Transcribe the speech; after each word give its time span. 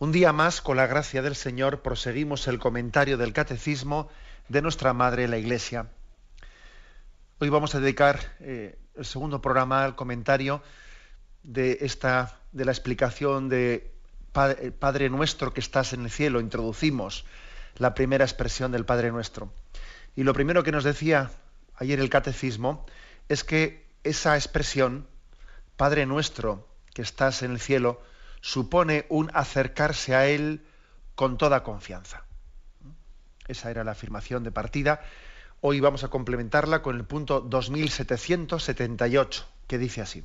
Un 0.00 0.12
día 0.12 0.32
más, 0.32 0.60
con 0.60 0.76
la 0.76 0.86
gracia 0.86 1.22
del 1.22 1.34
Señor, 1.34 1.82
proseguimos 1.82 2.46
el 2.46 2.60
comentario 2.60 3.18
del 3.18 3.32
Catecismo 3.32 4.08
de 4.48 4.62
nuestra 4.62 4.92
Madre 4.92 5.26
la 5.26 5.38
Iglesia. 5.38 5.88
Hoy 7.40 7.48
vamos 7.48 7.74
a 7.74 7.80
dedicar 7.80 8.20
eh, 8.38 8.78
el 8.94 9.04
segundo 9.04 9.42
programa 9.42 9.84
al 9.84 9.96
comentario 9.96 10.62
de 11.42 11.78
esta 11.80 12.38
de 12.52 12.64
la 12.64 12.70
explicación 12.70 13.48
de 13.48 13.92
Padre, 14.30 14.70
Padre 14.70 15.10
Nuestro 15.10 15.52
que 15.52 15.58
estás 15.58 15.92
en 15.92 16.04
el 16.04 16.12
cielo. 16.12 16.38
Introducimos 16.38 17.24
la 17.76 17.94
primera 17.94 18.24
expresión 18.24 18.70
del 18.70 18.84
Padre 18.84 19.10
Nuestro. 19.10 19.52
Y 20.14 20.22
lo 20.22 20.32
primero 20.32 20.62
que 20.62 20.70
nos 20.70 20.84
decía 20.84 21.32
ayer 21.74 21.98
el 21.98 22.08
Catecismo 22.08 22.86
es 23.28 23.42
que 23.42 23.84
esa 24.04 24.36
expresión, 24.36 25.08
Padre 25.76 26.06
Nuestro 26.06 26.68
que 26.94 27.02
estás 27.02 27.42
en 27.42 27.50
el 27.50 27.58
cielo, 27.58 28.00
supone 28.40 29.06
un 29.08 29.30
acercarse 29.34 30.14
a 30.14 30.26
Él 30.26 30.64
con 31.14 31.38
toda 31.38 31.62
confianza. 31.62 32.24
Esa 33.48 33.70
era 33.70 33.84
la 33.84 33.92
afirmación 33.92 34.44
de 34.44 34.52
partida. 34.52 35.00
Hoy 35.60 35.80
vamos 35.80 36.04
a 36.04 36.08
complementarla 36.08 36.82
con 36.82 36.96
el 36.96 37.04
punto 37.04 37.40
2778, 37.40 39.46
que 39.66 39.78
dice 39.78 40.02
así. 40.02 40.24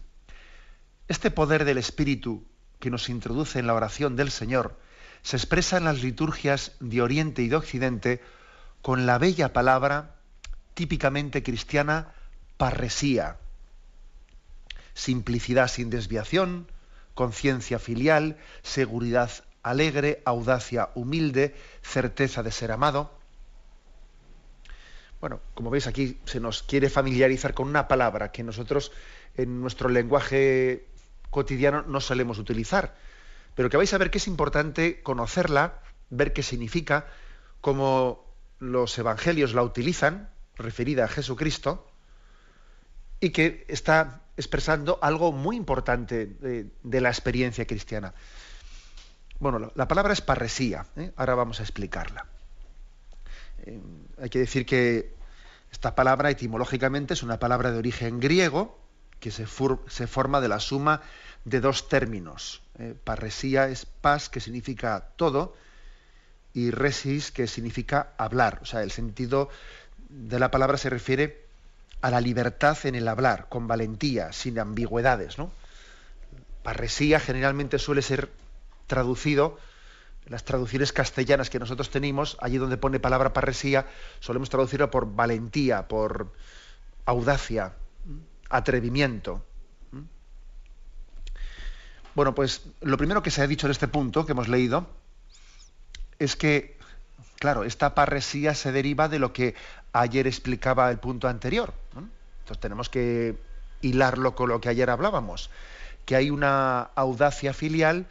Este 1.07 1.31
poder 1.31 1.65
del 1.65 1.77
Espíritu 1.77 2.45
que 2.79 2.89
nos 2.89 3.09
introduce 3.09 3.59
en 3.59 3.67
la 3.67 3.73
oración 3.73 4.15
del 4.15 4.29
Señor 4.29 4.77
se 5.21 5.37
expresa 5.37 5.77
en 5.77 5.85
las 5.85 6.03
liturgias 6.03 6.73
de 6.79 7.01
Oriente 7.01 7.41
y 7.41 7.47
de 7.47 7.55
Occidente 7.55 8.21
con 8.81 9.05
la 9.05 9.17
bella 9.17 9.53
palabra 9.53 10.15
típicamente 10.73 11.43
cristiana 11.43 12.13
parresía. 12.57 13.37
Simplicidad 14.93 15.69
sin 15.69 15.89
desviación, 15.89 16.67
conciencia 17.13 17.79
filial, 17.79 18.37
seguridad 18.61 19.31
alegre, 19.61 20.21
audacia 20.25 20.89
humilde, 20.95 21.55
certeza 21.81 22.43
de 22.43 22.51
ser 22.51 22.71
amado. 22.71 23.11
Bueno, 25.21 25.39
como 25.53 25.69
veis 25.69 25.87
aquí 25.87 26.19
se 26.25 26.41
nos 26.41 26.63
quiere 26.63 26.89
familiarizar 26.89 27.53
con 27.53 27.69
una 27.69 27.87
palabra 27.87 28.31
que 28.31 28.43
nosotros 28.43 28.91
en 29.35 29.61
nuestro 29.61 29.87
lenguaje 29.87 30.85
cotidiano 31.29 31.83
no 31.83 32.01
solemos 32.01 32.39
utilizar, 32.39 32.95
pero 33.55 33.69
que 33.69 33.77
vais 33.77 33.93
a 33.93 33.97
ver 33.97 34.11
que 34.11 34.17
es 34.17 34.27
importante 34.27 35.01
conocerla, 35.01 35.79
ver 36.09 36.33
qué 36.33 36.43
significa, 36.43 37.07
cómo 37.61 38.25
los 38.59 38.97
evangelios 38.97 39.53
la 39.53 39.63
utilizan, 39.63 40.29
referida 40.55 41.05
a 41.05 41.07
Jesucristo, 41.07 41.87
y 43.23 43.29
que 43.29 43.63
está 43.69 44.19
expresando 44.35 44.99
algo 45.01 45.31
muy 45.31 45.55
importante 45.55 46.25
de, 46.25 47.01
la 47.01 47.07
experiencia 47.07 47.65
cristiana. 47.65 48.13
Bueno, 49.39 49.59
la, 49.59 49.71
la 49.75 49.87
palabra 49.87 50.11
es 50.11 50.19
parresía, 50.19 50.87
¿eh? 50.97 51.13
ahora 51.15 51.33
vamos 51.35 51.61
a 51.61 51.63
explicarla. 51.63 52.25
Eh, 53.59 53.79
hay 54.21 54.29
que 54.29 54.39
decir 54.39 54.65
que 54.65 55.13
esta 55.71 55.95
palabra 55.95 56.31
etimológicamente 56.31 57.13
es 57.13 57.23
una 57.23 57.39
palabra 57.39 57.71
de 57.71 57.77
origen 57.77 58.19
griego 58.19 58.77
que 59.21 59.31
se, 59.31 59.47
forma 59.47 60.41
de 60.41 60.49
la 60.49 60.59
suma 60.59 61.01
de 61.45 61.61
dos 61.61 61.87
términos. 61.87 62.61
¿eh? 62.77 62.93
Parresía 63.05 63.69
es 63.69 63.85
pas, 63.85 64.27
que 64.27 64.41
significa 64.41 65.11
todo, 65.15 65.55
y 66.53 66.71
resis, 66.71 67.31
que 67.31 67.47
significa 67.47 68.11
hablar. 68.17 68.59
O 68.63 68.65
sea, 68.65 68.83
el 68.83 68.91
sentido 68.91 69.47
de 70.09 70.39
la 70.39 70.51
palabra 70.51 70.75
se 70.77 70.89
refiere 70.89 71.42
a 72.03 72.11
la 72.11 72.19
libertad 72.19 72.77
en 72.83 72.95
el 72.95 73.07
hablar, 73.07 73.47
con 73.47 73.65
valentía, 73.65 74.33
sin 74.33 74.59
ambigüedades. 74.59 75.37
¿no? 75.37 75.53
Parresía 76.61 77.17
generalmente 77.17 77.79
suele 77.79 78.01
ser 78.01 78.29
traducido, 78.87 79.57
las 80.25 80.43
traducciones 80.43 80.91
castellanas 80.91 81.49
que 81.49 81.59
nosotros 81.59 81.89
tenemos, 81.89 82.35
allí 82.41 82.57
donde 82.57 82.75
pone 82.75 82.99
palabra 82.99 83.31
parresía, 83.31 83.87
solemos 84.19 84.49
traducirlo 84.49 84.91
por 84.91 85.15
valentía, 85.15 85.87
por 85.87 86.33
audacia, 87.05 87.71
atrevimiento. 88.49 89.45
Bueno, 92.15 92.35
pues 92.35 92.63
lo 92.81 92.97
primero 92.97 93.23
que 93.23 93.31
se 93.31 93.41
ha 93.41 93.47
dicho 93.47 93.67
en 93.67 93.71
este 93.71 93.87
punto 93.87 94.25
que 94.25 94.33
hemos 94.33 94.49
leído 94.49 94.87
es 96.19 96.35
que, 96.35 96.77
claro, 97.39 97.63
esta 97.63 97.95
parresía 97.95 98.55
se 98.55 98.73
deriva 98.73 99.07
de 99.07 99.19
lo 99.19 99.31
que 99.31 99.55
ayer 99.93 100.27
explicaba 100.27 100.91
el 100.91 100.99
punto 100.99 101.29
anterior. 101.29 101.73
Entonces 102.43 102.59
tenemos 102.59 102.89
que 102.89 103.37
hilarlo 103.81 104.35
con 104.35 104.49
lo 104.49 104.59
que 104.59 104.67
ayer 104.67 104.89
hablábamos, 104.89 105.49
que 106.05 106.17
hay 106.17 106.29
una 106.29 106.81
audacia 106.81 107.53
filial 107.53 108.05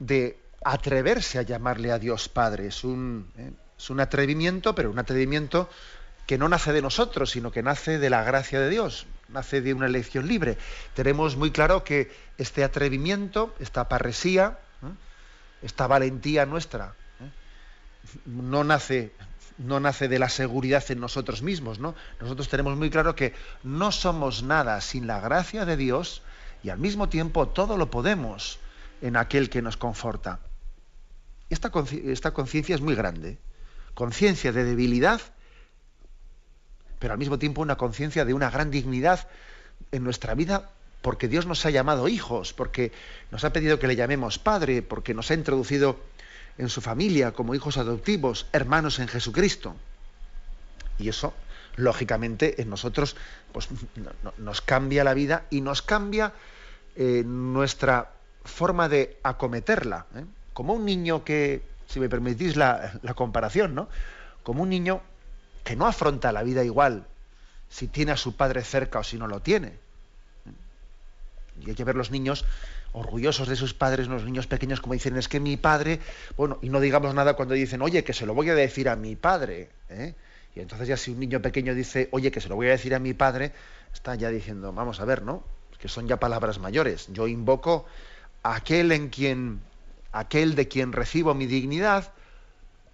de 0.00 0.36
atreverse 0.64 1.38
a 1.38 1.42
llamarle 1.42 1.92
a 1.92 2.00
Dios 2.00 2.28
Padre. 2.28 2.66
Es 2.66 2.82
un, 2.82 3.30
¿eh? 3.38 3.52
es 3.78 3.90
un 3.90 4.00
atrevimiento, 4.00 4.74
pero 4.74 4.90
un 4.90 4.98
atrevimiento 4.98 5.68
que 6.26 6.38
no 6.38 6.48
nace 6.48 6.72
de 6.72 6.82
nosotros, 6.82 7.30
sino 7.30 7.52
que 7.52 7.62
nace 7.62 8.00
de 8.00 8.10
la 8.10 8.24
gracia 8.24 8.58
de 8.58 8.68
Dios, 8.68 9.06
nace 9.28 9.60
de 9.60 9.74
una 9.74 9.86
elección 9.86 10.26
libre. 10.26 10.58
Tenemos 10.94 11.36
muy 11.36 11.52
claro 11.52 11.84
que 11.84 12.10
este 12.38 12.64
atrevimiento, 12.64 13.54
esta 13.60 13.88
parresía, 13.88 14.58
¿eh? 14.82 14.86
esta 15.62 15.86
valentía 15.86 16.46
nuestra, 16.46 16.94
¿eh? 17.20 17.30
no 18.26 18.64
nace 18.64 19.12
no 19.58 19.80
nace 19.80 20.08
de 20.08 20.18
la 20.18 20.28
seguridad 20.28 20.84
en 20.90 21.00
nosotros 21.00 21.42
mismos, 21.42 21.78
¿no? 21.78 21.94
Nosotros 22.20 22.48
tenemos 22.48 22.76
muy 22.76 22.90
claro 22.90 23.14
que 23.14 23.34
no 23.62 23.92
somos 23.92 24.42
nada 24.42 24.80
sin 24.80 25.06
la 25.06 25.20
gracia 25.20 25.64
de 25.64 25.76
Dios 25.76 26.22
y 26.62 26.70
al 26.70 26.78
mismo 26.78 27.08
tiempo 27.08 27.48
todo 27.48 27.76
lo 27.76 27.90
podemos 27.90 28.58
en 29.00 29.16
aquel 29.16 29.50
que 29.50 29.62
nos 29.62 29.76
conforta. 29.76 30.40
Esta, 31.50 31.70
esta 32.04 32.32
conciencia 32.32 32.74
es 32.74 32.80
muy 32.80 32.94
grande, 32.94 33.38
conciencia 33.94 34.52
de 34.52 34.64
debilidad, 34.64 35.20
pero 36.98 37.12
al 37.12 37.18
mismo 37.18 37.38
tiempo 37.38 37.60
una 37.62 37.76
conciencia 37.76 38.24
de 38.24 38.34
una 38.34 38.50
gran 38.50 38.70
dignidad 38.70 39.28
en 39.90 40.04
nuestra 40.04 40.34
vida 40.34 40.70
porque 41.02 41.26
Dios 41.28 41.46
nos 41.46 41.66
ha 41.66 41.70
llamado 41.70 42.08
hijos, 42.08 42.52
porque 42.52 42.92
nos 43.32 43.44
ha 43.44 43.52
pedido 43.52 43.78
que 43.78 43.88
le 43.88 43.96
llamemos 43.96 44.38
Padre, 44.38 44.82
porque 44.82 45.14
nos 45.14 45.30
ha 45.30 45.34
introducido 45.34 45.98
en 46.58 46.68
su 46.68 46.80
familia 46.80 47.32
como 47.32 47.54
hijos 47.54 47.78
adoptivos, 47.78 48.46
hermanos 48.52 48.98
en 48.98 49.08
Jesucristo. 49.08 49.74
Y 50.98 51.08
eso, 51.08 51.34
lógicamente, 51.76 52.60
en 52.60 52.70
nosotros 52.70 53.16
pues, 53.52 53.68
nos 54.38 54.60
cambia 54.60 55.04
la 55.04 55.14
vida 55.14 55.46
y 55.50 55.60
nos 55.60 55.82
cambia 55.82 56.32
eh, 56.96 57.22
nuestra 57.24 58.12
forma 58.44 58.88
de 58.88 59.18
acometerla. 59.22 60.06
¿eh? 60.14 60.24
Como 60.52 60.74
un 60.74 60.84
niño 60.84 61.24
que, 61.24 61.62
si 61.86 62.00
me 62.00 62.08
permitís 62.08 62.56
la, 62.56 62.98
la 63.02 63.14
comparación, 63.14 63.74
¿no? 63.74 63.88
Como 64.42 64.62
un 64.62 64.68
niño 64.68 65.00
que 65.64 65.76
no 65.76 65.86
afronta 65.86 66.32
la 66.32 66.42
vida 66.42 66.64
igual 66.64 67.06
si 67.72 67.88
tiene 67.88 68.12
a 68.12 68.16
su 68.16 68.36
padre 68.36 68.62
cerca 68.62 68.98
o 68.98 69.04
si 69.04 69.16
no 69.16 69.26
lo 69.26 69.40
tiene. 69.40 69.78
Y 71.60 71.70
hay 71.70 71.74
que 71.74 71.84
ver 71.84 71.94
los 71.94 72.10
niños 72.10 72.44
orgullosos 72.92 73.48
de 73.48 73.56
sus 73.56 73.74
padres, 73.74 74.08
los 74.08 74.24
niños 74.24 74.46
pequeños, 74.46 74.80
como 74.80 74.94
dicen, 74.94 75.16
es 75.16 75.28
que 75.28 75.40
mi 75.40 75.56
padre, 75.56 76.00
bueno, 76.36 76.58
y 76.62 76.68
no 76.68 76.80
digamos 76.80 77.14
nada 77.14 77.34
cuando 77.34 77.54
dicen, 77.54 77.82
oye, 77.82 78.04
que 78.04 78.12
se 78.12 78.26
lo 78.26 78.34
voy 78.34 78.50
a 78.50 78.54
decir 78.54 78.88
a 78.88 78.96
mi 78.96 79.16
padre. 79.16 79.70
¿eh? 79.88 80.14
Y 80.54 80.60
entonces 80.60 80.88
ya 80.88 80.96
si 80.96 81.10
un 81.10 81.20
niño 81.20 81.40
pequeño 81.40 81.74
dice, 81.74 82.08
oye, 82.12 82.30
que 82.30 82.40
se 82.40 82.48
lo 82.48 82.56
voy 82.56 82.68
a 82.68 82.72
decir 82.72 82.94
a 82.94 82.98
mi 82.98 83.14
padre, 83.14 83.52
está 83.92 84.14
ya 84.14 84.28
diciendo, 84.28 84.72
vamos 84.72 85.00
a 85.00 85.04
ver, 85.04 85.22
¿no? 85.22 85.42
Que 85.78 85.88
son 85.88 86.06
ya 86.06 86.18
palabras 86.18 86.58
mayores. 86.58 87.08
Yo 87.12 87.26
invoco 87.26 87.86
a 88.42 88.56
aquel 88.56 88.92
en 88.92 89.08
quien, 89.08 89.60
aquel 90.12 90.54
de 90.54 90.68
quien 90.68 90.92
recibo 90.92 91.34
mi 91.34 91.46
dignidad, 91.46 92.12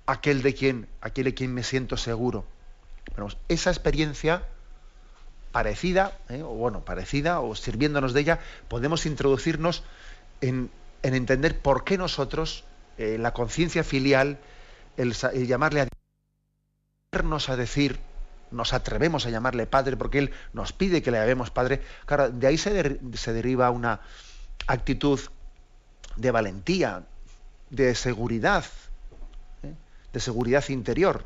aquel 0.06 0.42
de 0.42 0.54
quien, 0.54 0.88
aquel 1.00 1.24
de 1.24 1.34
quien 1.34 1.52
me 1.52 1.62
siento 1.62 1.96
seguro. 1.96 2.46
Bueno, 3.16 3.34
esa 3.48 3.70
experiencia 3.70 4.44
parecida, 5.58 6.12
¿eh? 6.28 6.40
o 6.44 6.54
bueno, 6.54 6.84
parecida, 6.84 7.40
o 7.40 7.56
sirviéndonos 7.56 8.12
de 8.12 8.20
ella, 8.20 8.38
podemos 8.68 9.06
introducirnos 9.06 9.82
en, 10.40 10.70
en 11.02 11.14
entender 11.14 11.58
por 11.58 11.82
qué 11.82 11.98
nosotros, 11.98 12.62
eh, 12.96 13.18
la 13.18 13.32
conciencia 13.32 13.82
filial, 13.82 14.38
el, 14.96 15.14
llamarle 15.48 15.80
a 15.80 15.88
Dios, 17.10 17.48
a 17.48 17.56
decir, 17.56 17.98
nos 18.52 18.72
atrevemos 18.72 19.26
a 19.26 19.30
llamarle 19.30 19.66
Padre, 19.66 19.96
porque 19.96 20.18
Él 20.20 20.30
nos 20.52 20.72
pide 20.72 21.02
que 21.02 21.10
le 21.10 21.18
llamemos 21.18 21.50
Padre, 21.50 21.82
claro, 22.06 22.30
de 22.30 22.46
ahí 22.46 22.56
se, 22.56 23.00
se 23.14 23.32
deriva 23.32 23.72
una 23.72 23.98
actitud 24.68 25.18
de 26.14 26.30
valentía, 26.30 27.02
de 27.70 27.96
seguridad, 27.96 28.64
¿eh? 29.64 29.74
de 30.12 30.20
seguridad 30.20 30.68
interior. 30.68 31.24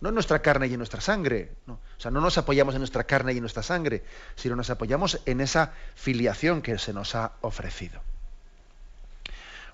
No 0.00 0.10
en 0.10 0.14
nuestra 0.14 0.40
carne 0.40 0.68
y 0.68 0.72
en 0.72 0.78
nuestra 0.78 1.00
sangre. 1.00 1.52
No. 1.66 1.74
O 1.74 2.00
sea, 2.00 2.10
no 2.10 2.20
nos 2.20 2.38
apoyamos 2.38 2.74
en 2.74 2.80
nuestra 2.80 3.04
carne 3.04 3.32
y 3.32 3.36
en 3.36 3.42
nuestra 3.42 3.62
sangre, 3.62 4.04
sino 4.36 4.54
nos 4.54 4.70
apoyamos 4.70 5.20
en 5.26 5.40
esa 5.40 5.72
filiación 5.94 6.62
que 6.62 6.78
se 6.78 6.92
nos 6.92 7.14
ha 7.14 7.32
ofrecido. 7.40 8.00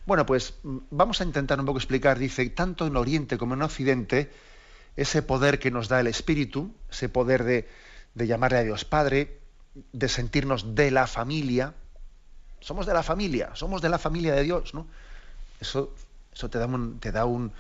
Bueno, 0.07 0.27
pues 0.27 0.55
mm, 0.63 0.79
vamos 0.91 1.21
a 1.21 1.25
intentar 1.25 1.59
un 1.61 1.67
poco 1.67 1.79
explicar, 1.79 2.19
dice, 2.19 2.49
tanto 2.51 2.87
en 2.87 2.97
Oriente 2.97 3.39
como 3.39 3.55
en 3.55 3.63
Occidente, 3.63 4.31
ese 4.97 5.23
poder 5.23 5.59
que 5.59 5.71
nos 5.71 5.89
da 5.89 6.01
el 6.01 6.07
Espíritu, 6.07 6.73
ese 6.91 7.09
poder 7.09 7.45
de, 7.45 7.69
de 8.15 8.27
llamarle 8.27 8.59
a 8.59 8.63
Dios 8.63 8.85
Padre, 8.85 9.41
de 9.93 10.09
sentirnos 10.09 10.75
de 10.75 10.91
la 10.91 11.07
familia. 11.07 11.75
Somos 12.61 12.87
de 12.87 12.95
la 12.95 13.03
familia, 13.03 13.51
somos 13.55 13.83
de 13.83 13.89
la 13.89 13.99
familia 13.99 14.35
de 14.35 14.43
Dios, 14.43 14.73
¿no? 14.73 14.87
Eso, 15.61 15.93
eso 16.33 16.49
te 16.49 16.59
da, 16.59 16.67
un, 16.67 16.99
te 17.01 17.13
da 17.13 17.25
un, 17.25 17.53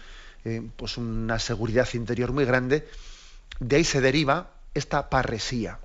eh, 0.45 0.63
pues 0.77 0.97
una 0.99 1.39
seguridad 1.39 1.89
interior 1.95 2.33
muy 2.33 2.45
grande. 2.45 2.87
De 3.61 3.77
ahí 3.77 3.85
se 3.85 4.01
deriva 4.01 4.51
esta 4.75 5.09
parresía. 5.09 5.79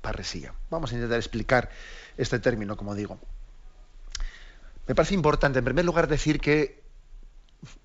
Parresía. 0.00 0.54
Vamos 0.70 0.92
a 0.92 0.94
intentar 0.94 1.18
explicar 1.18 1.70
este 2.16 2.38
término, 2.38 2.76
como 2.76 2.94
digo. 2.94 3.18
Me 4.86 4.94
parece 4.94 5.14
importante, 5.14 5.58
en 5.58 5.64
primer 5.64 5.84
lugar, 5.84 6.08
decir 6.08 6.40
que, 6.40 6.82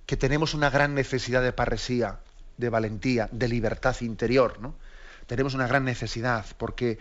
que 0.06 0.18
tenemos 0.18 0.53
una 0.53 0.69
gran 0.69 0.95
necesidad 0.95 1.44
de 1.44 1.53
parresía, 1.53 2.19
de 2.57 2.69
valentía, 2.69 3.30
de 3.31 3.47
libertad 3.47 3.95
interior. 4.01 4.59
¿no? 4.59 4.75
Tenemos 5.27 5.53
una 5.53 5.68
gran 5.68 5.83
necesidad 5.83 6.45
porque 6.57 6.97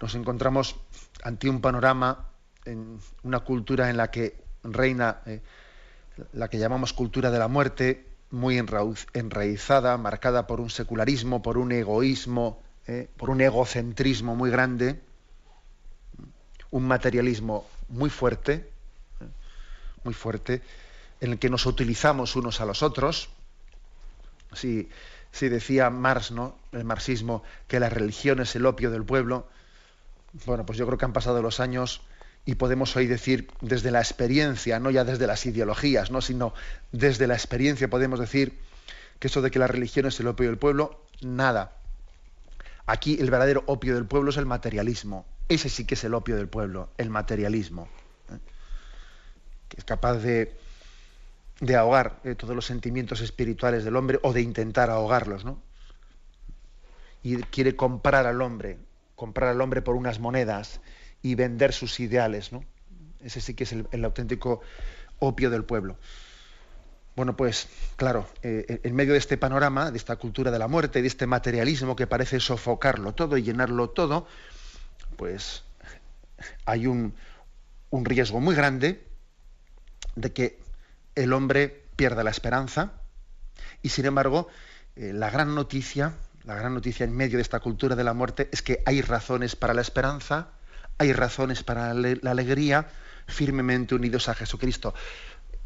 nos 0.00 0.14
encontramos 0.14 0.76
ante 1.22 1.48
un 1.48 1.60
panorama, 1.60 2.28
en 2.64 2.98
una 3.22 3.40
cultura 3.40 3.90
en 3.90 3.96
la 3.96 4.10
que 4.10 4.42
reina 4.62 5.20
eh, 5.26 5.42
la 6.32 6.48
que 6.48 6.58
llamamos 6.58 6.92
cultura 6.92 7.30
de 7.30 7.38
la 7.38 7.48
muerte, 7.48 8.06
muy 8.30 8.58
enraizada, 8.58 9.96
marcada 9.98 10.46
por 10.46 10.60
un 10.60 10.70
secularismo, 10.70 11.42
por 11.42 11.58
un 11.58 11.72
egoísmo, 11.72 12.62
eh, 12.86 13.08
por 13.16 13.30
un 13.30 13.40
egocentrismo 13.40 14.34
muy 14.34 14.50
grande, 14.50 15.00
un 16.70 16.84
materialismo 16.86 17.66
muy 17.88 18.10
fuerte, 18.10 18.70
eh, 19.20 19.24
muy 20.04 20.14
fuerte, 20.14 20.62
en 21.20 21.32
el 21.32 21.38
que 21.38 21.50
nos 21.50 21.66
utilizamos 21.66 22.34
unos 22.34 22.60
a 22.60 22.64
los 22.64 22.82
otros. 22.82 23.28
Si, 24.54 24.88
si 25.30 25.48
decía 25.48 25.90
Marx, 25.90 26.30
¿no? 26.30 26.56
el 26.72 26.84
marxismo, 26.84 27.42
que 27.68 27.80
la 27.80 27.90
religión 27.90 28.40
es 28.40 28.56
el 28.56 28.66
opio 28.66 28.90
del 28.90 29.04
pueblo, 29.04 29.46
bueno, 30.46 30.64
pues 30.64 30.78
yo 30.78 30.86
creo 30.86 30.98
que 30.98 31.04
han 31.04 31.12
pasado 31.12 31.42
los 31.42 31.60
años 31.60 32.00
y 32.44 32.56
podemos 32.56 32.96
hoy 32.96 33.06
decir 33.06 33.50
desde 33.60 33.90
la 33.90 34.00
experiencia, 34.00 34.80
no 34.80 34.90
ya 34.90 35.04
desde 35.04 35.26
las 35.26 35.46
ideologías, 35.46 36.10
¿no? 36.10 36.20
sino 36.20 36.54
desde 36.90 37.26
la 37.26 37.34
experiencia 37.34 37.88
podemos 37.88 38.18
decir 38.18 38.58
que 39.18 39.28
eso 39.28 39.42
de 39.42 39.50
que 39.50 39.60
la 39.60 39.68
religión 39.68 40.06
es 40.06 40.18
el 40.18 40.26
opio 40.26 40.48
del 40.48 40.58
pueblo, 40.58 41.04
nada. 41.20 41.76
Aquí 42.86 43.16
el 43.20 43.30
verdadero 43.30 43.62
opio 43.66 43.94
del 43.94 44.06
pueblo 44.06 44.30
es 44.30 44.36
el 44.36 44.46
materialismo. 44.46 45.24
Ese 45.48 45.68
sí 45.68 45.84
que 45.84 45.94
es 45.94 46.02
el 46.02 46.14
opio 46.14 46.34
del 46.34 46.48
pueblo, 46.48 46.90
el 46.98 47.10
materialismo. 47.10 47.88
¿eh? 48.30 48.38
Que 49.68 49.76
es 49.76 49.84
capaz 49.84 50.14
de, 50.14 50.52
de 51.60 51.76
ahogar 51.76 52.18
eh, 52.24 52.34
todos 52.34 52.56
los 52.56 52.66
sentimientos 52.66 53.20
espirituales 53.20 53.84
del 53.84 53.94
hombre 53.94 54.18
o 54.22 54.32
de 54.32 54.40
intentar 54.40 54.90
ahogarlos, 54.90 55.44
¿no? 55.44 55.62
Y 57.22 57.36
quiere 57.36 57.76
comprar 57.76 58.26
al 58.26 58.42
hombre, 58.42 58.78
comprar 59.14 59.50
al 59.50 59.60
hombre 59.60 59.80
por 59.80 59.94
unas 59.94 60.18
monedas 60.18 60.80
y 61.22 61.34
vender 61.34 61.72
sus 61.72 62.00
ideales. 62.00 62.52
¿no? 62.52 62.64
Ese 63.20 63.40
sí 63.40 63.54
que 63.54 63.64
es 63.64 63.72
el, 63.72 64.04
auténtico 64.04 64.60
opio 65.18 65.50
del 65.50 65.64
pueblo. 65.64 65.96
Bueno, 67.14 67.36
pues 67.36 67.68
claro, 67.96 68.26
eh, 68.42 68.80
en 68.82 68.94
medio 68.94 69.12
de 69.12 69.18
este 69.18 69.36
panorama, 69.36 69.90
de 69.90 69.98
esta 69.98 70.16
cultura 70.16 70.50
de 70.50 70.58
la 70.58 70.66
muerte, 70.66 71.02
de 71.02 71.08
este 71.08 71.26
materialismo 71.26 71.94
que 71.94 72.06
parece 72.06 72.40
sofocarlo 72.40 73.14
todo 73.14 73.36
y 73.36 73.42
llenarlo 73.42 73.90
todo, 73.90 74.26
pues 75.16 75.62
hay 76.64 76.86
un, 76.86 77.14
riesgo 77.90 78.40
muy 78.40 78.54
grande 78.54 79.06
de 80.16 80.32
que 80.32 80.58
el 81.14 81.32
hombre 81.32 81.84
pierda 81.96 82.24
la 82.24 82.30
esperanza 82.30 82.92
y 83.82 83.90
sin 83.90 84.06
embargo 84.06 84.48
eh, 84.96 85.12
la 85.12 85.30
gran 85.30 85.54
noticia, 85.54 86.14
la 86.44 86.54
gran 86.54 86.72
noticia 86.72 87.04
en 87.04 87.14
medio 87.14 87.36
de 87.36 87.42
esta 87.42 87.60
cultura 87.60 87.94
de 87.94 88.04
la 88.04 88.14
muerte 88.14 88.48
es 88.50 88.62
que 88.62 88.82
hay 88.86 89.02
razones 89.02 89.56
para 89.56 89.74
la 89.74 89.82
esperanza, 89.82 90.52
hay 90.98 91.12
razones 91.12 91.62
para 91.62 91.94
la 91.94 92.30
alegría 92.30 92.88
firmemente 93.26 93.94
unidos 93.94 94.28
a 94.28 94.34
Jesucristo. 94.34 94.94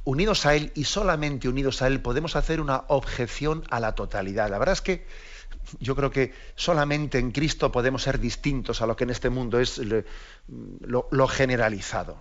Unidos 0.05 0.47
a 0.47 0.55
Él 0.55 0.73
y 0.75 0.85
solamente 0.85 1.49
unidos 1.49 1.83
a 1.83 1.89
Él 1.89 2.01
podemos 2.01 2.37
hacer 2.37 2.61
una 2.61 2.85
objeción 2.89 3.65
a 3.71 3.81
la 3.81 3.95
totalidad. 3.95 4.49
La 4.51 4.59
verdad 4.59 4.75
es 4.75 4.83
que 4.83 5.07
yo 5.81 5.97
creo 5.97 6.11
que 6.11 6.33
solamente 6.55 7.19
en 7.19 7.33
Cristo 7.33 7.73
podemos 7.73 8.03
ser 8.03 8.21
distintos 8.21 8.83
a 8.83 8.87
lo 8.87 8.97
que 8.97 9.05
en 9.05 9.11
este 9.11 9.31
mundo 9.31 9.61
es 9.61 9.81
lo, 10.49 11.29
generalizado. 11.29 12.21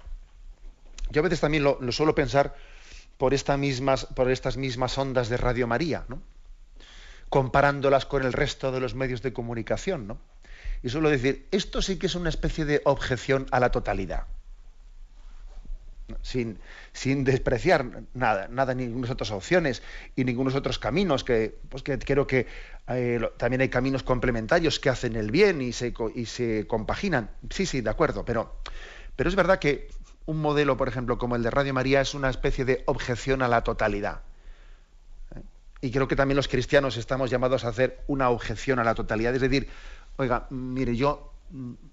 Yo 1.12 1.22
a 1.22 1.24
veces 1.24 1.42
también 1.42 1.64
lo, 1.64 1.80
suelo 1.92 2.16
pensar 2.16 2.56
por, 3.18 3.34
estas 3.34 3.58
mismas 3.60 4.98
ondas 4.98 5.30
de 5.30 5.38
Radio 5.38 5.68
María, 5.68 6.06
¿no? 6.08 6.22
comparándolas 7.30 8.06
con 8.06 8.24
el 8.24 8.34
resto 8.34 8.72
de 8.72 8.80
los 8.80 8.96
medios 8.96 9.22
de 9.22 9.34
comunicación. 9.34 10.08
¿no? 10.08 10.18
Y 10.86 10.90
suelo 10.92 11.10
decir, 11.10 11.48
esto 11.50 11.82
sí 11.82 11.98
que 11.98 12.06
es 12.06 12.14
una 12.14 12.30
especie 12.30 12.64
de 12.64 12.84
objeción 12.86 13.48
a 13.50 13.60
la 13.60 13.72
totalidad. 13.72 14.28
Sin, 16.22 16.60
sin 16.94 17.24
despreciar 17.24 18.04
nada, 18.14 18.48
nada, 18.50 18.76
ninguna 18.76 19.12
otras 19.12 19.32
opciones 19.32 19.82
y 20.16 20.26
ningunos 20.26 20.54
otros 20.54 20.78
caminos, 20.78 21.24
que, 21.24 21.58
pues 21.70 21.82
que 21.82 21.98
creo 21.98 22.28
que 22.28 22.46
eh, 22.88 23.20
también 23.38 23.62
hay 23.62 23.70
caminos 23.70 24.04
complementarios 24.04 24.80
que 24.80 24.92
hacen 24.92 25.16
el 25.16 25.32
bien 25.32 25.60
y 25.60 25.74
se, 25.74 25.92
y 26.14 26.28
se 26.28 26.68
compaginan. 26.68 27.32
Sí, 27.50 27.66
sí, 27.66 27.82
de 27.82 27.90
acuerdo, 27.90 28.24
pero, 28.24 28.56
pero 29.16 29.28
es 29.28 29.36
verdad 29.36 29.58
que 29.58 29.90
un 30.28 30.40
modelo, 30.40 30.78
por 30.78 30.88
ejemplo, 30.88 31.18
como 31.18 31.36
el 31.36 31.42
de 31.42 31.50
Radio 31.50 31.74
María, 31.74 32.00
es 32.02 32.14
una 32.14 32.30
especie 32.30 32.64
de 32.64 32.84
objeción 32.86 33.42
a 33.42 33.48
la 33.48 33.64
totalidad. 33.64 34.22
¿Eh? 35.36 35.42
Y 35.82 35.90
creo 35.90 36.08
que 36.08 36.16
también 36.16 36.36
los 36.36 36.48
cristianos 36.48 36.96
estamos 36.96 37.32
llamados 37.32 37.66
a 37.66 37.70
hacer 37.70 38.04
una 38.06 38.30
objeción 38.30 38.78
a 38.78 38.84
la 38.84 38.94
totalidad, 38.94 39.34
es 39.34 39.42
decir, 39.42 39.68
oiga, 40.18 40.48
mire, 40.50 40.96
yo, 40.96 41.34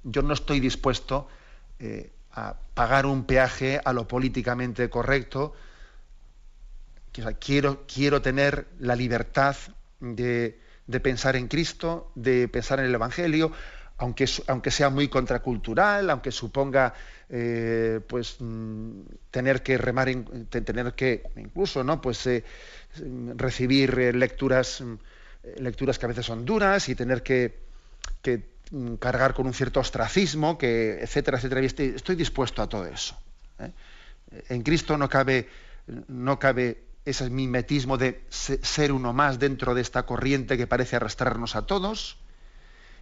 yo 0.03 0.23
no 0.23 0.35
estoy 0.35 0.61
dispuesto 0.61 1.29
eh, 1.79 2.11
a 2.33 2.57
pagar 2.75 3.07
un 3.07 3.25
peaje 3.25 3.81
a 3.85 3.93
lo 3.93 4.09
políticamente 4.09 4.89
correcto. 4.89 5.55
quiero, 7.39 7.85
quiero 7.87 8.23
tener 8.23 8.69
la 8.79 8.97
libertad 8.97 9.57
de, 10.01 10.59
pensar 11.03 11.37
en 11.37 11.49
Cristo, 11.49 12.11
de 12.15 12.49
pensar 12.49 12.81
en 12.81 12.87
el 12.87 12.95
Evangelio, 12.95 13.53
aunque, 13.99 14.27
aunque 14.47 14.71
sea 14.71 14.89
muy 14.89 15.09
contracultural, 15.09 16.09
aunque 16.09 16.33
suponga 16.33 16.95
eh, 17.29 18.01
pues 18.07 18.37
mm, 18.41 19.03
tener 19.31 19.63
que 19.63 19.77
remar, 19.79 20.09
tener 20.49 20.95
que 20.95 21.23
incluso 21.37 21.85
no 21.85 22.01
pues 22.01 22.27
eh, 22.27 22.45
recibir 23.37 24.15
lecturas 24.15 24.83
lecturas 25.57 25.99
que 25.99 26.07
a 26.07 26.09
veces 26.09 26.27
son 26.27 26.45
duras 26.45 26.89
y 26.89 26.95
tener 26.95 27.23
que 27.23 27.62
que 28.23 28.49
mm, 28.71 28.95
cargar 28.95 29.35
con 29.35 29.47
un 29.47 29.55
cierto 29.55 29.81
ostracismo, 29.81 30.59
que 30.59 31.01
etcétera, 31.01 31.39
etcétera. 31.39 31.61
estoy, 31.61 32.17
dispuesto 32.17 32.63
a 32.63 32.69
todo 32.69 32.87
eso. 32.87 33.17
¿eh? 33.59 33.73
En 34.49 34.63
Cristo 34.63 34.97
no 34.97 35.09
cabe, 35.09 35.49
no 36.09 36.39
cabe 36.39 36.85
ese 37.05 37.29
mimetismo 37.31 37.99
de 37.99 38.25
ser 38.31 38.93
uno 38.93 39.13
más 39.13 39.39
dentro 39.39 39.75
de 39.75 39.81
esta 39.81 40.05
corriente 40.05 40.57
que 40.57 40.67
parece 40.67 40.97
arrastrarnos 40.97 41.57
a 41.57 41.67
todos. 41.67 42.19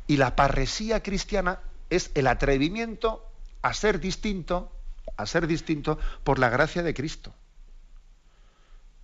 Y 0.07 0.17
la 0.17 0.35
parresía 0.35 1.03
cristiana 1.03 1.61
es 1.91 2.11
el 2.15 2.27
atrevimiento 2.27 3.25
a 3.63 3.75
ser 3.75 4.01
distinto, 4.01 4.73
a 5.17 5.27
ser 5.27 5.47
distinto 5.47 5.99
por 6.25 6.39
la 6.39 6.49
gracia 6.49 6.83
de 6.83 6.95
Cristo. 6.95 7.35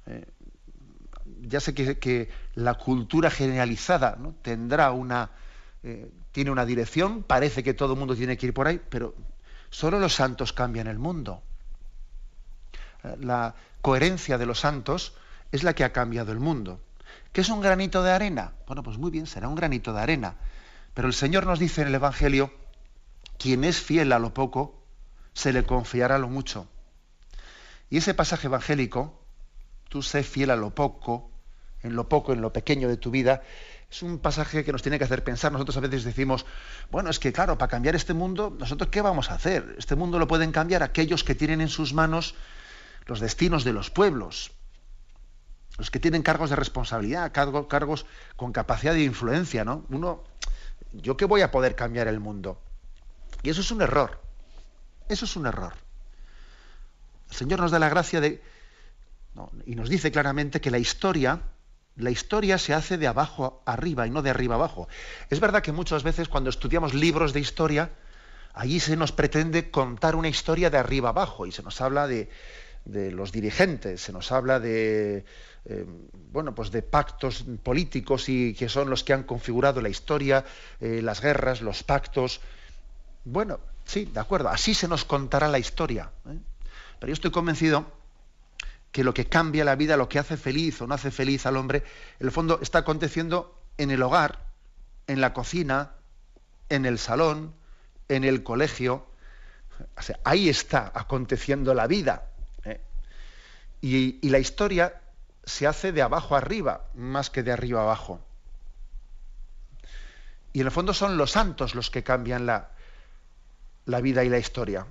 ¿Eh? 0.06 0.24
ya 1.42 1.60
sé 1.60 1.74
que, 1.74 1.98
que, 1.98 2.28
la 2.54 2.74
cultura 2.74 3.30
generalizada 3.30 4.16
¿no? 4.18 4.34
tendrá 4.42 4.90
una, 4.90 5.30
eh, 5.88 6.10
tiene 6.32 6.50
una 6.50 6.66
dirección, 6.66 7.22
parece 7.22 7.62
que 7.62 7.72
todo 7.72 7.92
el 7.92 7.98
mundo 8.00 8.16
tiene 8.16 8.36
que 8.36 8.46
ir 8.46 8.52
por 8.52 8.66
ahí, 8.66 8.80
pero 8.88 9.14
solo 9.70 10.00
los 10.00 10.16
santos 10.16 10.52
cambian 10.52 10.88
el 10.88 10.98
mundo. 10.98 11.44
Eh, 13.04 13.16
la 13.20 13.54
coherencia 13.82 14.36
de 14.36 14.46
los 14.46 14.58
santos 14.58 15.14
es 15.52 15.62
la 15.62 15.76
que 15.76 15.84
ha 15.84 15.92
cambiado 15.92 16.32
el 16.32 16.40
mundo. 16.40 16.80
¿Qué 17.32 17.42
es 17.42 17.50
un 17.50 17.60
granito 17.60 18.02
de 18.02 18.10
arena? 18.10 18.54
Bueno, 18.66 18.82
pues 18.82 18.98
muy 18.98 19.12
bien, 19.12 19.28
será 19.28 19.46
un 19.46 19.54
granito 19.54 19.92
de 19.92 20.00
arena. 20.00 20.34
Pero 20.92 21.06
el 21.06 21.14
Señor 21.14 21.46
nos 21.46 21.60
dice 21.60 21.82
en 21.82 21.88
el 21.88 21.94
Evangelio, 21.94 22.52
quien 23.38 23.62
es 23.62 23.80
fiel 23.80 24.10
a 24.10 24.18
lo 24.18 24.34
poco, 24.34 24.82
se 25.34 25.52
le 25.52 25.62
confiará 25.62 26.18
lo 26.18 26.28
mucho. 26.28 26.66
Y 27.90 27.98
ese 27.98 28.12
pasaje 28.12 28.48
evangélico, 28.48 29.22
tú 29.88 30.02
sé 30.02 30.24
fiel 30.24 30.50
a 30.50 30.56
lo 30.56 30.74
poco, 30.74 31.30
en 31.84 31.94
lo 31.94 32.08
poco, 32.08 32.32
en 32.32 32.40
lo 32.40 32.52
pequeño 32.52 32.88
de 32.88 32.96
tu 32.96 33.12
vida, 33.12 33.44
es 33.90 34.02
un 34.02 34.18
pasaje 34.18 34.64
que 34.64 34.72
nos 34.72 34.82
tiene 34.82 34.98
que 34.98 35.04
hacer 35.04 35.22
pensar. 35.22 35.52
Nosotros 35.52 35.76
a 35.76 35.80
veces 35.80 36.04
decimos, 36.04 36.44
bueno, 36.90 37.10
es 37.10 37.18
que 37.18 37.32
claro, 37.32 37.56
para 37.56 37.70
cambiar 37.70 37.94
este 37.94 38.14
mundo, 38.14 38.54
¿nosotros 38.58 38.90
qué 38.90 39.00
vamos 39.00 39.30
a 39.30 39.34
hacer? 39.34 39.76
Este 39.78 39.94
mundo 39.94 40.18
lo 40.18 40.26
pueden 40.26 40.52
cambiar 40.52 40.82
aquellos 40.82 41.24
que 41.24 41.34
tienen 41.34 41.60
en 41.60 41.68
sus 41.68 41.92
manos 41.94 42.34
los 43.06 43.20
destinos 43.20 43.64
de 43.64 43.72
los 43.72 43.90
pueblos. 43.90 44.52
los 45.78 45.90
que 45.90 46.00
tienen 46.00 46.22
cargos 46.22 46.48
de 46.48 46.56
responsabilidad, 46.56 47.32
cargos, 47.32 48.06
con 48.36 48.50
capacidad 48.50 48.94
de 48.94 49.02
influencia, 49.02 49.62
¿no? 49.62 49.84
Uno, 49.90 50.24
¿yo 50.92 51.18
qué 51.18 51.26
voy 51.26 51.42
a 51.42 51.50
poder 51.50 51.76
cambiar 51.76 52.08
el 52.08 52.18
mundo? 52.18 52.58
Y 53.42 53.50
eso 53.50 53.60
es 53.60 53.70
un 53.70 53.82
error. 53.82 54.22
Eso 55.08 55.26
es 55.26 55.36
un 55.36 55.46
error. 55.46 55.74
El 57.30 57.36
Señor 57.36 57.60
nos 57.60 57.70
da 57.70 57.78
la 57.78 57.90
gracia 57.90 58.20
de. 58.20 58.42
y 59.66 59.74
nos 59.74 59.88
dice 59.90 60.10
claramente 60.10 60.60
que 60.60 60.70
la 60.70 60.78
historia, 60.78 61.42
la 61.96 62.10
historia 62.10 62.58
se 62.58 62.74
hace 62.74 62.98
de 62.98 63.06
abajo 63.06 63.62
arriba 63.64 64.06
y 64.06 64.10
no 64.10 64.22
de 64.22 64.30
arriba 64.30 64.54
abajo. 64.54 64.88
Es 65.30 65.40
verdad 65.40 65.62
que 65.62 65.72
muchas 65.72 66.02
veces 66.02 66.28
cuando 66.28 66.50
estudiamos 66.50 66.94
libros 66.94 67.32
de 67.32 67.40
historia, 67.40 67.90
allí 68.54 68.80
se 68.80 68.96
nos 68.96 69.12
pretende 69.12 69.70
contar 69.70 70.14
una 70.14 70.28
historia 70.28 70.70
de 70.70 70.78
arriba 70.78 71.10
abajo 71.10 71.46
y 71.46 71.52
se 71.52 71.62
nos 71.62 71.80
habla 71.80 72.06
de, 72.06 72.28
los 72.84 73.32
dirigentes, 73.32 74.00
se 74.00 74.12
nos 74.12 74.30
habla 74.30 74.60
de 74.60 75.24
eh, 75.64 75.84
bueno, 76.32 76.54
pues 76.54 76.70
de 76.70 76.82
pactos 76.82 77.44
políticos 77.62 78.28
y 78.28 78.54
que 78.54 78.68
son 78.68 78.88
los 78.90 79.02
que 79.02 79.12
han 79.12 79.24
configurado 79.24 79.80
la 79.80 79.88
historia, 79.88 80.44
eh, 80.80 81.00
las 81.02 81.20
guerras, 81.20 81.62
los 81.62 81.82
pactos. 81.82 82.40
Bueno, 83.24 83.58
sí, 83.84 84.04
de 84.04 84.20
acuerdo, 84.20 84.50
así 84.50 84.74
se 84.74 84.86
nos 84.86 85.04
contará 85.04 85.48
la 85.48 85.58
historia. 85.58 86.10
¿eh? 86.28 86.38
Pero 87.00 87.08
yo 87.08 87.14
estoy 87.14 87.30
convencido 87.30 87.86
que 88.96 89.04
lo 89.04 89.12
que 89.12 89.26
cambia 89.26 89.62
la 89.62 89.76
vida, 89.76 89.98
lo 89.98 90.08
que 90.08 90.18
hace 90.18 90.38
feliz 90.38 90.80
o 90.80 90.86
no 90.86 90.94
hace 90.94 91.10
feliz 91.10 91.44
al 91.44 91.58
hombre, 91.58 91.84
en 92.18 92.28
el 92.28 92.32
fondo 92.32 92.60
está 92.62 92.78
aconteciendo 92.78 93.60
en 93.76 93.90
el 93.90 94.02
hogar, 94.02 94.46
en 95.06 95.20
la 95.20 95.34
cocina, 95.34 95.90
en 96.70 96.86
el 96.86 96.98
salón, 96.98 97.54
en 98.08 98.24
el 98.24 98.42
colegio. 98.42 99.06
ahí 100.24 100.48
está 100.48 100.92
aconteciendo 100.94 101.74
la 101.74 101.86
vida. 101.86 102.30
y, 103.82 104.26
la 104.30 104.38
historia 104.38 105.02
se 105.44 105.66
hace 105.66 105.92
de 105.92 106.00
abajo 106.00 106.34
arriba 106.34 106.86
más 106.94 107.28
que 107.28 107.42
de 107.42 107.52
arriba 107.52 107.82
abajo. 107.82 108.24
Y 110.54 110.60
en 110.60 110.68
el 110.68 110.72
fondo 110.72 110.94
son 110.94 111.18
los 111.18 111.32
santos 111.32 111.74
los 111.74 111.90
que 111.90 112.02
cambian 112.02 112.46
la, 112.46 112.70
la 113.84 114.00
vida 114.00 114.24
y 114.24 114.30
la 114.30 114.38
historia. 114.38 114.86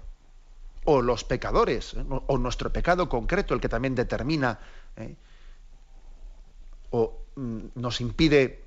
O 0.86 1.02
los 1.02 1.24
pecadores, 1.24 1.94
¿eh? 1.96 2.06
o 2.08 2.38
nuestro 2.38 2.72
pecado 2.72 3.10
concreto, 3.10 3.54
el 3.54 3.62
que 3.62 3.70
también 3.70 3.96
determina 3.96 4.60
¿eh? 4.96 5.16
o 6.92 7.26
mm, 7.36 7.60
nos 7.76 8.02
impide, 8.02 8.64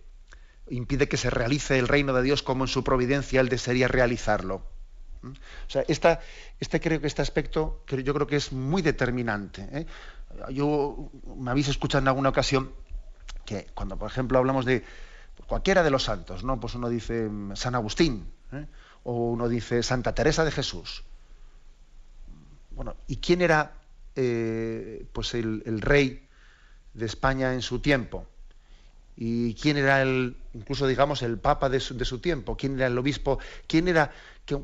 impide 0.69 1.09
que 1.09 1.17
se 1.17 1.31
realice 1.31 1.79
el 1.79 1.89
reino 1.89 2.13
de 2.13 2.23
Dios 2.23 2.43
como 2.43 2.65
en 2.65 2.69
su 2.69 2.85
providencia 2.85 3.41
él 3.41 3.49
desearía 3.49 3.89
realizarlo. 3.89 4.63
¿Mm? 5.23 5.31
O 5.31 5.71
sea, 5.71 5.85
este 5.89 6.81
creo 6.81 7.01
que 7.01 7.07
este 7.07 7.23
aspecto 7.23 7.85
yo 7.87 8.15
creo 8.15 8.27
que 8.27 8.37
es 8.37 8.53
muy 8.53 8.83
determinante. 8.83 9.69
¿eh? 9.73 9.87
yo 10.51 11.11
me 11.37 11.51
habéis 11.51 11.69
escuchado 11.69 12.03
en 12.03 12.09
alguna 12.09 12.29
ocasión 12.29 12.73
que 13.45 13.67
cuando, 13.75 13.97
por 13.97 14.11
ejemplo, 14.11 14.39
hablamos 14.39 14.65
de 14.65 14.85
cualquiera 15.47 15.83
de 15.83 15.91
los 15.91 16.05
santos, 16.05 16.45
¿no? 16.45 16.61
Pues 16.61 16.75
uno 16.75 16.89
dice 16.89 17.29
mm, 17.29 17.57
San 17.57 17.75
Agustín, 17.75 18.31
¿eh? 18.53 18.67
o 19.05 19.31
uno 19.31 19.49
dice 19.49 19.83
Santa 19.83 20.15
Teresa 20.15 20.45
de 20.45 20.51
Jesús. 20.51 21.05
Bueno, 22.79 22.95
¿y 23.09 23.17
quién 23.17 23.43
era 23.43 23.73
eh, 24.15 25.05
pues 25.13 25.35
el, 25.35 25.81
rey 25.81 26.29
de 26.95 27.07
España 27.07 27.53
en 27.53 27.61
su 27.61 27.81
tiempo? 27.81 28.25
¿Y 29.17 29.55
quién 29.55 29.79
era 29.79 30.01
el, 30.01 30.37
incluso 30.55 30.87
digamos, 30.87 31.23
el 31.23 31.39
papa 31.39 31.69
de 31.69 31.81
su, 31.81 32.21
tiempo? 32.21 32.57
¿Quién 32.57 32.77
era 32.77 32.87
el 32.87 32.97
obispo? 32.97 33.41
¿Quién 33.67 33.89
era 33.89 34.13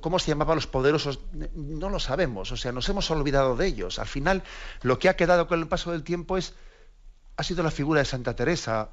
¿Cómo 0.01 0.21
se 0.21 0.29
llamaban 0.29 0.55
los 0.55 0.69
poderosos? 0.69 1.19
No 1.57 1.91
lo 1.91 1.99
sabemos, 1.99 2.53
o 2.53 2.57
sea, 2.57 2.71
nos 2.71 2.89
hemos 2.89 3.11
olvidado 3.11 3.57
de 3.57 3.67
ellos. 3.67 3.99
Al 3.99 4.07
final, 4.07 4.45
lo 4.83 5.01
que 5.01 5.09
ha 5.09 5.17
quedado 5.17 5.49
con 5.49 5.59
el 5.59 5.67
paso 5.67 5.91
del 5.91 6.05
tiempo 6.05 6.39
es, 6.39 6.55
ha 7.37 7.43
sido 7.43 7.65
la 7.65 7.73
figura 7.73 7.99
de 7.99 8.05
Santa 8.05 8.37
Teresa 8.37 8.91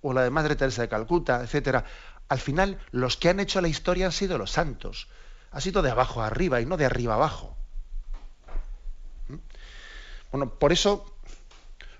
o 0.00 0.12
la 0.12 0.22
de 0.22 0.30
Madre 0.30 0.54
Teresa 0.54 0.82
de 0.82 0.88
Calcuta, 0.88 1.42
etcétera. 1.42 1.86
Al 2.28 2.38
final, 2.38 2.78
los 2.92 3.16
que 3.16 3.30
han 3.30 3.40
hecho 3.40 3.60
la 3.60 3.66
historia 3.66 4.06
han 4.06 4.12
sido 4.12 4.38
los 4.38 4.52
santos. 4.52 5.08
Ha 5.50 5.60
sido 5.60 5.82
de 5.82 5.90
abajo 5.90 6.22
a 6.22 6.28
arriba 6.28 6.60
y 6.60 6.66
no 6.66 6.76
de 6.76 6.84
arriba 6.84 7.14
a 7.14 7.16
abajo. 7.16 7.57
Bueno, 10.30 10.50
por 10.58 10.72
eso, 10.72 11.04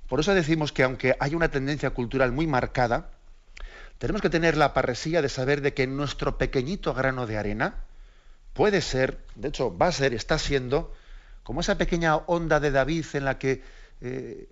por 0.09 0.21
eso 0.21 0.35
decimos 0.35 0.73
que 0.73 0.83
aunque 0.83 1.17
hay 1.21 1.35
una 1.35 1.51
tendencia 1.51 1.91
cultural 1.91 2.33
muy 2.33 2.47
marcada, 2.47 3.11
tenemos 3.99 4.23
que 4.23 4.31
tener 4.31 4.57
la 4.57 4.75
parresía 4.75 5.23
de 5.23 5.29
saber 5.29 5.61
de 5.61 5.75
que 5.75 5.87
nuestro 5.87 6.39
pequeñito 6.39 6.95
grano 6.95 7.27
de 7.27 7.37
arena, 7.37 7.85
puede 8.53 8.81
ser, 8.81 9.25
de 9.35 9.49
hecho 9.49 9.77
va 9.77 9.89
a 9.89 9.93
ser, 9.93 10.15
está 10.15 10.39
siendo, 10.39 10.95
como 11.43 11.61
esa 11.61 11.79
pequeña 11.79 12.17
onda 12.17 12.61
de 12.61 12.71
David 12.71 13.07
en 13.15 13.25
la 13.25 13.39
que 13.39 13.63
eh, 14.01 14.49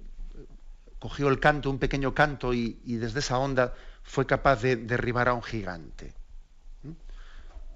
cogió 0.98 1.28
el 1.28 1.38
canto, 1.38 1.70
un 1.70 1.78
pequeño 1.78 2.14
canto, 2.14 2.54
y, 2.54 2.78
desde 2.84 3.20
esa 3.20 3.38
onda 3.38 3.74
fue 4.02 4.26
capaz 4.26 4.62
de 4.62 4.76
derribar 4.76 5.28
a 5.28 5.34
un 5.34 5.42
gigante. 5.42 6.14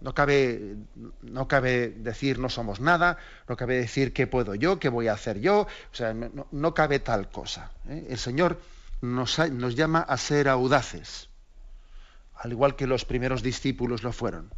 No 0.00 0.14
cabe, 0.14 0.76
no 1.22 1.46
cabe 1.46 1.90
decir 1.90 2.38
no 2.38 2.48
somos 2.48 2.80
nada, 2.80 3.18
no 3.48 3.56
cabe 3.56 3.76
decir 3.76 4.12
qué 4.12 4.26
puedo 4.26 4.54
yo, 4.54 4.78
qué 4.78 4.88
voy 4.88 5.08
a 5.08 5.12
hacer 5.12 5.40
yo, 5.40 5.62
o 5.62 5.94
sea, 5.94 6.14
no, 6.14 6.74
cabe 6.74 7.00
tal 7.00 7.30
cosa. 7.30 7.70
¿eh? 7.88 8.06
El 8.08 8.18
Señor 8.18 8.60
nos, 9.02 9.38
nos 9.50 9.74
llama 9.74 10.00
a 10.00 10.16
ser 10.16 10.48
audaces, 10.48 11.28
al 12.34 12.52
igual 12.52 12.76
que 12.76 12.86
los 12.86 13.04
primeros 13.04 13.42
discípulos 13.42 14.02
lo 14.02 14.12
fueron 14.12 14.50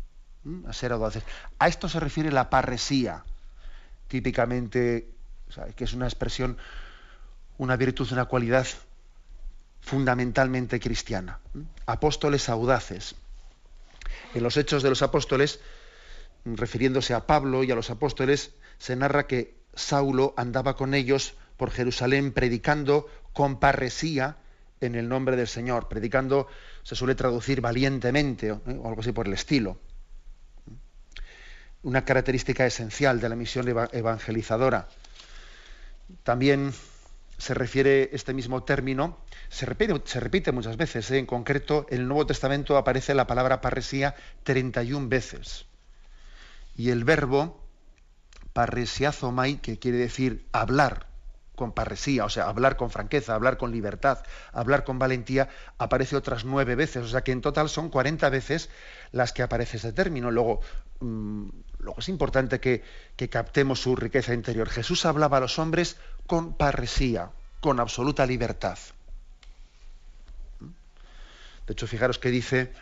a 0.66 0.72
ser 0.72 0.92
audaces. 0.92 1.24
A 1.58 1.68
esto 1.68 1.88
se 1.88 2.00
refiere 2.00 2.30
la 2.30 2.50
parresía, 2.50 3.24
típicamente, 4.08 5.08
que 5.76 5.84
es 5.84 5.92
una 5.92 6.06
expresión, 6.06 6.56
una 7.58 7.76
virtud, 7.76 8.10
una 8.12 8.24
cualidad 8.24 8.66
fundamentalmente 9.80 10.80
cristiana. 10.80 11.40
Apóstoles 11.86 12.48
audaces. 12.48 13.14
En 14.34 14.42
los 14.42 14.56
hechos 14.56 14.82
de 14.82 14.88
los 14.88 15.02
apóstoles, 15.02 15.60
refiriéndose 16.44 17.14
a 17.14 17.26
Pablo 17.26 17.64
y 17.64 17.70
a 17.70 17.74
los 17.74 17.90
apóstoles, 17.90 18.52
se 18.78 18.96
narra 18.96 19.26
que 19.26 19.54
Saulo 19.74 20.34
andaba 20.36 20.76
con 20.76 20.94
ellos 20.94 21.34
por 21.56 21.70
Jerusalén 21.70 22.32
predicando 22.32 23.08
con 23.32 23.58
parresía 23.60 24.36
en 24.80 24.94
el 24.94 25.08
nombre 25.08 25.36
del 25.36 25.48
Señor. 25.48 25.88
Predicando 25.88 26.48
se 26.82 26.96
suele 26.96 27.14
traducir 27.14 27.60
valientemente 27.60 28.52
o 28.52 28.58
algo 28.88 29.00
así 29.00 29.12
por 29.12 29.26
el 29.26 29.34
estilo 29.34 29.78
una 31.82 32.04
característica 32.04 32.64
esencial 32.64 33.20
de 33.20 33.28
la 33.28 33.36
misión 33.36 33.68
evangelizadora. 33.92 34.88
También 36.22 36.72
se 37.42 37.54
refiere 37.54 38.10
este 38.12 38.34
mismo 38.34 38.62
término, 38.62 39.18
se 39.48 39.66
repite, 39.66 40.52
muchas 40.52 40.76
veces, 40.76 41.10
¿eh? 41.10 41.18
en 41.18 41.26
concreto 41.26 41.86
en 41.90 42.02
el 42.02 42.06
Nuevo 42.06 42.24
Testamento 42.24 42.76
aparece 42.76 43.14
la 43.14 43.26
palabra 43.26 43.60
parresía 43.60 44.14
31 44.44 45.08
veces. 45.08 45.66
Y 46.76 46.90
el 46.90 47.02
verbo 47.02 47.60
parresiazomai, 48.52 49.60
que 49.60 49.80
quiere 49.80 49.98
decir 49.98 50.46
hablar, 50.52 51.08
con 51.54 51.72
parresía, 51.72 52.24
o 52.24 52.28
sea, 52.28 52.48
hablar 52.48 52.76
con 52.76 52.90
franqueza, 52.90 53.34
hablar 53.34 53.58
con 53.58 53.72
libertad, 53.72 54.24
hablar 54.52 54.84
con 54.84 54.98
valentía, 54.98 55.48
aparece 55.78 56.16
otras 56.16 56.44
nueve 56.44 56.74
veces. 56.74 57.04
O 57.04 57.08
sea 57.08 57.22
que 57.22 57.32
en 57.32 57.40
total 57.40 57.68
son 57.68 57.90
40 57.90 58.28
veces 58.30 58.70
las 59.12 59.32
que 59.32 59.42
aparece 59.42 59.76
ese 59.76 59.92
término. 59.92 60.30
Luego, 60.30 60.60
mm, 61.00 61.48
luego 61.80 62.00
es 62.00 62.08
importante 62.08 62.58
que, 62.60 62.82
que, 63.16 63.28
captemos 63.28 63.82
su 63.82 63.96
riqueza 63.96 64.34
interior. 64.34 64.68
Jesús 64.68 65.04
hablaba 65.04 65.36
a 65.36 65.40
los 65.40 65.58
hombres 65.58 65.96
con 66.26 66.56
parresía, 66.56 67.30
con 67.60 67.80
absoluta 67.80 68.24
libertad. 68.24 68.78
De 71.66 71.72
hecho, 71.74 71.86
fijaros 71.86 72.18
que 72.18 72.30
dice 72.30 72.72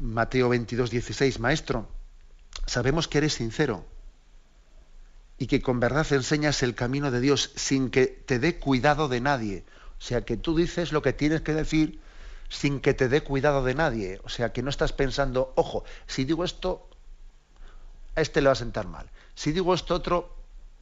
Mateo 0.00 0.50
22, 0.50 0.90
16, 0.90 1.40
Maestro, 1.40 1.88
sabemos 2.66 3.08
que 3.08 3.18
eres 3.18 3.34
sincero 3.34 3.84
y 5.38 5.46
que 5.46 5.62
con 5.62 5.80
verdad 5.80 6.06
enseñas 6.12 6.62
el 6.62 6.74
camino 6.74 7.10
de 7.10 7.20
Dios 7.20 7.50
sin 7.56 7.90
que 7.90 8.06
te 8.06 8.38
dé 8.38 8.58
cuidado 8.58 9.08
de 9.08 9.20
nadie. 9.20 9.64
O 9.98 10.02
sea, 10.02 10.24
que 10.24 10.36
tú 10.36 10.56
dices 10.56 10.92
lo 10.92 11.02
que 11.02 11.12
tienes 11.12 11.40
que 11.40 11.54
decir 11.54 12.00
sin 12.48 12.80
que 12.80 12.94
te 12.94 13.08
dé 13.08 13.22
cuidado 13.22 13.64
de 13.64 13.74
nadie. 13.74 14.20
O 14.24 14.28
sea, 14.28 14.52
que 14.52 14.62
no 14.62 14.70
estás 14.70 14.92
pensando, 14.92 15.52
ojo, 15.56 15.84
si 16.06 16.24
digo 16.24 16.44
esto, 16.44 16.88
a 18.14 18.20
este 18.20 18.40
le 18.40 18.48
va 18.48 18.52
a 18.52 18.56
sentar 18.56 18.86
mal. 18.86 19.10
Si 19.34 19.52
digo 19.52 19.74
esto 19.74 19.94
otro, 19.94 20.36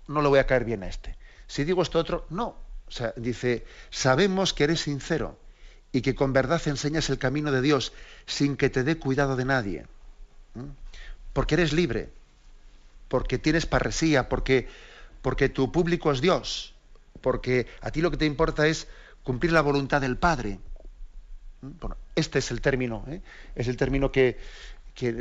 no 0.07 0.21
le 0.21 0.29
voy 0.29 0.39
a 0.39 0.47
caer 0.47 0.65
bien 0.65 0.83
a 0.83 0.89
este. 0.89 1.17
Si 1.47 1.65
digo 1.65 1.83
esto 1.83 1.99
otro, 1.99 2.27
no. 2.31 2.57
O 2.89 2.91
sea, 2.91 3.15
dice, 3.17 3.65
sabemos 3.91 4.53
que 4.53 4.65
eres 4.65 4.81
sincero 4.81 5.39
y 5.93 6.03
que 6.03 6.15
con 6.15 6.33
verdad 6.33 6.61
enseñas 6.67 7.09
el 7.09 7.19
camino 7.19 7.53
de 7.53 7.63
Dios 7.63 7.93
sin 8.27 8.57
que 8.57 8.69
te 8.69 8.85
dé 8.85 8.99
cuidado 8.99 9.37
de 9.37 9.45
nadie. 9.45 9.87
Porque 11.33 11.55
eres 11.55 11.73
libre 11.73 12.11
porque 13.13 13.37
tienes 13.37 13.67
parresía, 13.67 14.31
porque, 14.31 14.69
porque 15.21 15.51
tu 15.51 15.71
público 15.71 16.11
es 16.13 16.23
Dios, 16.23 16.73
porque 17.21 17.67
a 17.83 17.91
ti 17.91 18.01
lo 18.01 18.11
que 18.11 18.17
te 18.17 18.25
importa 18.25 18.67
es 18.67 18.89
cumplir 19.23 19.53
la 19.53 19.61
voluntad 19.61 20.01
del 20.01 20.17
Padre. 20.17 20.61
¿Mm? 21.61 21.73
Bueno, 21.79 21.99
este 22.17 22.39
es 22.39 22.51
el 22.51 22.63
término, 22.63 23.05
¿eh? 23.09 23.21
es 23.55 23.69
el 23.69 23.77
término 23.77 24.11
que, 24.11 24.39
que 24.95 25.15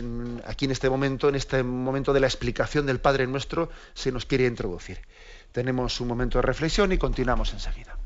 aquí 0.46 0.64
en 0.64 0.72
este 0.72 0.90
momento, 0.90 1.28
en 1.28 1.36
este 1.36 1.64
momento 1.64 2.14
de 2.14 2.22
la 2.22 2.28
explicación 2.28 2.86
del 2.86 3.02
Padre 3.02 3.28
nuestro, 3.28 3.70
se 3.94 4.14
nos 4.14 4.26
quiere 4.26 4.46
introducir. 4.46 5.00
Tenemos 5.52 6.00
un 6.00 6.08
momento 6.08 6.38
de 6.38 6.44
reflexión 6.44 6.94
y 6.94 6.98
continuamos 6.98 7.52
enseguida. 7.52 7.98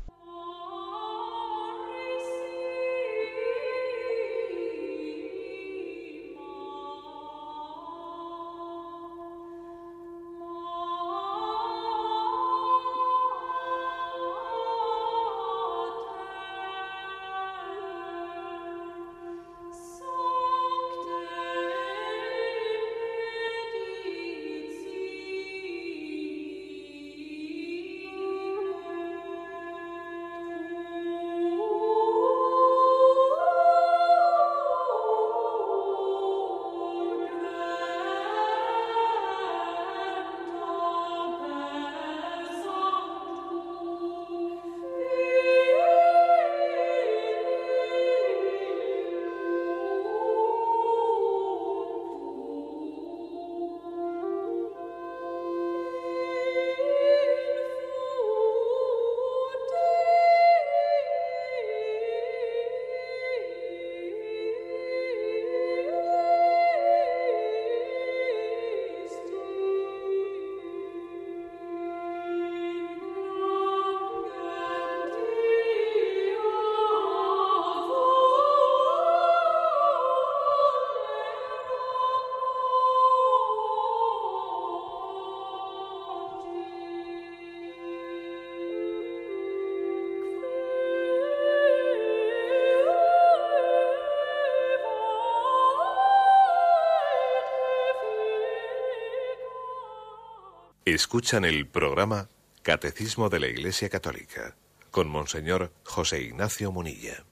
Escuchan 100.96 101.44
el 101.44 101.66
programa 101.66 102.30
Catecismo 102.62 103.28
de 103.28 103.38
la 103.38 103.48
Iglesia 103.48 103.90
Católica 103.90 104.56
con 104.90 105.10
Monseñor 105.10 105.70
José 105.84 106.22
Ignacio 106.22 106.72
Munilla. 106.72 107.22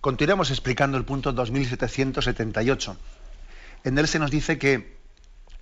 Continuamos 0.00 0.50
explicando 0.50 0.98
el 0.98 1.04
punto 1.04 1.30
2778. 1.32 2.96
En 3.84 3.98
él 3.98 4.08
se 4.08 4.18
nos 4.18 4.32
dice 4.32 4.58
que 4.58 4.96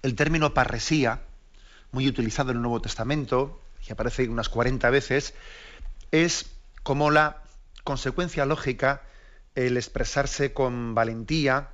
el 0.00 0.14
término 0.14 0.54
parresía, 0.54 1.20
muy 1.92 2.08
utilizado 2.08 2.50
en 2.50 2.56
el 2.56 2.62
Nuevo 2.62 2.80
Testamento, 2.80 3.60
que 3.86 3.92
aparece 3.92 4.26
unas 4.26 4.48
40 4.48 4.88
veces, 4.88 5.34
es 6.12 6.46
como 6.82 7.10
la 7.10 7.42
consecuencia 7.84 8.46
lógica 8.46 9.02
el 9.54 9.76
expresarse 9.76 10.54
con 10.54 10.94
valentía, 10.94 11.72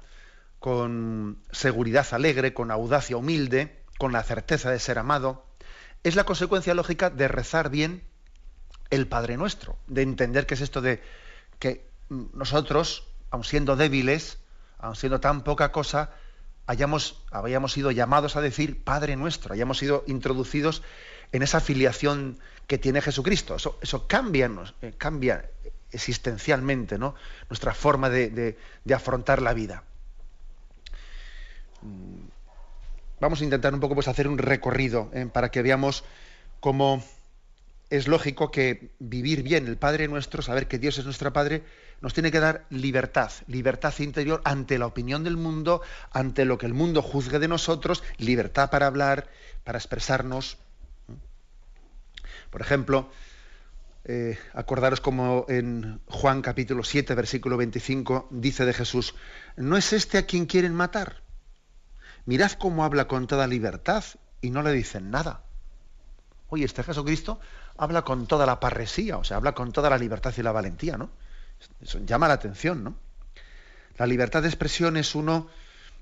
con 0.59 1.38
seguridad 1.52 2.09
alegre, 2.11 2.54
con 2.54 2.72
audacia 2.72 3.16
humilde, 3.16 3.85
con 3.98 4.11
la 4.11 4.24
certeza 4.24 4.72
de 4.72 4.80
ser 4.80 4.98
amado, 4.98 5.48
es 6.04 6.16
la 6.16 6.24
consecuencia 6.24 6.74
lógica 6.74 7.10
de 7.10 7.28
rezar 7.28 7.70
bien 7.70 8.02
el 8.90 9.06
Padre 9.06 9.36
Nuestro, 9.36 9.76
de 9.86 10.02
entender 10.02 10.46
que 10.46 10.54
es 10.54 10.60
esto 10.60 10.80
de 10.80 11.02
que 11.58 11.86
nosotros, 12.08 13.06
aun 13.30 13.44
siendo 13.44 13.76
débiles, 13.76 14.38
aun 14.78 14.96
siendo 14.96 15.20
tan 15.20 15.42
poca 15.42 15.72
cosa, 15.72 16.10
hayamos, 16.66 17.22
hayamos 17.30 17.72
sido 17.72 17.90
llamados 17.90 18.36
a 18.36 18.40
decir 18.40 18.82
Padre 18.82 19.16
Nuestro, 19.16 19.54
hayamos 19.54 19.78
sido 19.78 20.04
introducidos 20.06 20.82
en 21.32 21.42
esa 21.42 21.60
filiación 21.60 22.38
que 22.66 22.78
tiene 22.78 23.00
Jesucristo. 23.00 23.56
Eso, 23.56 23.78
eso 23.82 24.06
cambia, 24.06 24.50
eh, 24.82 24.94
cambia 24.96 25.50
existencialmente 25.92 26.98
¿no? 26.98 27.14
nuestra 27.48 27.74
forma 27.74 28.08
de, 28.08 28.56
afrontar 28.94 29.42
la 29.42 29.52
vida. 29.54 29.84
Vamos 33.20 33.42
a 33.42 33.44
intentar 33.44 33.74
un 33.74 33.80
poco 33.80 33.94
pues, 33.94 34.09
hacer 34.09 34.26
un 34.26 34.38
recorrido 34.38 35.11
¿eh? 35.12 35.28
para 35.30 35.50
que 35.50 35.61
veamos 35.61 36.04
cómo 36.59 37.04
es 37.90 38.09
lógico 38.09 38.50
que 38.50 38.92
vivir 38.98 39.42
bien 39.42 39.66
el 39.66 39.76
Padre 39.76 40.09
nuestro, 40.09 40.42
saber 40.42 40.68
que 40.68 40.78
Dios 40.78 40.96
es 40.96 41.04
nuestro 41.04 41.33
Padre, 41.33 41.62
nos 42.00 42.14
tiene 42.14 42.30
que 42.30 42.40
dar 42.40 42.64
libertad, 42.70 43.30
libertad 43.46 43.92
interior 43.98 44.40
ante 44.44 44.78
la 44.78 44.87
opinión 44.87 45.22
del 45.22 45.37
mundo, 45.37 45.83
ante 46.12 46.44
lo 46.44 46.56
que 46.56 46.66
el 46.66 46.72
mundo 46.72 47.02
juzgue 47.02 47.38
de 47.38 47.48
nosotros, 47.48 48.02
libertad 48.16 48.70
para 48.70 48.87
hablar, 48.87 49.28
para 49.64 49.78
expresarnos. 49.78 50.56
Por 52.50 52.62
ejemplo, 52.62 53.11
eh, 54.04 54.38
acordaros 54.54 55.00
como 55.00 55.44
en 55.48 56.00
Juan 56.06 56.40
capítulo 56.40 56.85
7, 56.85 57.14
versículo 57.14 57.59
25, 57.59 58.28
dice 58.30 58.64
de 58.64 58.72
Jesús, 58.72 59.14
¿no 59.56 59.76
es 59.76 59.92
este 59.92 60.16
a 60.16 60.26
quien 60.26 60.46
quieren 60.46 60.74
matar? 60.74 61.22
Mirad 62.26 62.52
cómo 62.52 62.85
habla 62.85 63.06
con 63.06 63.26
toda 63.26 63.46
libertad 63.46 64.04
y 64.40 64.50
no 64.50 64.62
le 64.62 64.72
dicen 64.72 65.11
nada. 65.11 65.42
Oye, 66.48 66.64
este 66.64 66.83
Jesucristo 66.83 67.40
habla 67.76 68.02
con 68.02 68.26
toda 68.26 68.46
la 68.46 68.61
parresía, 68.61 69.16
o 69.18 69.24
sea, 69.24 69.37
habla 69.37 69.52
con 69.52 69.72
toda 69.72 69.88
la 69.88 69.98
libertad 69.98 70.35
y 70.37 70.42
la 70.42 70.52
valentía, 70.52 70.96
¿no? 70.96 71.11
Eso 71.80 71.98
llama 72.04 72.28
la 72.28 72.35
atención, 72.35 72.83
¿no? 72.85 72.96
La 73.96 74.06
libertad 74.06 74.42
de 74.42 74.48
expresión 74.48 74.96
es 74.96 75.14
uno 75.14 75.48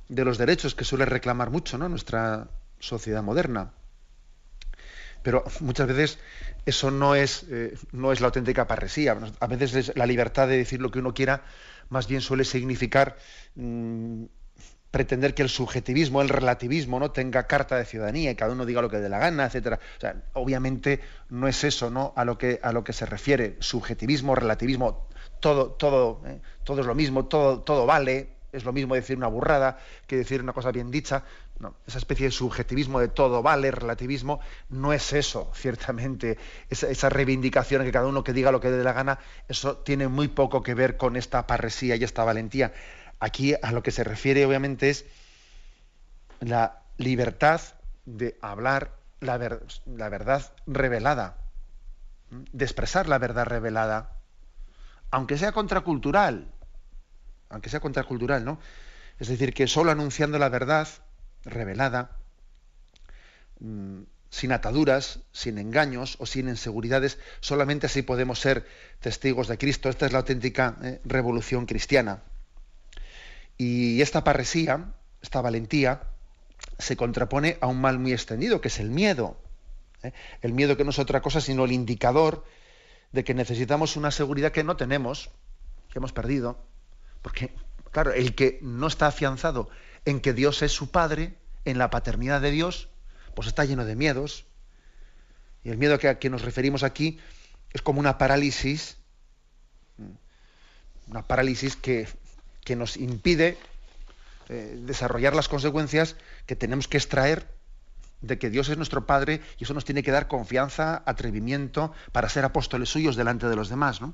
de 0.09 0.25
los 0.25 0.39
derechos 0.39 0.75
que 0.75 0.85
suele 0.85 1.05
reclamar 1.05 1.51
mucho, 1.51 1.79
¿no? 1.79 1.89
Nuestra 1.89 2.49
sociedad 2.79 3.23
moderna. 3.23 3.73
Pero 5.23 5.45
muchas 5.61 5.89
veces 5.89 6.19
eso 6.65 6.91
no 6.91 7.15
es, 7.15 7.45
eh, 7.51 7.77
no 7.93 8.13
es 8.13 8.21
la 8.21 8.29
auténtica 8.29 8.67
parresía. 8.67 9.19
A 9.41 9.47
veces 9.47 9.93
la 9.97 10.07
libertad 10.07 10.49
de 10.49 10.57
decir 10.57 10.81
lo 10.81 10.91
que 10.91 11.01
uno 11.01 11.13
quiera 11.13 11.43
más 11.89 12.07
bien 12.07 12.21
suele 12.21 12.45
significar 12.45 13.17
mm, 13.57 14.25
pretender 14.91 15.35
que 15.35 15.43
el 15.43 15.49
subjetivismo, 15.49 16.23
el 16.23 16.29
relativismo, 16.29 16.99
no 16.99 17.11
tenga 17.11 17.47
carta 17.47 17.77
de 17.77 17.85
ciudadanía 17.85 18.31
y 18.31 18.35
cada 18.35 18.53
uno 18.53 18.65
diga 18.65 18.83
lo 18.83 18.91
que 18.91 18.99
dé 18.99 19.09
la 19.09 19.19
gana, 19.19 19.47
etcétera. 19.47 19.79
O 19.97 20.01
sea, 20.01 20.23
obviamente 20.33 21.01
no 21.29 21.49
es 21.49 21.65
eso, 21.65 21.91
¿no? 21.91 22.13
A 22.17 22.25
lo 22.25 22.39
que 22.39 22.61
a 22.63 22.73
lo 22.73 22.85
que 22.85 22.93
se 22.93 23.07
refiere 23.07 23.57
subjetivismo, 23.61 24.35
relativismo, 24.35 25.09
todo 25.41 25.73
todo 25.73 26.23
¿eh? 26.27 26.41
todo 26.65 26.81
es 26.81 26.87
lo 26.87 26.95
mismo, 26.95 27.27
todo 27.27 27.61
todo 27.61 27.87
vale, 27.87 28.31
es 28.53 28.65
lo 28.65 28.73
mismo 28.73 28.95
decir 28.95 29.17
una 29.17 29.29
burrada 29.29 29.79
que 30.07 30.17
decir 30.17 30.43
una 30.43 30.53
cosa 30.53 30.73
bien 30.73 30.91
dicha. 30.91 31.25
No, 31.59 31.75
esa 31.87 31.99
especie 31.99 32.27
de 32.27 32.31
subjetivismo 32.31 33.01
de 33.01 33.09
todo 33.09 33.43
vale, 33.43 33.73
relativismo, 33.73 34.39
no 34.69 34.93
es 34.93 35.13
eso, 35.13 35.51
ciertamente. 35.55 36.39
Esa, 36.71 36.89
esa 36.89 37.09
reivindicación 37.09 37.83
que 37.83 37.91
cada 37.91 38.07
uno 38.07 38.23
que 38.23 38.33
diga 38.33 38.53
lo 38.53 38.61
que 38.61 38.71
dé 38.71 38.83
la 38.85 38.93
gana, 38.93 39.19
eso 39.49 39.79
tiene 39.79 40.07
muy 40.07 40.29
poco 40.29 40.63
que 40.63 40.75
ver 40.75 40.97
con 40.97 41.17
esta 41.17 41.47
parresía 41.49 41.97
y 41.97 42.05
esta 42.05 42.23
valentía. 42.23 42.73
Aquí 43.21 43.55
a 43.61 43.73
lo 43.73 43.83
que 43.83 43.91
se 43.91 44.05
refiere 44.05 44.45
obviamente 44.47 44.91
es 44.91 45.05
la 46.41 46.83
libertad 46.99 47.61
de 48.07 48.39
hablar 48.41 48.97
la, 49.21 49.37
verdad 49.37 50.53
revelada, 50.67 51.37
de 52.31 52.65
expresar 52.65 53.09
la 53.09 53.19
verdad 53.19 53.47
revelada, 53.47 54.17
aunque 55.11 55.39
sea 55.39 55.53
contracultural, 55.53 56.47
aunque 57.49 57.71
sea 57.71 57.81
contracultural, 57.81 58.45
¿no? 58.45 58.61
Es 59.19 59.29
decir, 59.29 59.53
que 59.53 59.67
solo 59.67 59.91
anunciando 59.91 60.39
la 60.39 60.49
verdad 60.49 60.87
revelada, 61.45 62.13
sin 64.31 64.53
ataduras, 64.53 65.21
sin 65.33 65.59
engaños 65.59 66.17
o 66.21 66.27
sin 66.27 66.49
inseguridades, 66.49 67.19
solamente 67.41 67.87
así 67.87 68.03
podemos 68.03 68.39
ser 68.39 68.67
testigos 69.01 69.49
de 69.49 69.59
Cristo. 69.59 69.89
Esta 69.89 70.07
es 70.07 70.13
la 70.13 70.19
auténtica 70.19 70.77
eh, 70.83 71.01
revolución 71.05 71.67
cristiana. 71.67 72.23
Y 73.59 74.01
esta 74.01 74.23
parresía, 74.23 74.95
esta 75.21 75.41
valentía, 75.41 76.03
se 76.79 76.97
contrapone 76.97 77.59
a 77.61 77.67
un 77.67 77.81
mal 77.81 77.99
muy 77.99 78.13
extendido, 78.13 78.61
que 78.61 78.69
es 78.69 78.79
el 78.79 78.91
miedo. 78.91 79.37
¿eh? 80.03 80.13
El 80.43 80.53
miedo 80.53 80.77
que 80.77 80.85
no 80.85 80.91
es 80.91 80.99
otra 80.99 81.21
cosa 81.21 81.41
sino 81.41 81.65
el 81.65 81.73
indicador 81.73 82.45
de 83.13 83.25
que 83.25 83.35
necesitamos 83.35 83.97
una 83.97 84.13
seguridad 84.13 84.53
que 84.53 84.65
no 84.65 84.77
tenemos, 84.77 85.31
que 85.91 85.99
hemos 85.99 86.13
perdido. 86.13 86.59
Porque, 87.21 87.53
claro, 87.91 88.13
el 88.13 88.35
que 88.35 88.61
no 88.63 88.87
está 88.87 89.09
afianzado 89.09 89.69
en 90.05 90.21
que 90.21 90.33
Dios 90.33 90.63
es 90.63 90.73
su 90.73 90.91
Padre, 90.91 91.35
en 91.65 91.79
la 91.79 91.91
paternidad 91.91 92.41
de 92.41 92.53
Dios, 92.53 92.89
pues 93.35 93.49
está 93.49 93.65
lleno 93.65 93.85
de 93.85 93.97
miedos. 93.97 94.47
Y 95.65 95.71
el 95.71 95.79
miedo 95.79 95.99
que 95.99 96.09
a 96.09 96.19
que 96.19 96.31
nos 96.31 96.43
referimos 96.43 96.83
aquí 96.85 97.19
es 97.73 97.83
como 97.83 97.99
una 98.01 98.19
parálisis, 98.19 98.99
una 101.09 101.27
parálisis 101.27 101.77
que 101.77 102.09
que 102.69 102.77
nos 102.77 102.99
impide 102.99 103.57
eh, 104.51 104.77
desarrollar 104.83 105.35
las 105.35 105.49
consecuencias 105.49 106.17
que 106.45 106.55
tenemos 106.55 106.87
que 106.87 106.99
extraer 106.99 107.49
de 108.21 108.37
que 108.37 108.51
Dios 108.51 108.69
es 108.69 108.77
nuestro 108.77 109.07
Padre 109.07 109.41
y 109.57 109.65
eso 109.65 109.73
nos 109.73 109.87
tiene 109.87 110.03
que 110.03 110.11
dar 110.11 110.29
confianza, 110.29 111.03
atrevimiento 111.07 111.95
para 112.13 112.29
ser 112.29 112.45
apóstoles 112.45 112.91
suyos 112.91 113.17
delante 113.17 113.49
de 113.49 113.57
los 113.57 113.71
demás. 113.71 114.03
¿no? 114.03 114.13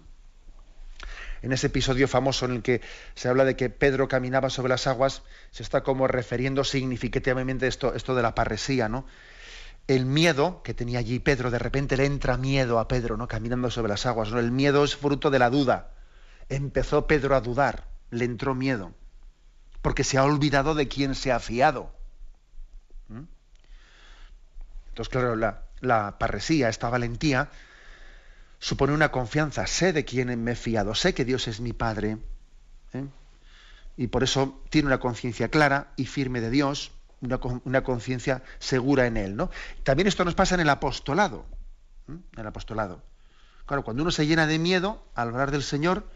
En 1.43 1.51
ese 1.51 1.67
episodio 1.67 2.07
famoso 2.07 2.45
en 2.45 2.53
el 2.53 2.62
que 2.62 2.81
se 3.17 3.29
habla 3.29 3.45
de 3.45 3.57
que 3.57 3.71
Pedro 3.71 4.07
caminaba 4.07 4.51
sobre 4.51 4.69
las 4.69 4.87
aguas, 4.87 5.25
se 5.51 5.64
está 5.64 5.83
como 5.83 6.07
refiriendo 6.07 6.62
significativamente 6.62 7.67
esto, 7.67 7.93
esto 7.93 8.14
de 8.14 8.23
la 8.23 8.37
parresía, 8.37 8.88
¿no? 8.88 9.05
El 9.88 10.07
miedo 10.07 10.62
que 10.62 10.75
tenía 10.75 11.01
allí 11.01 11.19
Pedro, 11.19 11.51
de 11.51 11.59
repente 11.59 11.97
le 11.97 12.07
entra 12.07 12.37
miedo 12.37 12.79
a 12.79 12.87
Pedro, 12.87 13.17
¿no? 13.17 13.27
Caminando 13.27 13.69
sobre 13.73 13.88
las 13.88 14.07
aguas. 14.07 14.31
¿no? 14.31 14.38
El 14.38 14.53
miedo 14.53 14.85
es 14.85 14.95
fruto 14.95 15.33
de 15.33 15.40
la 15.40 15.51
duda. 15.51 15.90
Empezó 16.49 17.09
Pedro 17.09 17.35
a 17.35 17.40
dudar 17.40 17.93
le 18.11 18.25
entró 18.25 18.55
miedo, 18.55 18.93
porque 19.83 20.05
se 20.05 20.19
ha 20.19 20.25
olvidado 20.25 20.75
de 20.75 20.88
quién 20.88 21.14
se 21.14 21.33
ha 21.33 21.40
fiado. 21.40 21.93
¿Mm? 23.09 23.25
Entonces, 24.88 25.11
claro, 25.11 25.37
la, 25.37 26.19
parresía, 26.19 26.69
esta 26.69 26.88
valentía, 26.88 27.51
supone 28.59 28.93
una 28.93 29.11
confianza. 29.11 29.67
Sé 29.67 29.93
de 29.93 30.05
quién 30.05 30.43
me 30.43 30.53
he 30.53 30.57
fiado, 30.57 30.95
sé 30.95 31.14
que 31.14 31.25
Dios 31.25 31.49
es 31.49 31.61
mi 31.61 31.73
Padre. 31.73 32.19
¿eh? 32.93 33.05
Y 33.97 34.07
por 34.09 34.23
eso 34.23 34.62
tiene 34.71 34.87
una 34.87 34.99
conciencia 34.99 35.49
clara 35.49 35.93
y 35.97 36.07
firme 36.07 36.40
de 36.40 36.51
Dios, 36.51 36.93
una, 37.21 37.83
conciencia 37.83 38.43
segura 38.59 39.07
en 39.07 39.17
Él. 39.17 39.37
¿no? 39.37 39.51
También 39.83 40.07
esto 40.07 40.25
nos 40.25 40.35
pasa 40.35 40.55
en 40.55 40.61
el 40.61 40.71
apostolado. 40.71 41.47
En 42.09 42.23
el 42.37 42.47
apostolado. 42.47 43.03
Claro, 43.67 43.83
cuando 43.83 44.03
uno 44.03 44.11
se 44.11 44.27
llena 44.27 44.47
de 44.47 44.59
miedo 44.59 45.07
al 45.14 45.29
hablar 45.29 45.51
del 45.51 45.62
Señor, 45.62 46.07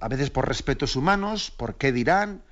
a 0.00 0.08
veces 0.08 0.30
por 0.30 0.48
respetos 0.48 0.96
humanos, 0.96 1.50
por 1.50 1.76
qué 1.76 1.92
dirán, 1.92 2.42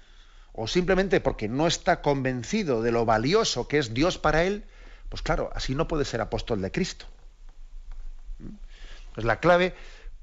o 0.53 0.67
simplemente 0.67 1.21
porque 1.21 1.49
no 1.49 1.67
está 1.67 2.01
convencido 2.01 2.83
de 2.83 2.93
lo 2.93 3.05
valioso 3.05 3.69
que 3.69 3.79
es 3.79 3.93
Dios 3.93 4.19
para 4.19 4.45
él, 4.45 4.65
pues 5.09 5.23
claro, 5.23 5.51
así 5.55 5.75
no 5.75 5.87
puede 5.87 6.05
ser 6.05 6.21
apóstol 6.21 6.63
de 6.63 6.73
Cristo. 6.73 7.07
Pues 9.15 9.25
la 9.27 9.41
clave 9.41 9.75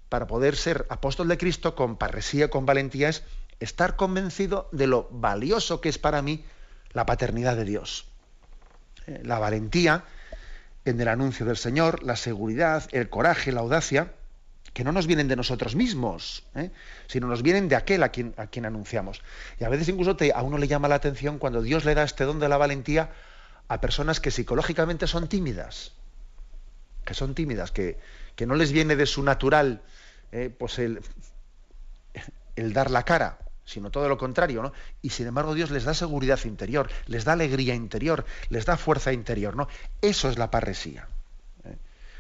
para 0.10 0.28
poder 0.28 0.56
ser 0.56 0.86
apóstol 0.90 1.28
de 1.28 1.38
Cristo 1.38 1.76
con 1.76 1.98
parresía, 1.98 2.50
con 2.50 2.66
valentía, 2.66 3.10
es 3.10 3.24
estar 3.60 3.96
convencido 3.96 4.70
de 4.72 4.88
lo 4.88 5.08
valioso 5.12 5.82
que 5.82 5.90
es 5.90 5.98
para 5.98 6.22
mí 6.22 6.46
la 6.92 7.06
paternidad 7.06 7.56
de 7.56 7.66
Dios. 7.66 8.06
Eh, 9.08 9.22
la 9.24 9.40
valentía 9.40 10.06
en 10.86 11.00
el 11.00 11.08
anuncio 11.08 11.46
del 11.46 11.58
Señor, 11.58 12.04
la 12.04 12.16
seguridad, 12.16 12.88
el 12.92 13.10
coraje, 13.10 13.52
la 13.52 13.62
audacia, 13.62 14.14
que 14.72 14.84
no 14.84 14.92
nos 14.92 15.06
vienen 15.06 15.28
de 15.28 15.36
nosotros 15.36 15.76
mismos, 15.76 16.46
¿eh? 16.56 16.72
sino 17.08 17.28
nos 17.28 17.44
vienen 17.44 17.70
de 17.70 17.76
aquel 17.76 18.02
a 18.04 18.10
quien, 18.10 18.34
anunciamos. 18.66 19.22
Y 19.60 19.64
a 19.64 19.70
veces 19.70 19.90
incluso 19.90 20.18
a 20.34 20.42
uno 20.42 20.58
le 20.58 20.68
llama 20.68 20.88
la 20.88 20.96
atención 20.96 21.38
cuando 21.38 21.62
Dios 21.62 21.86
le 21.86 21.94
da 21.94 22.04
este 22.04 22.24
don 22.24 22.40
de 22.40 22.50
la 22.50 22.58
valentía 22.58 23.12
a 23.68 23.82
personas 23.82 24.20
que 24.20 24.32
psicológicamente 24.32 25.06
son 25.06 25.28
tímidas, 25.28 25.94
que 27.06 27.14
son 27.14 27.36
tímidas, 27.36 27.72
que, 27.72 28.00
que 28.36 28.48
no 28.48 28.56
les 28.56 28.72
viene 28.72 28.96
de 28.96 29.06
su 29.06 29.22
natural 29.22 29.82
eh, 30.32 30.50
pues 30.50 30.80
el, 30.80 31.02
el 32.56 32.74
dar 32.74 32.90
la 32.90 33.04
cara, 33.04 33.38
sino 33.66 33.92
todo 33.92 34.10
lo 34.10 34.18
contrario, 34.18 34.64
¿no? 34.64 34.74
Y 35.02 35.12
sin 35.12 35.28
embargo 35.28 35.54
Dios 35.54 35.70
les 35.70 35.84
da 35.84 35.94
seguridad 35.94 36.40
interior, 36.46 36.90
les 37.06 37.24
da 37.24 37.34
alegría 37.34 37.76
interior, 37.76 38.26
les 38.50 38.66
da 38.66 38.78
fuerza 38.78 39.14
interior, 39.14 39.56
¿no? 39.56 39.68
Eso 40.02 40.30
es 40.30 40.40
la 40.40 40.50
parresía, 40.50 41.08
¿eh? 41.64 41.78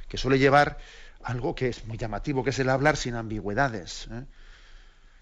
que 0.08 0.17
suele 0.17 0.39
llevar 0.39 0.77
algo 1.23 1.55
que 1.55 1.69
es 1.69 1.86
muy 1.86 1.97
llamativo, 1.97 2.43
que 2.43 2.51
es 2.51 2.59
el 2.59 2.69
hablar 2.69 2.97
sin 2.97 3.15
ambigüedades. 3.15 4.07
¿eh? 4.12 4.25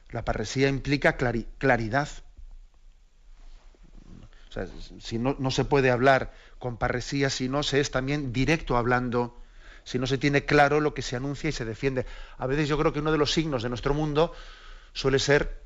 La 0.09 0.25
parresía 0.25 0.67
implica 0.67 1.15
claridad. 1.15 2.09
O 4.49 4.51
sea, 4.51 4.67
si 4.99 5.17
no, 5.17 5.35
no, 5.39 5.51
se 5.51 5.63
puede 5.63 5.91
hablar 5.91 6.33
con 6.59 6.77
parresía 6.77 7.29
si 7.29 7.47
no 7.47 7.63
se 7.63 7.79
es 7.79 7.89
también 7.89 8.33
directo 8.33 8.75
hablando, 8.75 9.39
si 9.83 9.97
no 9.97 10.07
se 10.07 10.17
tiene 10.17 10.43
claro 10.45 10.81
lo 10.81 10.93
que 10.93 11.01
se 11.01 11.15
anuncia 11.15 11.49
y 11.49 11.53
se 11.53 11.63
defiende. 11.63 12.05
A 12.37 12.47
veces 12.47 12.67
yo 12.67 12.77
creo 12.77 12.91
que 12.91 12.99
uno 12.99 13.11
de 13.11 13.17
los 13.17 13.31
signos 13.31 13.63
de 13.63 13.69
nuestro 13.69 13.93
mundo 13.93 14.33
suele 14.93 15.19
ser 15.19 15.61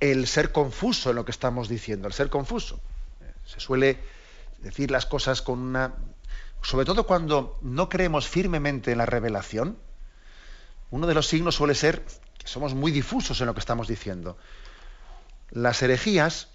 el 0.00 0.26
ser 0.26 0.52
confuso 0.52 1.10
en 1.10 1.16
lo 1.16 1.24
que 1.24 1.30
estamos 1.30 1.68
diciendo, 1.68 2.08
el 2.08 2.14
ser 2.14 2.30
confuso. 2.30 2.80
Se 3.44 3.60
suele 3.60 3.98
decir 4.58 4.90
las 4.90 5.06
cosas 5.06 5.42
con 5.42 5.58
una... 5.58 5.94
Sobre 6.62 6.84
todo 6.84 7.06
cuando 7.06 7.58
no 7.62 7.88
creemos 7.88 8.28
firmemente 8.28 8.92
en 8.92 8.98
la 8.98 9.06
revelación, 9.06 9.78
uno 10.90 11.06
de 11.06 11.14
los 11.14 11.26
signos 11.26 11.54
suele 11.54 11.74
ser 11.74 12.04
que 12.38 12.46
somos 12.46 12.74
muy 12.74 12.90
difusos 12.90 13.40
en 13.40 13.46
lo 13.46 13.54
que 13.54 13.60
estamos 13.60 13.88
diciendo. 13.88 14.36
Las 15.50 15.82
herejías, 15.82 16.48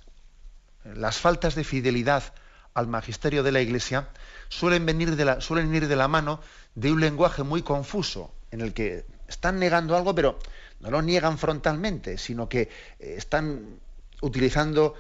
las 0.84 1.18
faltas 1.18 1.56
de 1.56 1.64
fidelidad 1.64 2.34
al 2.74 2.88
magisterio 2.88 3.44
de 3.44 3.52
la 3.52 3.62
Iglesia, 3.62 4.10
suelen 4.50 4.86
venir 4.86 5.16
de 5.16 5.26
la, 5.26 5.42
suelen 5.42 5.74
ir 5.74 5.88
de 5.88 5.96
la 5.96 6.08
mano 6.08 6.40
de 6.76 6.92
un 6.92 7.00
lenguaje 7.00 7.44
muy 7.44 7.62
confuso, 7.62 8.34
en 8.52 8.62
el 8.62 8.74
que 8.74 9.06
están 9.28 9.60
negando 9.60 9.96
algo, 9.96 10.14
pero 10.14 10.40
no 10.80 10.92
lo 10.92 11.02
niegan 11.02 11.38
frontalmente, 11.38 12.18
sino 12.18 12.50
que 12.50 12.70
eh, 13.00 13.16
están 13.18 13.80
utilizando 14.22 14.96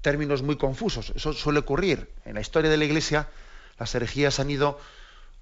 términos 0.00 0.42
muy 0.42 0.56
confusos. 0.56 1.12
Eso 1.14 1.32
suele 1.32 1.60
ocurrir. 1.60 2.10
En 2.24 2.34
la 2.34 2.40
historia 2.40 2.70
de 2.70 2.76
la 2.76 2.84
Iglesia, 2.84 3.28
las 3.78 3.94
herejías 3.94 4.40
han 4.40 4.50
ido, 4.50 4.78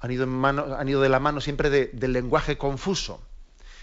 han 0.01 0.11
ido, 0.11 1.01
de 1.01 1.09
la 1.09 1.20
mano 1.20 1.40
siempre 1.40 1.70
del 1.70 2.12
lenguaje 2.12 2.59
confuso, 2.59 3.23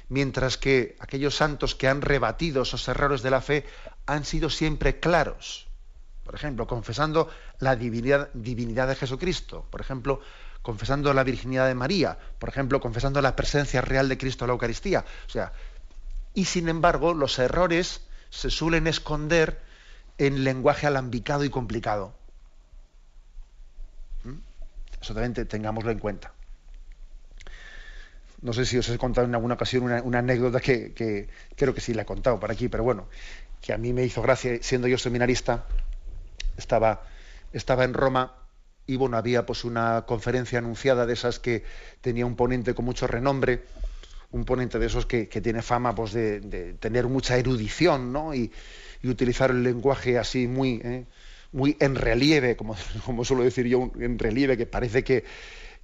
mientras 0.09 0.57
que 0.57 0.95
aquellos 0.99 1.35
santos 1.35 1.75
que 1.75 1.87
han 1.87 2.01
rebatido 2.01 2.63
esos 2.63 2.87
errores 2.87 3.21
de 3.21 3.31
la 3.31 3.41
fe 3.41 3.65
han 4.05 4.25
sido 4.25 4.49
siempre 4.49 4.99
claros. 4.99 5.67
Por 6.23 6.35
ejemplo, 6.35 6.67
confesando 6.67 7.29
la 7.59 7.75
divinidad, 7.75 8.29
divinidad 8.33 8.87
de 8.87 8.95
Jesucristo. 8.95 9.65
Por 9.71 9.81
ejemplo, 9.81 10.21
confesando 10.61 11.13
la 11.13 11.23
virginidad 11.23 11.67
de 11.67 11.75
María. 11.75 12.17
Por 12.39 12.49
ejemplo, 12.49 12.79
confesando 12.79 13.21
la 13.21 13.35
presencia 13.35 13.81
real 13.81 14.07
de 14.07 14.17
Cristo 14.17 14.45
en 14.45 14.49
la 14.49 14.53
Eucaristía. 14.53 15.03
O 15.27 15.29
sea, 15.29 15.53
y 16.33 16.45
sin 16.45 16.69
embargo 16.69 17.13
los 17.13 17.39
errores 17.39 18.01
se 18.29 18.49
suelen 18.49 18.87
esconder 18.87 19.61
en 20.17 20.43
lenguaje 20.43 20.87
alambicado 20.87 21.43
y 21.43 21.49
complicado. 21.49 22.13
Eso 25.01 25.13
también 25.13 25.47
tengámoslo 25.47 25.91
en 25.91 25.99
cuenta. 25.99 26.33
No 28.41 28.53
sé 28.53 28.65
si 28.65 28.77
os 28.77 28.89
he 28.89 28.97
contado 28.97 29.27
en 29.27 29.35
alguna 29.35 29.53
ocasión 29.53 29.83
una, 29.83 30.19
anécdota 30.19 30.59
que, 30.59 31.29
creo 31.55 31.73
que 31.73 31.81
sí 31.81 31.93
la 31.93 32.03
he 32.03 32.05
contado 32.05 32.39
por 32.39 32.51
aquí, 32.51 32.69
pero 32.69 32.83
bueno, 32.83 33.07
que 33.61 33.73
a 33.73 33.77
mí 33.77 33.93
me 33.93 34.03
hizo 34.03 34.21
gracia, 34.21 34.57
siendo 34.61 34.87
yo 34.87 34.97
seminarista, 34.97 35.65
estaba, 36.57 37.03
estaba 37.53 37.83
en 37.83 37.93
Roma 37.93 38.33
y 38.87 38.95
bueno, 38.95 39.17
había 39.17 39.45
pues 39.45 39.63
una 39.63 40.05
conferencia 40.07 40.57
anunciada 40.57 41.05
de 41.05 41.13
esas 41.13 41.39
que 41.39 41.63
tenía 42.01 42.25
un 42.25 42.35
ponente 42.35 42.73
con 42.73 42.85
mucho 42.85 43.05
renombre, 43.05 43.63
un 44.31 44.43
ponente 44.43 44.79
de 44.79 44.87
esos 44.87 45.05
que, 45.05 45.25
tiene 45.27 45.61
fama 45.61 45.93
pues, 45.93 46.13
de, 46.13 46.75
tener 46.79 47.07
mucha 47.07 47.37
erudición 47.37 48.11
¿no? 48.11 48.33
y, 48.33 48.51
utilizar 49.03 49.49
el 49.51 49.63
lenguaje 49.63 50.19
así 50.19 50.47
muy, 50.47 50.79
¿eh? 50.83 51.05
Muy 51.51 51.77
en 51.79 51.95
relieve, 51.95 52.55
como, 52.55 52.75
como 53.05 53.25
suelo 53.25 53.43
decir 53.43 53.67
yo, 53.67 53.91
en 53.99 54.19
relieve, 54.19 54.57
que 54.57 54.65
parece 54.65 55.03
que, 55.03 55.25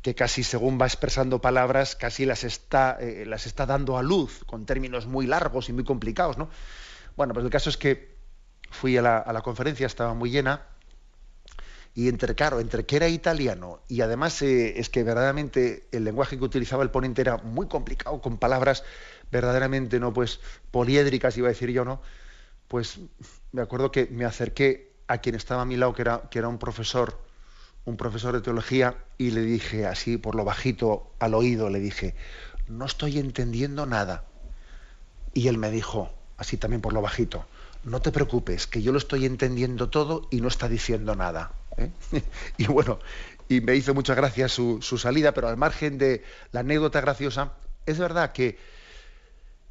que 0.01 0.15
casi 0.15 0.43
según 0.43 0.79
va 0.79 0.85
expresando 0.85 1.41
palabras, 1.41 1.95
casi 1.95 2.25
las 2.25 2.43
está, 2.43 2.97
eh, 2.99 3.25
las 3.25 3.45
está 3.45 3.65
dando 3.65 3.97
a 3.97 4.03
luz 4.03 4.43
con 4.45 4.65
términos 4.65 5.07
muy 5.07 5.27
largos 5.27 5.69
y 5.69 5.73
muy 5.73 5.83
complicados. 5.83 6.37
¿no? 6.37 6.49
Bueno, 7.15 7.33
pues 7.33 7.43
el 7.45 7.51
caso 7.51 7.69
es 7.69 7.77
que 7.77 8.15
fui 8.69 8.97
a 8.97 9.01
la, 9.01 9.17
a 9.17 9.33
la 9.33 9.41
conferencia, 9.41 9.87
estaba 9.87 10.13
muy 10.13 10.29
llena, 10.29 10.65
y 11.97 12.09
entre, 12.09 12.35
claro, 12.35 12.59
entre 12.59 12.85
que 12.85 12.95
era 12.95 13.07
italiano 13.07 13.79
y 13.87 14.01
además 14.01 14.39
eh, 14.43 14.79
es 14.79 14.87
que 14.87 15.01
verdaderamente 15.01 15.87
el 15.91 16.03
lenguaje 16.03 16.37
que 16.37 16.43
utilizaba 16.43 16.83
el 16.83 16.91
ponente 16.91 17.23
era 17.23 17.37
muy 17.37 17.67
complicado, 17.67 18.21
con 18.21 18.37
palabras 18.37 18.83
verdaderamente 19.31 19.99
no 19.99 20.13
pues 20.13 20.39
poliédricas, 20.69 21.35
iba 21.37 21.47
a 21.47 21.49
decir 21.49 21.71
yo, 21.71 21.85
¿no? 21.85 21.99
Pues 22.67 22.99
me 23.51 23.63
acuerdo 23.63 23.91
que 23.91 24.05
me 24.11 24.25
acerqué 24.25 24.93
a 25.07 25.19
quien 25.19 25.35
estaba 25.35 25.61
a 25.61 25.65
mi 25.65 25.77
lado, 25.77 25.93
que 25.93 26.01
era, 26.01 26.23
que 26.29 26.39
era 26.39 26.47
un 26.47 26.57
profesor, 26.57 27.19
un 27.85 27.97
profesor 27.97 28.33
de 28.33 28.41
teología, 28.41 28.97
y 29.17 29.31
le 29.31 29.41
dije 29.41 29.85
así 29.85 30.17
por 30.17 30.35
lo 30.35 30.43
bajito 30.43 31.11
al 31.19 31.33
oído, 31.33 31.69
le 31.69 31.79
dije, 31.79 32.15
no 32.67 32.85
estoy 32.85 33.19
entendiendo 33.19 33.85
nada. 33.85 34.25
Y 35.33 35.47
él 35.47 35.57
me 35.57 35.71
dijo, 35.71 36.11
así 36.37 36.57
también 36.57 36.81
por 36.81 36.93
lo 36.93 37.01
bajito, 37.01 37.45
no 37.83 38.01
te 38.01 38.11
preocupes, 38.11 38.67
que 38.67 38.81
yo 38.81 38.91
lo 38.91 38.97
estoy 38.97 39.25
entendiendo 39.25 39.89
todo 39.89 40.27
y 40.31 40.41
no 40.41 40.47
está 40.47 40.67
diciendo 40.67 41.15
nada. 41.15 41.51
¿eh? 41.77 41.91
y 42.57 42.67
bueno, 42.67 42.99
y 43.47 43.61
me 43.61 43.75
hizo 43.75 43.93
mucha 43.93 44.13
gracia 44.13 44.49
su, 44.49 44.81
salida, 44.81 45.33
pero 45.33 45.47
al 45.47 45.57
margen 45.57 45.97
de 45.97 46.23
la 46.51 46.61
anécdota 46.61 46.99
graciosa, 47.01 47.53
es 47.85 47.97
verdad 47.97 48.33
que, 48.33 48.57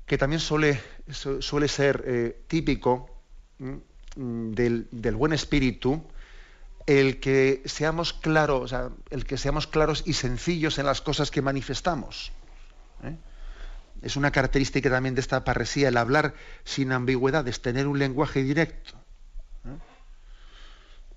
que 0.07 0.17
también 0.17 0.41
suele, 0.41 0.81
suele 1.11 1.69
ser 1.69 2.03
eh, 2.07 2.43
típico 2.47 3.11
del, 4.17 4.89
buen 5.15 5.33
espíritu 5.33 6.03
el 6.87 7.21
que 7.21 7.63
seamos 7.65 8.13
claros, 8.13 8.75
el 9.11 9.25
que 9.25 9.39
seamos 9.39 9.67
claros 9.67 10.03
y 10.07 10.13
sencillos 10.13 10.79
en 10.79 10.87
las 10.87 11.01
cosas 11.01 11.31
que 11.31 11.43
manifestamos. 11.43 12.33
¿eh? 13.03 13.17
Es 14.03 14.17
una 14.17 14.31
característica 14.31 14.89
también 14.89 15.15
de 15.15 15.21
esta 15.21 15.43
parresía, 15.45 15.89
el 15.89 15.97
hablar 15.97 16.35
sin 16.65 16.93
ambigüedades, 16.93 17.61
tener 17.61 17.87
un 17.87 17.99
lenguaje 17.99 18.43
directo. 18.43 18.95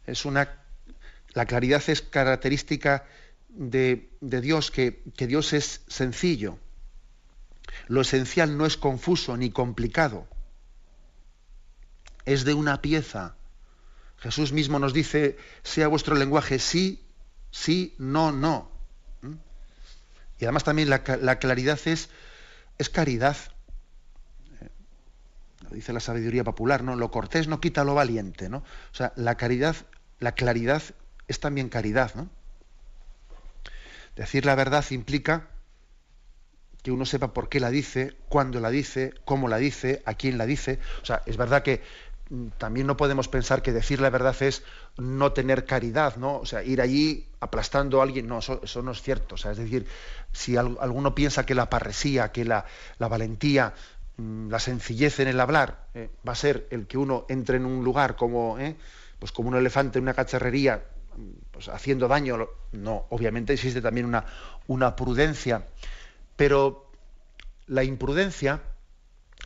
Es 0.08 0.26
una 0.26 0.60
la 1.34 1.46
claridad 1.46 1.82
es 1.88 2.02
característica 2.02 3.06
de, 3.50 4.10
Dios, 4.22 4.72
que, 4.72 5.04
que 5.16 5.28
Dios 5.28 5.54
es 5.54 5.82
sencillo. 5.88 6.58
Lo 7.88 8.02
esencial 8.02 8.58
no 8.58 8.66
es 8.66 8.78
confuso 8.78 9.38
ni 9.38 9.52
complicado. 9.52 10.28
Es 12.30 12.46
de 12.46 12.54
una 12.54 12.80
pieza. 12.80 13.34
Jesús 14.18 14.52
mismo 14.52 14.78
nos 14.78 14.94
dice, 14.94 15.36
sea 15.64 15.88
vuestro 15.88 16.16
lenguaje 16.16 16.60
sí, 16.60 17.04
sí, 17.50 17.96
no, 17.98 18.32
no. 18.32 18.70
¿Mm? 19.24 19.34
Y 20.38 20.46
además 20.46 20.64
también 20.64 20.92
la, 20.92 21.02
claridad 21.40 21.80
es, 21.86 22.10
es 22.78 22.90
caridad. 22.92 23.36
Eh, 24.62 24.70
lo 25.64 25.70
dice 25.72 25.92
la 25.92 26.02
sabiduría 26.02 26.44
popular, 26.44 26.84
¿no? 26.84 26.96
Lo 26.96 27.10
cortés 27.10 27.48
no 27.48 27.60
quita 27.60 27.84
lo 27.84 27.96
valiente, 27.96 28.48
¿no? 28.48 28.58
O 28.58 28.96
sea, 28.96 29.12
la 29.16 29.34
caridad, 29.36 29.76
la 30.20 30.34
claridad 30.34 30.84
es 31.28 31.40
también 31.40 31.68
caridad, 31.68 32.14
¿no? 32.14 32.30
Decir 34.16 34.46
la 34.46 34.54
verdad 34.54 34.86
implica 34.92 35.48
que 36.84 36.92
uno 36.92 37.06
sepa 37.06 37.34
por 37.34 37.50
qué 37.50 37.60
la 37.60 37.72
dice, 37.72 38.16
cuándo 38.30 38.60
la 38.60 38.70
dice, 38.70 39.14
cómo 39.26 39.48
la 39.48 39.58
dice, 39.58 40.02
a 40.06 40.14
quién 40.14 40.38
la 40.38 40.46
dice. 40.46 40.80
O 41.02 41.06
sea, 41.06 41.22
es 41.26 41.36
verdad 41.36 41.64
que 41.64 41.82
también 42.58 42.86
no 42.86 42.96
podemos 42.96 43.28
pensar 43.28 43.64
que 43.64 43.72
decir 43.72 44.02
la 44.02 44.12
verdad 44.12 44.36
es 44.42 44.64
no 44.98 45.32
tener 45.34 45.66
caridad, 45.66 46.16
¿no? 46.18 46.38
O 46.38 46.46
sea, 46.46 46.64
ir 46.64 46.80
allí 46.80 47.28
aplastando 47.40 48.00
a 48.00 48.04
alguien, 48.04 48.28
no, 48.28 48.40
eso, 48.40 48.82
no 48.84 48.92
es 48.92 49.02
cierto. 49.02 49.36
O 49.36 49.38
sea, 49.38 49.52
es 49.52 49.58
decir, 49.58 49.88
si 50.32 50.56
alguno 50.56 51.16
piensa 51.16 51.46
que 51.46 51.56
la 51.56 51.70
parresía, 51.70 52.32
que 52.32 52.46
la, 52.46 52.66
valentía, 53.00 53.74
mm, 54.18 54.50
la 54.50 54.60
sencillez 54.60 55.20
en 55.20 55.28
el 55.28 55.40
hablar 55.40 55.88
eh, 55.96 56.10
va 56.28 56.34
a 56.34 56.36
ser 56.36 56.68
el 56.70 56.86
que 56.86 57.00
uno 57.00 57.26
entre 57.30 57.58
en 57.58 57.66
un 57.66 57.84
lugar 57.84 58.16
como, 58.16 58.60
eh, 58.60 58.76
pues 59.18 59.32
como 59.32 59.50
un 59.50 59.56
elefante 59.56 59.98
en 59.98 60.04
una 60.04 60.14
cacharrería 60.14 60.84
pues, 61.52 61.68
haciendo 61.68 62.08
daño. 62.08 62.48
No, 62.74 63.08
obviamente 63.10 63.54
existe 63.54 63.82
también 63.82 64.06
una, 64.06 64.26
una 64.68 64.96
prudencia, 64.96 65.66
pero 66.36 66.92
la 67.66 67.84
imprudencia, 67.84 68.62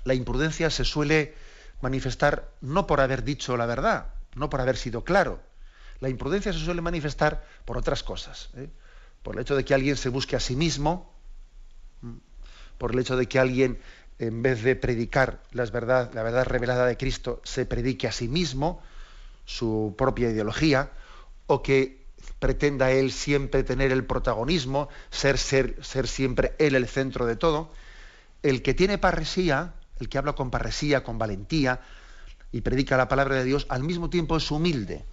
la 0.03 0.15
imprudencia 0.15 0.69
se 0.69 0.83
suele 0.83 1.33
manifestar 1.83 2.49
no 2.61 2.87
por 2.87 3.01
haber 3.01 3.23
dicho 3.23 3.57
la 3.57 3.65
verdad, 3.65 4.07
no 4.35 4.49
por 4.49 4.61
haber 4.61 4.77
sido 4.77 5.03
claro. 5.03 5.41
La 5.99 6.09
imprudencia 6.09 6.53
se 6.53 6.59
suele 6.59 6.81
manifestar 6.81 7.45
por 7.65 7.77
otras 7.77 8.03
cosas. 8.03 8.49
¿eh? 8.55 8.69
Por 9.21 9.35
el 9.35 9.41
hecho 9.41 9.55
de 9.55 9.65
que 9.65 9.73
alguien 9.73 9.97
se 9.97 10.09
busque 10.09 10.37
a 10.37 10.39
sí 10.39 10.55
mismo, 10.55 11.13
por 12.77 12.93
el 12.93 12.99
hecho 12.99 13.17
de 13.17 13.27
que 13.27 13.37
alguien, 13.37 13.79
en 14.17 14.41
vez 14.41 14.63
de 14.63 14.75
predicar 14.77 15.43
la 15.51 15.65
verdad, 15.65 16.11
la 16.13 16.23
verdad 16.23 16.45
revelada 16.45 16.85
de 16.85 16.97
Cristo, 16.97 17.41
se 17.43 17.65
predique 17.65 18.07
a 18.07 18.11
sí 18.13 18.29
mismo, 18.29 18.81
su 19.45 19.93
propia 19.97 20.29
ideología, 20.29 20.89
o 21.47 21.61
que 21.61 22.05
pretenda 22.39 22.91
él 22.91 23.11
siempre 23.11 23.63
tener 23.63 23.91
el 23.91 24.05
protagonismo, 24.05 24.87
ser, 25.11 25.37
ser, 25.37 25.83
ser 25.83 26.07
siempre 26.07 26.55
él 26.59 26.75
el 26.75 26.87
centro 26.87 27.25
de 27.25 27.35
todo. 27.35 27.71
El 28.41 28.61
que 28.61 28.73
tiene 28.73 28.97
parresía, 28.97 29.73
el 30.03 30.09
que 30.09 30.17
habla 30.17 30.33
con 30.33 30.51
parresía, 30.51 31.03
con 31.03 31.17
valentía 31.17 31.81
y 32.51 32.61
predica 32.61 32.97
la 32.97 33.07
palabra 33.07 33.35
de 33.35 33.45
Dios, 33.45 33.65
al 33.69 33.83
mismo 33.83 34.09
tiempo 34.09 34.37
es 34.37 34.51
humilde. 34.51 35.05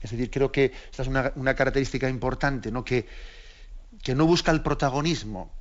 Es 0.00 0.10
decir, 0.10 0.30
creo 0.30 0.50
que 0.50 0.72
esta 0.90 1.02
es 1.02 1.08
una, 1.08 1.54
característica 1.54 2.08
importante, 2.08 2.72
¿no? 2.72 2.82
Que, 2.82 3.06
que 4.02 4.14
no 4.14 4.26
busca 4.26 4.50
el 4.50 4.62
protagonismo, 4.62 5.52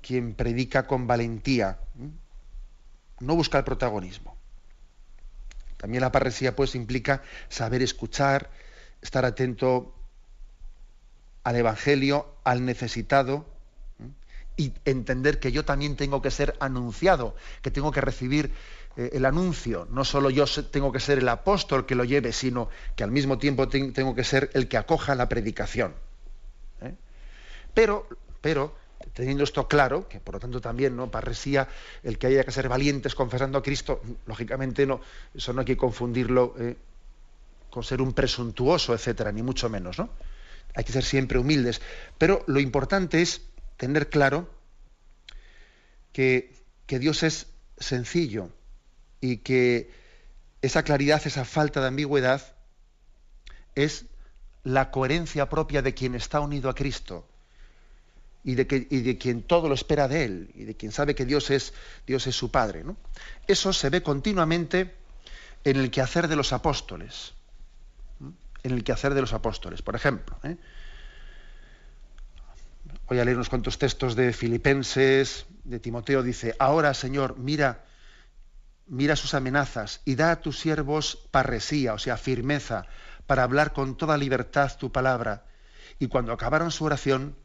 quien 0.00 0.34
predica 0.34 0.86
con 0.86 1.06
valentía. 1.06 1.78
No 3.20 3.36
busca 3.36 3.58
el 3.58 3.64
protagonismo. 3.64 4.36
También 5.76 6.00
la 6.00 6.10
parresía 6.10 6.56
pues 6.56 6.74
implica 6.74 7.22
saber 7.48 7.82
escuchar, 7.82 8.50
estar 9.02 9.24
atento 9.24 9.94
al 11.44 11.56
Evangelio, 11.56 12.34
al 12.44 12.64
necesitado, 12.64 13.51
y 14.56 14.72
entender 14.84 15.40
que 15.40 15.52
yo 15.52 15.64
también 15.64 15.96
tengo 15.96 16.20
que 16.22 16.30
ser 16.30 16.56
anunciado, 16.60 17.34
que 17.62 17.70
tengo 17.70 17.90
que 17.90 18.00
recibir 18.00 18.52
eh, 18.96 19.10
el 19.14 19.24
anuncio. 19.24 19.86
No 19.90 20.04
solo 20.04 20.30
yo 20.30 20.44
tengo 20.70 20.92
que 20.92 21.00
ser 21.00 21.18
el 21.18 21.28
apóstol 21.28 21.86
que 21.86 21.94
lo 21.94 22.04
lleve, 22.04 22.32
sino 22.32 22.68
que 22.94 23.04
al 23.04 23.10
mismo 23.10 23.38
tiempo 23.38 23.68
tengo 23.68 24.14
que 24.14 24.24
ser 24.24 24.50
el 24.54 24.68
que 24.68 24.76
acoja 24.76 25.14
la 25.14 25.28
predicación. 25.28 25.94
¿eh? 26.82 26.94
Pero, 27.72 28.06
pero, 28.40 28.76
teniendo 29.14 29.44
esto 29.44 29.66
claro, 29.66 30.08
que 30.08 30.20
por 30.20 30.34
lo 30.34 30.40
tanto 30.40 30.60
también, 30.60 30.94
¿no? 30.94 31.10
Parresía, 31.10 31.68
el 32.02 32.18
que 32.18 32.26
haya 32.26 32.44
que 32.44 32.52
ser 32.52 32.68
valientes 32.68 33.14
confesando 33.14 33.58
a 33.58 33.62
Cristo, 33.62 34.02
lógicamente 34.26 34.86
no, 34.86 35.00
eso 35.34 35.52
no 35.52 35.60
hay 35.60 35.66
que 35.66 35.76
confundirlo 35.76 36.54
¿eh? 36.58 36.76
con 37.70 37.82
ser 37.82 38.02
un 38.02 38.12
presuntuoso, 38.12 38.92
etcétera, 38.92 39.32
ni 39.32 39.42
mucho 39.42 39.70
menos, 39.70 39.98
¿no? 39.98 40.10
Hay 40.74 40.84
que 40.84 40.92
ser 40.92 41.04
siempre 41.04 41.38
humildes. 41.38 41.80
Pero 42.18 42.44
lo 42.46 42.60
importante 42.60 43.22
es 43.22 43.42
tener 43.76 44.08
claro 44.10 44.48
que, 46.12 46.54
que 46.86 46.98
Dios 46.98 47.22
es 47.22 47.46
sencillo 47.78 48.50
y 49.20 49.38
que 49.38 49.90
esa 50.62 50.82
claridad, 50.82 51.22
esa 51.24 51.44
falta 51.44 51.80
de 51.80 51.88
ambigüedad 51.88 52.54
es 53.74 54.06
la 54.64 54.90
coherencia 54.90 55.48
propia 55.48 55.82
de 55.82 55.94
quien 55.94 56.14
está 56.14 56.40
unido 56.40 56.70
a 56.70 56.74
Cristo 56.74 57.26
y 58.44 58.54
de, 58.54 58.66
que, 58.66 58.80
de 58.80 59.18
quien 59.18 59.42
todo 59.42 59.68
lo 59.68 59.74
espera 59.74 60.08
de 60.08 60.24
Él 60.24 60.50
y 60.54 60.64
de 60.64 60.76
quien 60.76 60.92
sabe 60.92 61.14
que 61.14 61.24
Dios 61.24 61.50
es, 61.50 61.72
Dios 62.06 62.26
es 62.26 62.36
su 62.36 62.50
Padre. 62.50 62.84
¿no? 62.84 62.96
Eso 63.46 63.72
se 63.72 63.90
ve 63.90 64.02
continuamente 64.02 64.94
en 65.64 65.76
el 65.76 65.90
quehacer 65.90 66.28
de 66.28 66.36
los 66.36 66.52
apóstoles. 66.52 67.34
En 68.62 68.72
el 68.72 68.84
quehacer 68.84 69.14
de 69.14 69.20
los 69.20 69.32
apóstoles. 69.32 69.82
Por 69.82 69.96
ejemplo, 69.96 70.38
¿eh? 70.44 70.56
Voy 73.12 73.20
a 73.20 73.26
leer 73.26 73.36
unos 73.36 73.50
cuantos 73.50 73.76
textos 73.76 74.16
de 74.16 74.32
Filipenses, 74.32 75.44
de 75.64 75.78
Timoteo, 75.78 76.22
dice, 76.22 76.56
ahora 76.58 76.94
Señor, 76.94 77.36
mira 77.36 77.84
mira 78.86 79.16
sus 79.16 79.34
amenazas 79.34 80.00
y 80.06 80.14
da 80.14 80.30
a 80.30 80.40
tus 80.40 80.58
siervos 80.58 81.18
parresía, 81.30 81.92
o 81.92 81.98
sea, 81.98 82.16
firmeza, 82.16 82.86
para 83.26 83.42
hablar 83.42 83.74
con 83.74 83.98
toda 83.98 84.16
libertad 84.16 84.72
tu 84.78 84.92
palabra. 84.92 85.44
Y 85.98 86.06
cuando 86.08 86.32
acabaron 86.32 86.70
su 86.70 86.86
oración, 86.86 87.36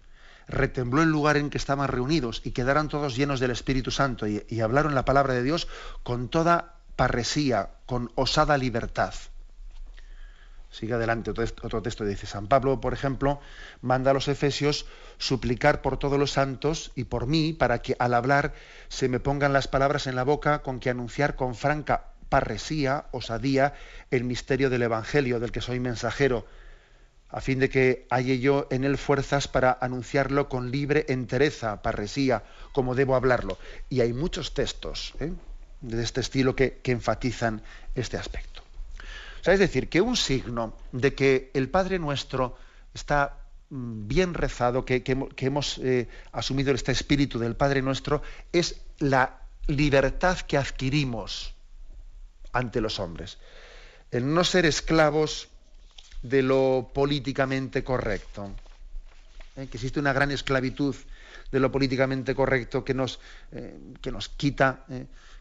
retembló 0.48 1.02
el 1.02 1.10
lugar 1.10 1.36
en 1.36 1.50
que 1.50 1.58
estaban 1.58 1.90
reunidos 1.90 2.42
y 2.46 2.52
quedaron 2.52 2.88
todos 2.88 3.18
llenos 3.18 3.42
del 3.42 3.52
Espíritu 3.52 3.92
Santo 3.92 4.26
y, 4.26 4.46
y 4.48 4.62
hablaron 4.62 4.96
la 4.96 5.04
palabra 5.04 5.34
de 5.34 5.44
Dios 5.44 5.68
con 6.02 6.30
toda 6.30 6.76
parresía, 6.96 7.72
con 7.86 8.10
osada 8.16 8.58
libertad. 8.58 9.14
Sigue 10.78 10.94
adelante 10.94 11.32
otro 11.32 11.82
texto, 11.82 12.06
dice 12.06 12.28
San 12.28 12.46
Pablo, 12.46 12.80
por 12.80 12.94
ejemplo, 12.94 13.40
manda 13.82 14.12
a 14.12 14.14
los 14.14 14.28
efesios 14.28 14.86
suplicar 15.18 15.82
por 15.82 15.98
todos 15.98 16.20
los 16.20 16.34
santos 16.34 16.92
y 16.94 17.06
por 17.06 17.26
mí 17.26 17.52
para 17.52 17.82
que 17.82 17.96
al 17.98 18.14
hablar 18.14 18.54
se 18.88 19.10
me 19.10 19.20
pongan 19.20 19.54
las 19.54 19.68
palabras 19.68 20.06
en 20.06 20.16
la 20.16 20.22
boca 20.24 20.62
con 20.62 20.80
que 20.80 20.92
anunciar 20.92 21.36
con 21.36 21.56
franca 21.56 22.14
parresía, 22.30 23.06
osadía, 23.10 23.74
el 24.12 24.24
misterio 24.24 24.70
del 24.70 24.84
Evangelio 24.84 25.40
del 25.40 25.52
que 25.52 25.62
soy 25.62 25.80
mensajero, 25.80 26.46
a 27.30 27.42
fin 27.42 27.58
de 27.58 27.70
que 27.70 28.06
halle 28.12 28.38
yo 28.38 28.68
en 28.70 28.84
él 28.84 29.00
fuerzas 29.00 29.48
para 29.48 29.76
anunciarlo 29.82 30.48
con 30.48 30.70
libre 30.70 31.08
entereza, 31.10 31.82
parresía, 31.82 32.44
como 32.72 32.94
debo 32.94 33.16
hablarlo. 33.16 33.58
Y 33.90 34.02
hay 34.02 34.14
muchos 34.14 34.54
textos 34.54 35.16
¿eh? 35.20 35.34
de 35.82 36.04
este 36.04 36.22
estilo 36.22 36.56
que 36.56 36.80
enfatizan 36.84 37.64
este 37.96 38.18
aspecto 38.18 38.67
es 39.54 39.60
decir, 39.60 39.90
que 39.90 40.02
un 40.02 40.18
signo 40.18 40.74
de 40.92 41.16
que 41.16 41.52
el 41.54 41.70
Padre 41.70 42.00
nuestro 42.00 42.58
está 42.94 43.38
mm, 43.70 44.08
bien 44.08 44.34
rezado, 44.34 44.86
que, 44.86 45.04
hemos 45.38 45.78
eh, 45.78 46.08
asumido 46.32 46.74
este 46.74 46.92
espíritu 46.92 47.40
del 47.40 47.56
Padre 47.56 47.82
nuestro, 47.82 48.22
es 48.52 48.82
la 49.00 49.42
libertad 49.68 50.40
que 50.40 50.58
adquirimos 50.58 51.54
ante 52.52 52.82
los 52.82 53.00
hombres. 53.00 53.38
El 54.12 54.34
no 54.34 54.44
ser 54.44 54.66
esclavos 54.66 55.50
de 56.22 56.42
lo 56.42 56.92
políticamente 56.94 57.84
correcto. 57.84 58.52
¿eh? 59.56 59.68
Que 59.68 59.78
existe 59.78 60.00
una 60.00 60.14
gran 60.14 60.32
esclavitud 60.32 60.96
de 61.52 61.60
lo 61.60 61.72
políticamente 61.72 62.36
correcto 62.36 62.84
que 62.84 62.94
nos, 62.94 63.20
eh, 63.52 63.78
quita, 64.36 64.86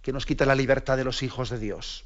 que 0.02 0.12
nos 0.12 0.26
quita 0.26 0.46
la 0.46 0.54
libertad 0.54 0.96
de 0.96 1.04
los 1.04 1.22
hijos 1.22 1.50
de 1.50 1.58
Dios. 1.58 2.05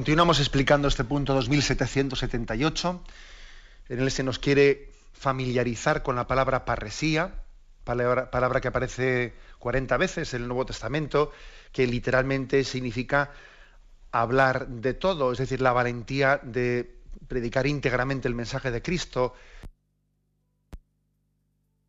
Continuamos 0.00 0.40
explicando 0.40 0.88
este 0.88 1.04
punto 1.04 1.34
2778. 1.34 3.04
En 3.90 4.00
él 4.00 4.10
se 4.10 4.22
nos 4.22 4.38
quiere 4.38 4.90
familiarizar 5.12 6.02
con 6.02 6.16
la 6.16 6.26
palabra 6.26 6.64
parresía, 6.64 7.34
palabra, 7.84 8.60
que 8.62 8.68
aparece 8.68 9.34
40 9.58 9.98
veces 9.98 10.32
en 10.32 10.40
el 10.40 10.48
Nuevo 10.48 10.64
Testamento, 10.64 11.32
que 11.70 11.86
literalmente 11.86 12.64
significa 12.64 13.32
hablar 14.10 14.68
de 14.68 14.94
todo, 14.94 15.32
es 15.32 15.38
decir, 15.38 15.60
la 15.60 15.72
valentía 15.72 16.40
de 16.42 16.96
predicar 17.28 17.66
íntegramente 17.66 18.26
el 18.26 18.34
mensaje 18.34 18.70
de 18.70 18.80
Cristo, 18.80 19.34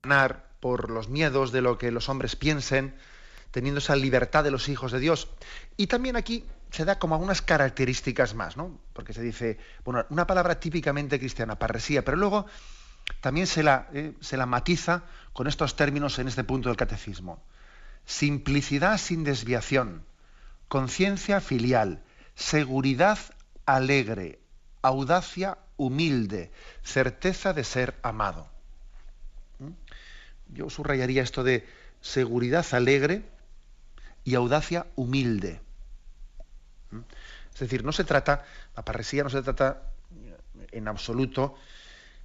ganar 0.03 0.49
por 0.59 0.91
los 0.91 1.07
miedos 1.07 1.53
de 1.53 1.61
lo 1.61 1.77
que 1.77 1.91
los 1.91 2.09
hombres 2.09 2.35
piensen, 2.35 2.93
teniendo 3.51 3.79
esa 3.79 3.95
libertad 3.95 4.43
de 4.43 4.51
los 4.51 4.67
hijos 4.67 4.91
de 4.91 4.99
Dios. 4.99 5.29
Y 5.77 5.87
también 5.87 6.17
aquí 6.17 6.43
se 6.71 6.85
da 6.85 6.97
como 6.99 7.15
algunas 7.15 7.41
características 7.41 8.33
más, 8.33 8.57
¿no? 8.57 8.79
Porque 8.93 9.13
se 9.13 9.21
dice, 9.21 9.59
bueno, 9.83 10.05
una 10.09 10.25
palabra 10.25 10.59
típicamente 10.59 11.19
cristiana, 11.19 11.59
parresía, 11.59 12.03
pero 12.03 12.17
luego 12.17 12.45
también 13.19 13.47
se 13.47 13.63
la, 13.63 13.89
eh, 13.93 14.13
se 14.21 14.37
la 14.37 14.45
matiza 14.45 15.03
con 15.33 15.47
estos 15.47 15.75
términos 15.75 16.17
en 16.19 16.27
este 16.27 16.43
punto 16.43 16.69
del 16.69 16.77
catecismo. 16.77 17.43
Simplicidad 18.05 18.97
sin 18.97 19.23
desviación, 19.23 20.05
conciencia 20.67 21.41
filial, 21.41 22.01
seguridad 22.35 23.19
alegre, 23.65 24.39
audacia 24.81 25.57
humilde, 25.77 26.51
certeza 26.83 27.53
de 27.53 27.63
ser 27.63 27.95
amado. 28.01 28.49
¿Mm? 29.59 29.71
Yo 30.53 30.69
subrayaría 30.69 31.21
esto 31.21 31.43
de 31.43 31.67
seguridad 32.01 32.65
alegre, 32.71 33.23
y 34.23 34.35
audacia 34.35 34.87
humilde. 34.95 35.61
Es 37.53 37.59
decir, 37.59 37.83
no 37.83 37.91
se 37.91 38.03
trata, 38.03 38.45
la 38.75 38.83
parresía 38.83 39.23
no 39.23 39.29
se 39.29 39.41
trata 39.41 39.83
en 40.71 40.87
absoluto 40.87 41.55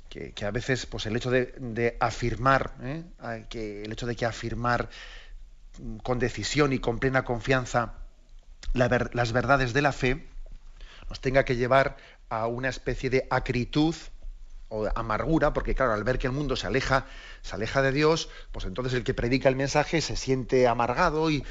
que, 0.09 0.33
a 0.45 0.51
veces 0.51 0.87
pues 0.87 1.07
el 1.07 1.17
hecho 1.17 1.31
de, 1.31 1.97
afirmar, 2.01 2.73
¿eh? 2.83 3.05
que 3.49 3.83
el 3.83 3.93
hecho 3.93 4.07
de 4.07 4.17
que 4.17 4.25
afirmar 4.25 4.89
con 6.03 6.19
decisión 6.19 6.73
y 6.73 6.79
con 6.79 6.99
plena 6.99 7.25
confianza 7.25 7.95
las 8.73 9.33
verdades 9.33 9.73
de 9.73 9.83
la 9.83 9.93
fe 9.93 10.27
nos 11.09 11.21
tenga 11.21 11.45
que 11.45 11.57
llevar 11.57 11.97
a 12.29 12.47
una 12.47 12.69
especie 12.69 13.11
de 13.11 13.27
acritud 13.31 13.95
o 14.77 14.91
amargura, 14.95 15.53
porque 15.53 15.75
claro, 15.75 15.93
al 15.93 16.05
ver 16.05 16.19
que 16.19 16.27
el 16.27 16.33
mundo 16.33 16.57
se 16.57 16.67
aleja, 16.67 17.07
se 17.43 17.55
aleja 17.55 17.83
de 17.83 17.93
Dios, 17.93 18.29
pues 18.53 18.65
entonces 18.65 18.95
el 18.95 19.05
que 19.05 19.15
predica 19.15 19.49
el 19.49 19.57
mensaje 19.57 20.01
se 20.01 20.17
siente 20.17 20.67
amargado 20.67 21.31
y, 21.31 21.45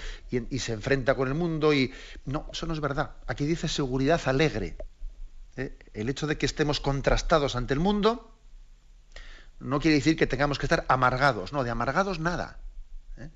se 0.59 0.73
enfrenta 0.73 1.15
con 1.15 1.27
el 1.27 1.33
mundo 1.33 1.73
y 1.73 1.93
no, 2.25 2.47
eso 2.51 2.65
no 2.65 2.73
es 2.73 2.79
verdad. 2.79 3.11
Aquí 3.27 3.45
dice 3.45 3.67
seguridad 3.67 4.21
alegre. 4.25 4.77
¿eh? 5.57 5.77
El 5.93 6.09
hecho 6.09 6.27
de 6.27 6.37
que 6.37 6.45
estemos 6.45 6.79
contrastados 6.79 7.55
ante 7.55 7.73
el 7.73 7.79
mundo 7.79 8.31
no 9.59 9.79
quiere 9.79 9.95
decir 9.95 10.17
que 10.17 10.27
tengamos 10.27 10.59
que 10.59 10.65
estar 10.65 10.85
amargados, 10.87 11.53
no, 11.53 11.63
de 11.63 11.71
amargados 11.71 12.19
nada. 12.19 12.59
¿eh? 13.17 13.29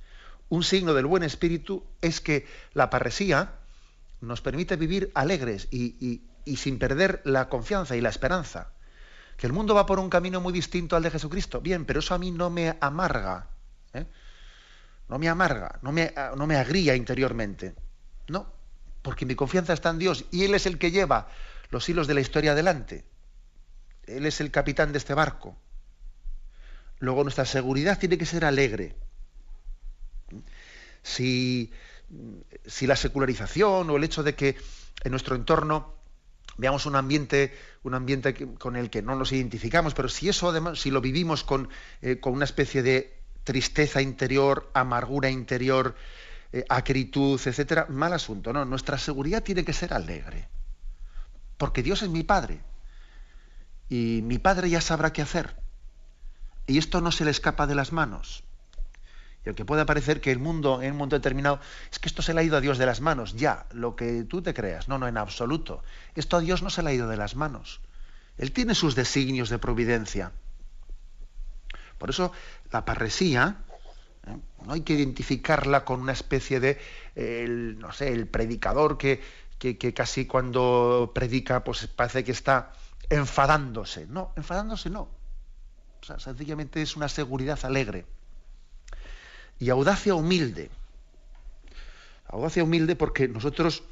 Un 0.50 0.64
signo 0.64 0.94
del 0.94 1.06
buen 1.06 1.24
espíritu 1.24 1.84
es 2.02 2.22
que 2.22 2.48
la 2.74 2.90
parresía 2.90 3.54
nos 4.22 4.42
permite 4.42 4.76
vivir 4.76 5.12
alegres 5.16 5.68
y 5.72 6.22
sin 6.58 6.78
perder 6.78 7.22
la 7.24 7.48
confianza 7.48 7.96
y 7.96 8.02
la 8.02 8.10
esperanza 8.10 8.74
que 9.40 9.48
el 9.48 9.54
mundo 9.54 9.74
va 9.74 9.86
por 9.86 10.00
un 10.00 10.10
camino 10.10 10.42
muy 10.42 10.52
distinto 10.52 10.98
al 10.98 11.04
de 11.04 11.12
Jesucristo. 11.12 11.62
Bien, 11.62 11.86
pero 11.86 12.02
eso 12.02 12.14
a 12.14 12.18
mí 12.20 12.30
no 12.30 12.50
me 12.50 12.76
amarga. 12.82 13.48
¿eh? 13.94 14.06
No 15.08 15.18
me 15.18 15.30
amarga, 15.30 15.80
no 15.82 15.94
me, 15.94 16.14
no 16.36 16.46
me 16.46 16.58
agría 16.58 16.94
interiormente. 16.94 17.74
No, 18.28 18.52
porque 19.02 19.26
mi 19.26 19.36
confianza 19.36 19.72
está 19.72 19.92
en 19.92 19.98
Dios 19.98 20.26
y 20.32 20.44
Él 20.44 20.56
es 20.56 20.66
el 20.66 20.78
que 20.78 20.92
lleva 20.92 21.30
los 21.70 21.88
hilos 21.88 22.06
de 22.06 22.16
la 22.16 22.20
historia 22.20 22.52
adelante. 22.52 23.06
Él 24.08 24.26
es 24.26 24.42
el 24.42 24.52
capitán 24.52 24.92
de 24.92 24.98
este 24.98 25.14
barco. 25.14 25.58
Luego 26.98 27.24
nuestra 27.24 27.46
seguridad 27.46 27.98
tiene 27.98 28.18
que 28.18 28.26
ser 28.26 28.44
alegre. 28.44 28.98
Si, 31.02 31.72
si 32.66 32.88
la 32.88 32.98
secularización 32.98 33.90
o 33.90 33.96
el 33.96 34.04
hecho 34.04 34.22
de 34.22 34.36
que 34.36 34.58
en 35.02 35.12
nuestro 35.12 35.38
entorno 35.38 35.99
veamos 36.60 36.86
un 36.86 36.96
ambiente, 36.96 37.58
un 37.84 37.94
ambiente 37.94 38.36
con 38.58 38.76
el 38.76 38.90
que 38.90 39.02
no 39.02 39.16
nos 39.16 39.32
identificamos, 39.32 39.94
pero 39.94 40.10
si 40.10 40.28
eso 40.28 40.50
además, 40.50 40.80
si 40.80 40.92
lo 40.92 41.00
vivimos 41.00 41.44
con, 41.44 41.70
eh, 42.02 42.20
con 42.20 42.34
una 42.34 42.46
especie 42.46 42.84
de 42.84 43.18
tristeza 43.46 44.02
interior, 44.02 44.70
amargura 44.74 45.30
interior, 45.30 45.96
eh, 46.52 46.66
acritud, 46.68 47.40
etcétera, 47.44 47.88
mal 47.90 48.12
asunto. 48.12 48.52
No, 48.52 48.66
nuestra 48.66 48.98
seguridad 48.98 49.42
tiene 49.42 49.64
que 49.64 49.74
ser 49.74 49.94
alegre. 49.94 50.50
Porque 51.58 51.82
Dios 51.82 52.02
es 52.02 52.10
mi 52.10 52.24
Padre. 52.24 52.62
Y 53.88 54.22
mi 54.24 54.38
Padre 54.38 54.70
ya 54.70 54.82
sabrá 54.82 55.14
qué 55.14 55.22
hacer. 55.22 55.56
Y 56.68 56.78
esto 56.78 57.02
no 57.02 57.12
se 57.12 57.26
le 57.26 57.32
escapa 57.32 57.68
de 57.68 57.76
las 57.76 57.94
manos. 57.94 58.44
Y 59.46 59.50
aunque 59.50 59.66
pueda 59.66 59.86
parecer 59.86 60.20
que 60.20 60.32
el 60.32 60.40
mundo, 60.40 60.82
en 60.82 60.92
un 60.92 60.98
momento 60.98 61.16
determinado, 61.16 61.60
es 61.92 62.00
que 62.00 62.10
esto 62.10 62.22
se 62.22 62.34
le 62.34 62.42
ha 62.42 62.44
ido 62.44 62.58
a 62.58 62.62
Dios 62.62 62.78
de 62.78 62.86
las 62.86 63.00
manos, 63.00 63.36
ya, 63.36 63.66
lo 63.72 63.96
que 63.96 64.24
tú 64.24 64.42
te 64.42 64.54
creas. 64.54 64.90
No, 64.90 64.98
no, 64.98 65.08
en 65.08 65.18
absoluto. 65.18 65.82
Esto 66.16 66.38
a 66.38 66.42
Dios 66.42 66.62
no 66.62 66.70
se 66.70 66.84
le 66.84 66.90
ha 66.90 66.94
ido 66.94 67.08
de 67.08 67.18
las 67.18 67.36
manos. 67.36 67.80
Él 68.38 68.52
tiene 68.52 68.76
sus 68.76 68.96
designios 68.96 69.50
de 69.50 69.58
providencia. 69.58 70.34
Por 71.98 72.10
eso 72.10 72.32
la 72.72 72.84
parresía, 72.84 73.58
¿eh? 74.28 74.38
no 74.66 74.74
hay 74.74 74.82
que 74.82 74.94
identificarla 74.94 75.86
con 75.86 76.02
una 76.02 76.14
especie 76.14 76.60
de, 76.60 76.80
el, 77.16 77.80
no 77.80 77.94
sé, 77.94 78.12
el 78.12 78.28
predicador 78.28 78.98
que, 78.98 79.22
que, 79.58 79.78
que 79.78 79.94
casi 79.94 80.26
cuando 80.26 81.12
predica, 81.16 81.64
pues 81.64 81.88
parece 81.88 82.26
que 82.26 82.34
está 82.34 82.74
enfadándose. 83.10 84.06
No, 84.08 84.34
enfadándose 84.36 84.90
no. 84.90 85.10
O 86.02 86.06
sea, 86.06 86.20
sencillamente 86.20 86.82
es 86.82 86.96
una 86.98 87.08
seguridad 87.08 87.60
alegre 87.64 88.06
y 89.60 89.70
audacia 89.70 90.16
humilde. 90.16 90.70
Audacia 92.28 92.64
humilde 92.64 92.96
porque 92.96 93.28
nosotros 93.28 93.84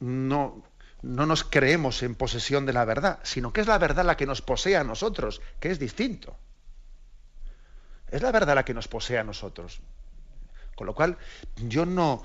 no, 0.00 0.62
no 1.02 1.26
nos 1.26 1.44
creemos 1.44 2.02
en 2.02 2.14
posesión 2.14 2.66
de 2.66 2.72
la 2.72 2.84
verdad, 2.84 3.18
sino 3.22 3.52
que 3.52 3.60
es 3.60 3.66
la 3.66 3.78
verdad 3.78 4.04
la 4.04 4.16
que 4.16 4.26
nos 4.26 4.42
posee 4.42 4.76
a 4.76 4.84
nosotros, 4.84 5.40
que 5.60 5.70
es 5.70 5.78
distinto. 5.78 6.36
Es 8.10 8.22
la 8.22 8.30
verdad 8.30 8.54
la 8.54 8.64
que 8.64 8.74
nos 8.74 8.88
posee 8.88 9.18
a 9.18 9.24
nosotros. 9.24 9.80
Con 10.76 10.86
lo 10.86 10.94
cual, 10.94 11.16
yo 11.56 11.86
no, 11.86 12.24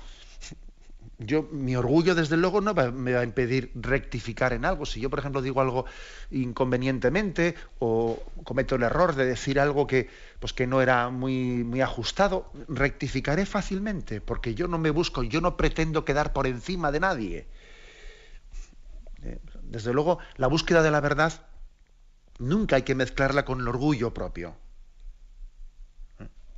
yo, 1.18 1.48
mi 1.50 1.76
orgullo, 1.76 2.14
desde 2.14 2.36
luego, 2.36 2.60
no 2.60 2.74
me 2.74 3.12
va 3.12 3.20
a 3.20 3.24
impedir 3.24 3.70
rectificar 3.74 4.52
en 4.52 4.64
algo. 4.64 4.86
Si 4.86 5.00
yo, 5.00 5.10
por 5.10 5.18
ejemplo, 5.18 5.42
digo 5.42 5.60
algo 5.60 5.84
inconvenientemente 6.30 7.54
o 7.78 8.22
cometo 8.44 8.74
el 8.74 8.82
error 8.82 9.14
de 9.14 9.26
decir 9.26 9.60
algo 9.60 9.86
que, 9.86 10.08
pues, 10.40 10.52
que 10.52 10.66
no 10.66 10.80
era 10.80 11.10
muy, 11.10 11.64
muy 11.64 11.80
ajustado, 11.80 12.50
rectificaré 12.68 13.46
fácilmente, 13.46 14.20
porque 14.20 14.54
yo 14.54 14.68
no 14.68 14.78
me 14.78 14.90
busco, 14.90 15.22
yo 15.22 15.40
no 15.40 15.56
pretendo 15.56 16.04
quedar 16.04 16.32
por 16.32 16.46
encima 16.46 16.90
de 16.92 17.00
nadie. 17.00 17.46
Eh, 19.22 19.38
desde 19.62 19.92
luego, 19.92 20.18
la 20.36 20.48
búsqueda 20.48 20.82
de 20.82 20.90
la 20.90 21.00
verdad 21.00 21.46
nunca 22.38 22.76
hay 22.76 22.82
que 22.82 22.94
mezclarla 22.94 23.44
con 23.44 23.60
el 23.60 23.68
orgullo 23.68 24.12
propio. 24.12 24.56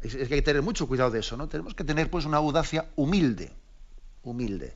Es, 0.01 0.15
es 0.15 0.29
que 0.29 0.35
hay 0.35 0.41
que 0.41 0.43
tener 0.43 0.63
mucho 0.63 0.87
cuidado 0.87 1.11
de 1.11 1.21
eso, 1.21 1.37
¿no? 1.37 1.49
Tenemos 1.49 1.75
que 1.75 1.85
tener 1.85 2.11
pues 2.11 2.25
una 2.25 2.39
audacia 2.39 2.91
humilde 2.97 3.53
humilde. 4.25 4.75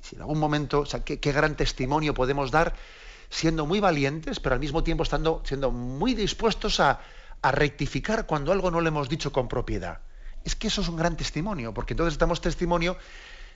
Si 0.00 0.16
en 0.16 0.22
algún 0.22 0.38
momento, 0.38 0.80
o 0.80 0.86
sea, 0.86 1.04
qué, 1.04 1.32
gran 1.32 1.56
testimonio 1.56 2.14
podemos 2.14 2.50
dar 2.50 2.74
siendo 3.28 3.66
muy 3.66 3.80
valientes, 3.80 4.40
pero 4.40 4.54
al 4.54 4.60
mismo 4.60 4.84
tiempo 4.84 5.02
estando, 5.02 5.42
siendo 5.44 5.70
muy 5.70 6.14
dispuestos 6.14 6.80
a, 6.80 7.00
rectificar 7.42 8.26
cuando 8.26 8.50
algo 8.50 8.72
no 8.72 8.80
le 8.80 8.88
hemos 8.88 9.08
dicho 9.08 9.30
con 9.30 9.46
propiedad. 9.46 10.00
Es 10.42 10.56
que 10.56 10.66
eso 10.66 10.80
es 10.80 10.88
un 10.88 10.96
gran 10.96 11.16
testimonio, 11.16 11.72
porque 11.72 11.92
entonces 11.92 12.18
damos 12.18 12.40
testimonio 12.40 12.96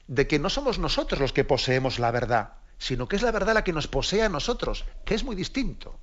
de 0.07 0.28
que 0.28 0.39
no 0.39 0.49
somos 0.49 0.78
nosotros 0.78 1.18
los 1.18 1.33
que 1.33 1.43
poseemos 1.43 1.99
la 1.99 2.12
verdad, 2.12 2.53
sino 2.78 3.09
que 3.09 3.16
es 3.16 3.22
la 3.22 3.33
verdad 3.33 3.55
la 3.55 3.64
que 3.64 3.72
nos 3.72 3.89
posee 3.89 4.22
a 4.22 4.28
nosotros, 4.28 4.85
que 5.05 5.16
es 5.16 5.24
muy 5.24 5.35
distinto. 5.35 5.99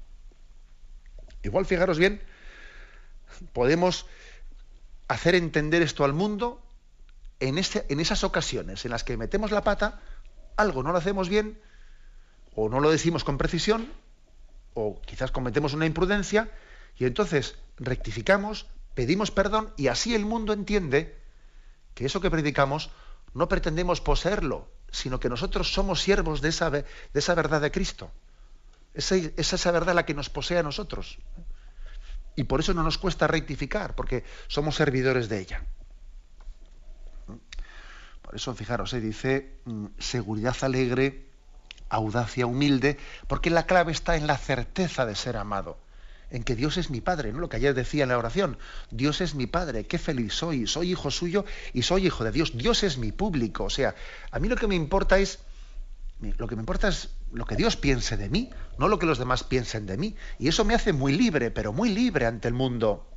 Igual, 1.44 1.66
fijaros 1.66 1.98
bien, 1.98 2.22
podemos 3.54 4.06
hacer 5.08 5.36
entender 5.36 5.82
esto 5.82 6.04
al 6.04 6.12
mundo 6.12 6.62
en, 7.40 7.58
en 7.58 8.00
esas 8.00 8.24
ocasiones 8.24 8.86
en 8.86 8.92
las 8.92 9.04
que 9.04 9.18
metemos 9.18 9.52
la 9.52 9.64
pata, 9.64 10.02
algo 10.56 10.84
no 10.84 10.92
lo 10.92 10.98
hacemos 10.98 11.30
bien, 11.30 11.60
o 12.56 12.70
no 12.70 12.80
lo 12.80 12.90
decimos 12.90 13.24
con 13.24 13.38
precisión, 13.38 13.92
o 14.74 15.02
quizás 15.06 15.32
cometemos 15.32 15.74
una 15.74 15.86
imprudencia, 15.86 16.50
y 16.98 17.06
entonces 17.06 17.56
rectificamos, 17.78 18.68
pedimos 18.96 19.32
perdón, 19.32 19.72
y 19.78 19.88
así 19.88 20.16
el 20.16 20.26
mundo 20.26 20.54
entiende 20.54 21.16
que 21.94 22.06
eso 22.06 22.22
que 22.22 22.32
predicamos 22.32 22.90
no 23.34 23.48
pretendemos 23.48 24.02
poseerlo, 24.02 24.68
sino 24.92 25.20
que 25.20 25.30
nosotros 25.30 25.74
somos 25.74 26.02
siervos 26.02 26.42
de 26.42 26.50
esa, 26.50 26.72
de 26.72 26.86
esa 27.14 27.36
verdad 27.36 27.62
de 27.62 27.72
Cristo. 27.72 28.12
Es 28.94 29.12
esa 29.12 29.72
verdad 29.72 29.94
la 29.94 30.06
que 30.06 30.16
nos 30.16 30.30
posee 30.30 30.58
a 30.58 30.64
nosotros. 30.64 31.20
Y 32.36 32.46
por 32.46 32.60
eso 32.60 32.74
no 32.74 32.82
nos 32.82 32.98
cuesta 32.98 33.28
rectificar, 33.28 33.96
porque 33.96 34.24
somos 34.48 34.76
servidores 34.76 35.30
de 35.30 35.40
ella. 35.40 35.64
Por 38.28 38.36
eso, 38.36 38.54
fijaros, 38.54 38.90
se 38.90 39.00
dice 39.00 39.54
mm, 39.64 39.86
seguridad 40.00 40.54
alegre, 40.60 41.28
audacia 41.88 42.46
humilde, 42.46 42.98
porque 43.28 43.50
la 43.50 43.66
clave 43.66 43.94
está 43.94 44.18
en 44.18 44.28
la 44.28 44.38
certeza 44.38 45.06
de 45.06 45.16
ser 45.16 45.38
amado, 45.38 45.78
en 46.30 46.44
que 46.44 46.58
Dios 46.58 46.76
es 46.76 46.90
mi 46.90 47.00
Padre, 47.00 47.32
¿no? 47.32 47.40
Lo 47.40 47.48
que 47.48 47.56
ayer 47.56 47.74
decía 47.74 48.04
en 48.04 48.10
la 48.10 48.18
oración, 48.18 48.58
Dios 48.92 49.22
es 49.22 49.34
mi 49.34 49.48
Padre, 49.48 49.86
qué 49.86 49.98
feliz 49.98 50.34
soy, 50.34 50.68
soy 50.68 50.92
hijo 50.92 51.10
suyo 51.10 51.46
y 51.72 51.84
soy 51.84 52.08
hijo 52.08 52.26
de 52.26 52.34
Dios, 52.34 52.58
Dios 52.58 52.84
es 52.84 52.98
mi 52.98 53.14
público, 53.14 53.64
o 53.64 53.70
sea, 53.70 53.96
a 54.30 54.40
mí 54.40 54.50
lo 54.50 54.58
que 54.58 54.68
me 54.68 54.76
importa 54.76 55.20
es, 55.20 55.40
lo 56.20 56.50
que 56.50 56.58
me 56.58 56.64
importa 56.64 56.90
es 56.90 57.12
lo 57.32 57.46
que 57.46 57.56
Dios 57.56 57.78
piense 57.78 58.18
de 58.18 58.28
mí, 58.28 58.50
no 58.78 58.90
lo 58.90 59.00
que 59.00 59.06
los 59.06 59.20
demás 59.20 59.46
piensen 59.46 59.86
de 59.86 59.96
mí, 59.96 60.18
y 60.38 60.50
eso 60.50 60.66
me 60.66 60.76
hace 60.76 60.92
muy 60.92 61.16
libre, 61.16 61.50
pero 61.50 61.72
muy 61.72 61.94
libre 61.94 62.26
ante 62.26 62.50
el 62.50 62.54
mundo. 62.54 63.08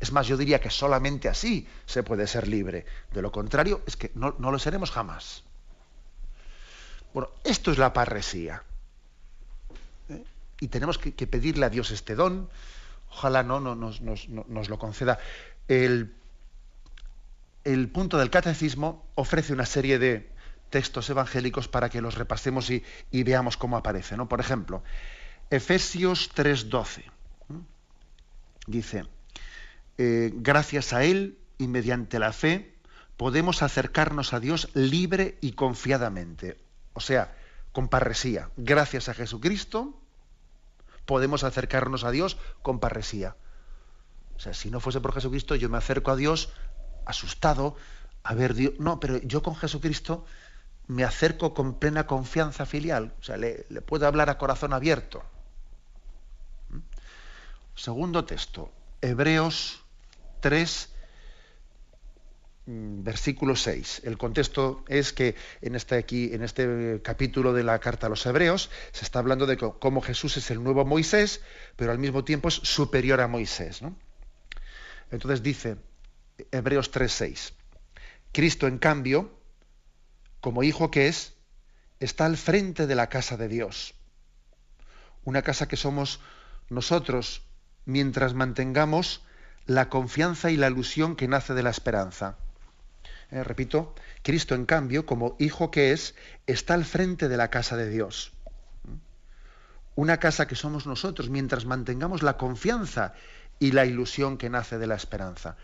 Es 0.00 0.12
más, 0.12 0.26
yo 0.26 0.36
diría 0.36 0.60
que 0.60 0.70
solamente 0.70 1.28
así 1.28 1.66
se 1.86 2.02
puede 2.02 2.26
ser 2.26 2.48
libre. 2.48 2.84
De 3.12 3.22
lo 3.22 3.30
contrario, 3.30 3.82
es 3.86 3.96
que 3.96 4.10
no, 4.14 4.34
lo 4.38 4.58
seremos 4.58 4.90
jamás. 4.90 5.44
Bueno, 7.12 7.30
esto 7.44 7.70
es 7.70 7.78
la 7.78 7.92
parresía. 7.92 8.62
¿Eh? 10.08 10.24
Y 10.60 10.68
tenemos 10.68 10.98
que, 10.98 11.12
pedirle 11.26 11.66
a 11.66 11.70
Dios 11.70 11.90
este 11.90 12.14
don. 12.14 12.48
Ojalá 13.10 13.44
no, 13.44 13.60
nos, 13.60 14.00
lo 14.00 14.78
conceda. 14.78 15.18
El, 15.68 16.12
punto 17.92 18.18
del 18.18 18.30
catecismo 18.30 19.06
ofrece 19.14 19.52
una 19.52 19.66
serie 19.66 20.00
de 20.00 20.28
textos 20.70 21.08
evangélicos 21.08 21.68
para 21.68 21.88
que 21.88 22.00
los 22.00 22.16
repasemos 22.16 22.68
y, 22.70 22.82
veamos 23.12 23.56
cómo 23.56 23.76
aparece. 23.76 24.16
¿no? 24.16 24.28
Por 24.28 24.40
ejemplo, 24.40 24.82
Efesios 25.50 26.34
3:12. 26.34 27.04
Dice, 28.66 29.04
eh, 29.98 30.30
gracias 30.34 30.92
a 30.92 31.04
Él 31.04 31.38
y 31.58 31.68
mediante 31.68 32.18
la 32.18 32.32
fe, 32.32 32.74
podemos 33.16 33.62
acercarnos 33.62 34.32
a 34.32 34.40
Dios 34.40 34.68
libre 34.74 35.38
y 35.40 35.52
confiadamente. 35.52 36.58
O 36.92 37.00
sea, 37.00 37.36
con 37.72 37.88
parresía. 37.88 38.50
Gracias 38.56 39.08
a 39.08 39.14
Jesucristo 39.14 40.00
podemos 41.04 41.44
acercarnos 41.44 42.04
a 42.04 42.10
Dios 42.10 42.36
con 42.62 42.80
parresía. 42.80 43.36
O 44.36 44.40
sea, 44.40 44.54
si 44.54 44.70
no 44.70 44.80
fuese 44.80 45.00
por 45.00 45.12
Jesucristo, 45.12 45.54
yo 45.54 45.68
me 45.68 45.78
acerco 45.78 46.10
a 46.10 46.16
Dios 46.16 46.52
asustado, 47.06 47.76
a 48.22 48.34
ver 48.34 48.54
Dios. 48.54 48.74
No, 48.78 49.00
pero 49.00 49.18
yo 49.18 49.42
con 49.42 49.54
Jesucristo 49.54 50.24
me 50.86 51.04
acerco 51.04 51.54
con 51.54 51.78
plena 51.78 52.06
confianza 52.06 52.66
filial. 52.66 53.14
O 53.20 53.22
sea, 53.22 53.36
le, 53.36 53.64
puedo 53.86 54.06
hablar 54.06 54.30
a 54.30 54.38
corazón 54.38 54.72
abierto. 54.72 55.22
¿Mm? 56.70 56.78
Segundo 57.74 58.24
texto, 58.24 58.72
Hebreos 59.00 59.83
3, 60.44 60.90
mm, 62.66 63.02
versículo 63.02 63.56
6. 63.56 64.02
El 64.04 64.18
contexto 64.18 64.84
es 64.88 65.14
que 65.14 65.36
en 65.62 65.74
este, 65.74 65.94
aquí, 65.94 66.34
en 66.34 66.42
este 66.42 67.00
capítulo 67.02 67.54
de 67.54 67.62
la 67.62 67.78
carta 67.78 68.08
a 68.08 68.10
los 68.10 68.26
Hebreos 68.26 68.68
se 68.92 69.06
está 69.06 69.20
hablando 69.20 69.46
de 69.46 69.56
cómo 69.56 70.02
Jesús 70.02 70.36
es 70.36 70.50
el 70.50 70.62
nuevo 70.62 70.84
Moisés, 70.84 71.40
pero 71.76 71.92
al 71.92 71.98
mismo 71.98 72.24
tiempo 72.24 72.48
es 72.48 72.56
superior 72.56 73.22
a 73.22 73.26
Moisés. 73.26 73.80
Entonces 75.10 75.42
dice 75.42 75.78
Hebreos 76.50 76.90
3, 76.90 77.10
6. 77.10 77.54
Cristo, 78.30 78.66
en 78.66 78.76
cambio, 78.76 79.40
como 80.42 80.62
hijo 80.62 80.90
que 80.90 81.08
es, 81.08 81.32
está 82.00 82.26
al 82.26 82.36
frente 82.36 82.86
de 82.86 82.94
la 82.94 83.08
casa 83.08 83.38
de 83.38 83.48
Dios. 83.48 83.94
Una 85.24 85.40
casa 85.40 85.68
que 85.68 85.78
somos 85.78 86.20
nosotros 86.68 87.40
mientras 87.86 88.34
mantengamos 88.34 89.22
la 89.66 89.88
confianza 89.88 90.50
y 90.50 90.56
la 90.56 90.68
ilusión 90.68 91.16
que 91.16 91.28
nace 91.28 91.54
de 91.54 91.62
la 91.62 91.70
esperanza. 91.70 92.36
Eh, 93.30 93.42
repito, 93.42 93.94
Cristo, 94.22 94.54
en 94.54 94.66
cambio, 94.66 95.06
como 95.06 95.36
hijo 95.38 95.70
que 95.70 95.92
es, 95.92 96.14
está 96.46 96.74
al 96.74 96.84
frente 96.84 97.28
de 97.28 97.36
la 97.36 97.48
casa 97.48 97.76
de 97.76 97.88
Dios. 97.88 98.32
Una 99.96 100.18
casa 100.18 100.46
que 100.46 100.56
somos 100.56 100.86
nosotros 100.86 101.30
mientras 101.30 101.64
mantengamos 101.64 102.22
la 102.22 102.36
confianza 102.36 103.14
y 103.58 103.72
la 103.72 103.86
ilusión 103.86 104.36
que 104.36 104.50
nace 104.50 104.78
de 104.78 104.86
la 104.86 104.96
esperanza. 104.96 105.56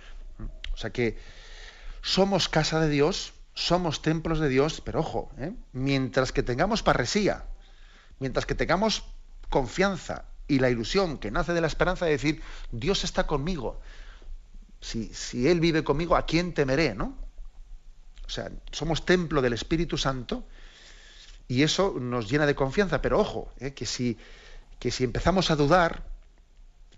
O 0.72 0.76
sea 0.76 0.90
que 0.90 1.18
somos 2.00 2.48
casa 2.48 2.80
de 2.80 2.88
Dios, 2.88 3.34
somos 3.54 4.02
templos 4.02 4.38
de 4.38 4.48
Dios, 4.48 4.80
pero 4.80 5.00
ojo, 5.00 5.30
¿eh? 5.38 5.52
mientras 5.72 6.32
que 6.32 6.42
tengamos 6.42 6.82
parresía, 6.82 7.44
mientras 8.20 8.46
que 8.46 8.54
tengamos 8.54 9.04
confianza 9.50 10.24
y 10.50 10.58
la 10.58 10.68
ilusión 10.68 11.18
que 11.18 11.30
nace 11.30 11.52
de 11.52 11.60
la 11.60 11.68
esperanza 11.68 12.04
de 12.06 12.12
decir, 12.12 12.42
Dios 12.72 13.04
está 13.04 13.26
conmigo. 13.26 13.80
Si, 14.80 15.14
si 15.14 15.46
Él 15.46 15.60
vive 15.60 15.84
conmigo, 15.84 16.16
¿a 16.16 16.26
quién 16.26 16.54
temeré? 16.54 16.94
¿no? 16.94 17.16
O 18.26 18.28
sea, 18.28 18.50
somos 18.72 19.04
templo 19.04 19.42
del 19.42 19.52
Espíritu 19.52 19.96
Santo 19.96 20.44
y 21.46 21.62
eso 21.62 21.96
nos 22.00 22.28
llena 22.28 22.46
de 22.46 22.54
confianza, 22.54 23.00
pero 23.00 23.20
ojo, 23.20 23.52
¿eh? 23.58 23.72
que, 23.74 23.86
si, 23.86 24.18
que 24.78 24.90
si 24.90 25.04
empezamos 25.04 25.50
a 25.50 25.56
dudar, 25.56 26.04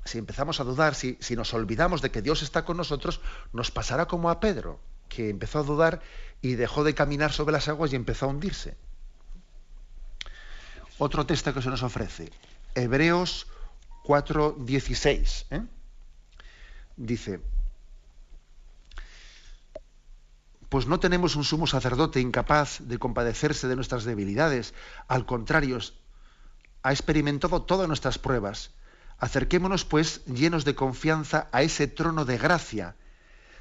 si 0.04 0.18
empezamos 0.18 0.58
a 0.60 0.64
dudar, 0.64 0.94
si, 0.94 1.18
si 1.20 1.36
nos 1.36 1.52
olvidamos 1.52 2.00
de 2.00 2.10
que 2.10 2.22
Dios 2.22 2.42
está 2.42 2.64
con 2.64 2.78
nosotros, 2.78 3.20
nos 3.52 3.70
pasará 3.70 4.06
como 4.06 4.30
a 4.30 4.40
Pedro, 4.40 4.80
que 5.08 5.28
empezó 5.28 5.58
a 5.58 5.62
dudar 5.62 6.00
y 6.40 6.54
dejó 6.54 6.84
de 6.84 6.94
caminar 6.94 7.32
sobre 7.32 7.52
las 7.52 7.68
aguas 7.68 7.92
y 7.92 7.96
empezó 7.96 8.26
a 8.26 8.28
hundirse. 8.28 8.76
Otro 10.98 11.26
texto 11.26 11.52
que 11.52 11.62
se 11.62 11.70
nos 11.70 11.82
ofrece, 11.82 12.30
Hebreos 12.74 13.46
4:16. 14.04 15.46
¿eh? 15.50 15.62
Dice, 16.96 17.40
pues 20.68 20.86
no 20.86 20.98
tenemos 21.00 21.36
un 21.36 21.44
sumo 21.44 21.66
sacerdote 21.66 22.20
incapaz 22.20 22.78
de 22.80 22.98
compadecerse 22.98 23.68
de 23.68 23.76
nuestras 23.76 24.04
debilidades, 24.04 24.72
al 25.06 25.26
contrario, 25.26 25.78
ha 26.82 26.92
experimentado 26.92 27.62
todas 27.62 27.88
nuestras 27.88 28.18
pruebas. 28.18 28.70
Acerquémonos, 29.18 29.84
pues, 29.84 30.24
llenos 30.24 30.64
de 30.64 30.74
confianza 30.74 31.48
a 31.52 31.62
ese 31.62 31.86
trono 31.86 32.24
de 32.24 32.38
gracia, 32.38 32.96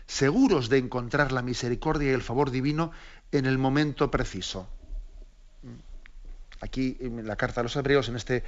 seguros 0.07 0.69
de 0.69 0.77
encontrar 0.77 1.31
la 1.31 1.41
misericordia 1.41 2.11
y 2.11 2.13
el 2.13 2.23
favor 2.23 2.49
divino 2.49 2.91
en 3.31 3.45
el 3.45 3.57
momento 3.57 4.09
preciso. 4.09 4.67
Aquí 6.61 6.97
en 7.01 7.27
la 7.27 7.35
carta 7.35 7.61
a 7.61 7.63
los 7.63 7.75
hebreos, 7.75 8.07
en 8.07 8.15
este 8.15 8.43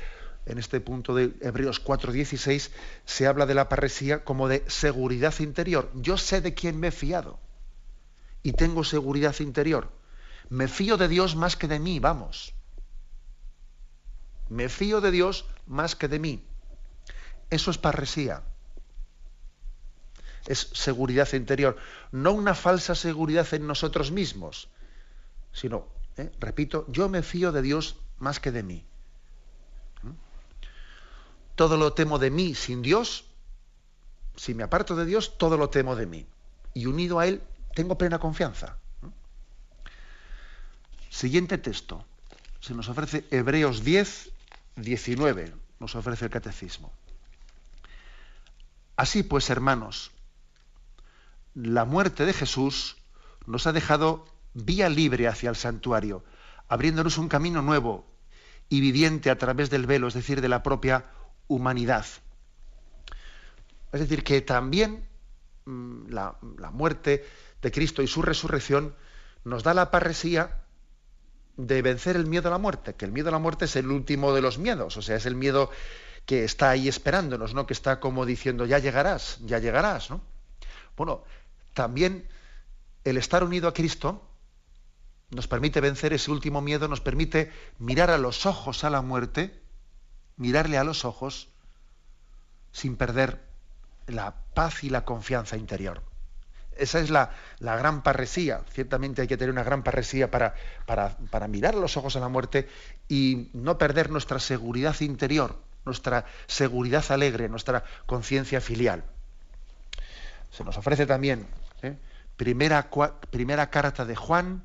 en 0.46 0.58
este 0.58 0.82
punto 0.82 1.16
de 1.16 1.34
Hebreos 1.41 1.80
4:16 1.84 2.72
se 3.06 3.28
habla 3.28 3.46
de 3.46 3.54
la 3.54 3.70
parresía 3.70 4.24
como 4.24 4.48
de 4.48 4.64
seguridad 4.68 5.34
interior. 5.39 5.89
Yo 5.96 6.18
sé 6.18 6.41
de 6.41 6.54
quién 6.54 6.80
me 6.80 6.88
he 6.88 6.91
fiado 6.91 7.39
y 8.41 8.54
tengo 8.54 8.84
seguridad 8.84 9.36
interior. 9.39 9.89
Me 10.50 10.68
fío 10.68 10.98
de 10.98 11.08
Dios 11.08 11.36
más 11.36 11.56
que 11.56 11.68
de 11.68 11.80
mí, 11.80 12.00
vamos. 12.00 12.54
Me 14.50 14.68
fío 14.68 15.00
de 15.00 15.12
Dios 15.12 15.46
más 15.66 15.96
que 15.96 16.10
de 16.10 16.20
mí. 16.20 16.46
Eso 17.50 17.72
es 17.72 17.78
parresía. 17.78 18.44
Es 20.46 20.70
seguridad 20.74 21.32
interior. 21.34 21.78
No 22.12 22.34
una 22.34 22.54
falsa 22.54 22.96
seguridad 22.96 23.48
en 23.54 23.66
nosotros 23.66 24.12
mismos, 24.12 24.68
sino, 25.54 25.88
eh, 26.18 26.32
repito, 26.39 26.86
yo 26.89 27.08
me 27.08 27.24
fío 27.24 27.54
de 27.54 27.62
Dios 27.62 27.96
más 28.18 28.41
que 28.41 28.52
de 28.52 28.64
mí 28.64 28.86
todo 31.56 31.78
lo 31.78 31.93
temo 31.93 32.20
de 32.20 32.32
mí 32.32 32.56
sin 32.56 32.82
Dios, 32.82 33.26
si 34.36 34.54
me 34.54 34.64
aparto 34.64 34.95
de 34.95 35.06
Dios, 35.06 35.38
todo 35.38 35.58
lo 35.58 35.70
temo 35.70 35.95
de 35.95 36.06
mí. 36.06 36.26
Y 36.74 36.88
unido 36.88 37.20
a 37.20 37.28
Él, 37.28 37.41
tengo 37.76 37.97
plena 37.97 38.20
confianza. 38.20 38.78
Siguiente 41.10 41.58
texto. 41.58 42.06
Se 42.60 42.74
nos 42.74 42.89
ofrece 42.89 43.26
Hebreos 43.30 43.84
10, 43.84 44.32
19. 44.78 45.54
Nos 45.80 45.95
ofrece 45.95 46.26
el 46.26 46.32
catecismo. 46.32 46.91
Así 48.95 49.22
pues, 49.22 49.49
hermanos, 49.49 50.12
la 51.54 51.86
muerte 51.86 52.26
de 52.26 52.34
Jesús 52.34 52.97
nos 53.45 53.68
ha 53.68 53.74
dejado 53.74 54.26
vía 54.54 54.89
libre 54.89 55.28
hacia 55.28 55.49
el 55.49 55.56
santuario, 55.56 56.24
abriéndonos 56.68 57.18
un 57.18 57.28
camino 57.28 57.62
nuevo 57.62 58.06
y 58.70 58.82
viviente 58.82 59.30
a 59.30 59.38
través 59.38 59.70
del 59.70 59.86
velo, 59.86 60.08
es 60.08 60.14
decir, 60.14 60.41
de 60.41 60.49
la 60.49 60.64
propia 60.64 61.06
humanidad. 61.48 62.06
Es 63.91 64.00
decir, 64.00 64.24
que 64.24 64.41
también 64.41 65.08
mm, 65.66 66.10
la, 66.10 66.36
muerte 66.72 67.26
de 67.62 67.72
Cristo 67.72 68.02
y 68.02 68.08
su 68.08 68.22
resurrección 68.22 68.96
nos 69.46 69.64
da 69.64 69.74
la 69.74 69.91
parresía 69.91 70.62
de 71.58 71.82
vencer 71.82 72.16
el 72.16 72.26
miedo 72.26 72.48
a 72.48 72.52
la 72.52 72.58
muerte, 72.58 72.96
que 72.96 73.06
el 73.06 73.12
miedo 73.12 73.30
a 73.30 73.32
la 73.32 73.39
muerte 73.39 73.66
es 73.66 73.76
el 73.76 73.91
último 73.91 74.34
de 74.34 74.41
los 74.41 74.58
miedos, 74.58 74.98
o 74.98 75.02
sea, 75.02 75.18
es 75.18 75.26
el 75.28 75.36
miedo 75.36 75.70
que 76.26 76.44
está 76.44 76.72
ahí 76.72 76.88
esperándonos, 76.88 77.54
¿no? 77.54 77.68
Que 77.68 77.74
está 77.74 78.00
como 78.00 78.26
diciendo, 78.26 78.66
ya 78.66 78.80
llegarás, 78.80 79.38
ya 79.41 79.60
llegarás, 79.60 80.10
¿no? 80.10 80.22
Bueno, 80.98 81.24
también 81.74 82.28
el 83.04 83.18
estar 83.18 83.44
unido 83.44 83.68
a 83.68 83.74
Cristo 83.74 84.28
nos 85.30 85.48
permite 85.48 85.82
vencer 85.82 86.14
ese 86.14 86.32
último 86.32 86.62
miedo, 86.62 86.88
nos 86.88 87.02
permite 87.02 87.52
mirar 87.78 88.10
a 88.10 88.18
los 88.18 88.46
ojos 88.46 88.84
a 88.84 88.89
la 88.89 89.02
muerte 89.02 89.62
mirarle 90.38 90.78
a 90.78 90.84
los 90.84 91.06
ojos 91.06 91.50
sin 92.72 92.96
perder 92.96 93.40
la 94.08 94.36
paz 94.54 94.84
y 94.84 94.90
la 94.90 95.06
confianza 95.06 95.58
interior. 95.58 96.02
Esa 96.76 97.00
es 97.00 97.12
la, 97.12 97.32
gran 97.60 98.02
parresía. 98.02 98.62
Ciertamente 98.72 99.22
hay 99.22 99.28
que 99.28 99.38
tener 99.38 99.52
una 99.52 99.64
gran 99.64 99.84
parresía 99.84 100.32
para, 100.32 100.56
para, 100.86 101.16
para 101.30 101.48
mirar 101.48 101.76
los 101.76 101.98
ojos 101.98 102.16
a 102.16 102.20
la 102.20 102.30
muerte 102.30 102.68
y 103.08 103.50
no 103.54 103.78
perder 103.78 104.10
nuestra 104.10 104.40
seguridad 104.40 105.00
interior, 105.02 105.56
nuestra 105.86 106.26
seguridad 106.48 107.04
alegre, 107.12 107.48
nuestra 107.48 107.84
conciencia 108.08 108.60
filial. 108.60 109.04
Se 110.52 110.64
nos 110.64 110.78
ofrece 110.78 111.06
también 111.06 111.48
¿eh? 111.84 111.96
primera, 112.38 112.90
primera 113.30 113.70
carta 113.70 114.04
de 114.04 114.16
Juan, 114.16 114.64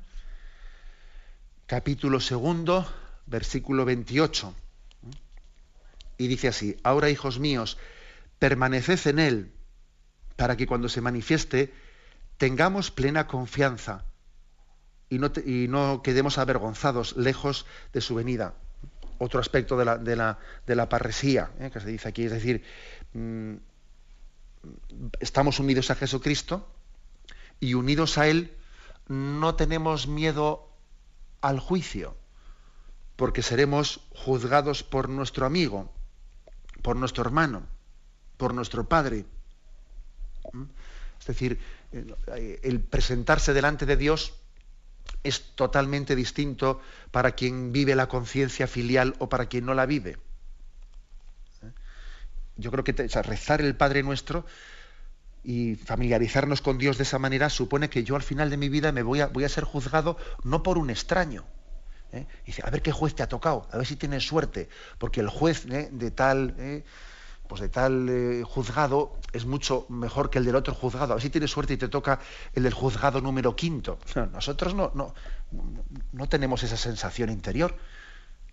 capítulo 1.67 2.19
segundo, 2.19 2.91
versículo 3.27 3.85
28 3.85 4.55
y 6.19 6.27
dice 6.27 6.49
así, 6.49 6.77
ahora 6.83 7.09
hijos 7.09 7.39
míos, 7.39 7.77
permaneced 8.37 9.07
en 9.07 9.19
Él, 9.19 9.51
para 10.35 10.57
que 10.57 10.67
cuando 10.67 10.89
se 10.89 11.01
manifieste 11.01 11.73
tengamos 12.37 12.91
plena 12.91 13.25
confianza 13.25 14.05
y 15.09 15.17
no, 15.17 16.01
quedemos 16.03 16.37
avergonzados 16.37 17.17
lejos 17.17 17.65
de 17.93 18.01
su 18.01 18.15
venida. 18.15 18.53
Otro 19.17 19.39
aspecto 19.39 19.77
de 19.77 20.75
la 20.75 20.89
parresía 20.89 21.51
¿eh? 21.59 21.71
que 21.71 21.79
se 21.79 21.87
dice 21.87 22.09
aquí, 22.09 22.25
es 22.25 22.31
decir, 22.31 22.63
mm, 23.13 23.55
estamos 25.19 25.59
unidos 25.59 25.89
a 25.89 25.95
Jesucristo 25.95 26.67
y 27.59 27.73
unidos 27.73 28.17
a 28.17 28.27
Él 28.27 28.53
no 29.07 29.55
tenemos 29.55 30.07
miedo 30.07 30.69
al 31.41 31.59
juicio, 31.59 32.15
porque 33.15 33.41
seremos 33.41 34.01
juzgados 34.11 34.83
por 34.83 35.09
nuestro 35.09 35.45
amigo, 35.45 35.91
por 36.81 36.95
nuestro 36.95 37.23
hermano, 37.23 37.63
por 38.37 38.53
nuestro 38.53 38.87
Padre. 38.87 39.25
¿Mm? 40.53 40.63
Es 41.19 41.25
decir, 41.25 41.59
eh, 41.91 42.59
el 42.63 42.79
presentarse 42.79 43.53
delante 43.53 43.85
de 43.85 43.97
Dios 43.97 44.33
es 45.23 45.55
totalmente 45.55 46.15
distinto 46.15 46.79
para 47.11 47.31
quien 47.31 47.71
vive 47.71 47.95
la 47.95 48.07
conciencia 48.07 48.67
filial 48.67 49.15
o 49.19 49.29
para 49.29 49.47
quien 49.47 49.65
no 49.65 49.73
la 49.73 49.85
vive. 49.85 50.17
¿Eh? 51.63 51.71
Yo 52.57 52.71
creo 52.71 52.83
que 52.83 52.93
rezar 52.93 53.61
el 53.61 53.75
Padre 53.75 54.03
Nuestro 54.03 54.45
y 55.43 55.75
familiarizarnos 55.75 56.61
con 56.61 56.77
Dios 56.77 56.97
de 56.97 57.03
esa 57.03 57.19
manera 57.19 57.49
supone 57.49 57.89
que 57.89 58.03
yo 58.03 58.15
al 58.15 58.23
final 58.23 58.49
de 58.49 58.57
mi 58.57 58.69
vida 58.69 58.91
me 58.91 59.03
voy 59.03 59.21
a, 59.21 59.27
voy 59.27 59.43
a 59.43 59.49
ser 59.49 59.63
juzgado 59.63 60.17
no 60.43 60.63
por 60.63 60.77
un 60.77 60.89
extraño. 60.89 61.45
¿Eh? 62.11 62.25
Dice, 62.45 62.61
a 62.65 62.69
ver 62.69 62.81
qué 62.81 62.91
juez 62.91 63.15
te 63.15 63.23
ha 63.23 63.27
tocado, 63.27 63.67
a 63.71 63.77
ver 63.77 63.85
si 63.85 63.95
tienes 63.95 64.25
suerte, 64.25 64.69
porque 64.97 65.19
el 65.21 65.29
juez 65.29 65.65
de 65.65 66.11
tal 66.11 66.83
pues 67.49 67.61
de 67.61 67.69
tal 67.69 68.07
eh, 68.09 68.43
juzgado 68.45 69.17
es 69.33 69.47
mucho 69.47 69.87
mejor 69.89 70.29
que 70.29 70.37
el 70.37 70.45
del 70.45 70.55
otro 70.55 70.75
juzgado. 70.75 71.13
A 71.13 71.15
ver 71.15 71.23
si 71.23 71.31
tienes 71.31 71.49
suerte 71.49 71.73
y 71.73 71.77
te 71.77 71.87
toca 71.87 72.19
el 72.53 72.61
del 72.61 72.75
juzgado 72.75 73.21
número 73.21 73.55
quinto. 73.55 73.97
nosotros 74.31 74.75
no, 74.75 74.91
no, 74.93 75.15
no 76.11 76.29
tenemos 76.29 76.61
esa 76.61 76.77
sensación 76.77 77.31
interior. 77.31 77.75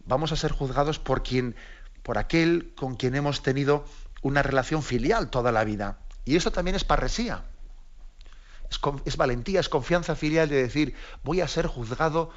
Vamos 0.06 0.32
a 0.32 0.36
ser 0.36 0.50
juzgados 0.50 0.98
por 0.98 1.22
quien, 1.22 1.56
por 2.02 2.16
aquel 2.16 2.72
con 2.74 2.96
quien 2.96 3.14
hemos 3.14 3.42
tenido 3.42 3.84
una 4.22 4.42
relación 4.42 4.82
filial 4.82 5.28
toda 5.28 5.52
la 5.52 5.64
vida. 5.64 5.98
Y 6.24 6.36
eso 6.36 6.50
también 6.50 6.74
es 6.74 6.84
parresía. 6.84 7.44
Es, 8.70 8.80
es 9.04 9.18
valentía, 9.18 9.60
es 9.60 9.68
confianza 9.68 10.16
filial 10.16 10.48
de 10.48 10.56
decir, 10.56 10.94
voy 11.22 11.42
a 11.42 11.48
ser 11.48 11.66
juzgado 11.66 12.30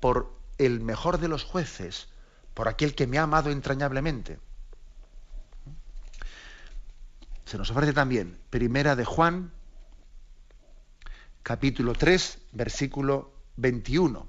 por 0.00 0.34
el 0.58 0.80
mejor 0.80 1.18
de 1.18 1.28
los 1.28 1.44
jueces, 1.44 2.08
por 2.54 2.68
aquel 2.68 2.94
que 2.94 3.06
me 3.06 3.18
ha 3.18 3.22
amado 3.22 3.50
entrañablemente 3.50 4.38
se 7.44 7.58
nos 7.58 7.70
ofrece 7.70 7.92
también 7.92 8.38
Primera 8.50 8.96
de 8.96 9.04
Juan, 9.04 9.52
capítulo 11.42 11.92
3, 11.92 12.38
versículo 12.52 13.32
21. 13.56 14.28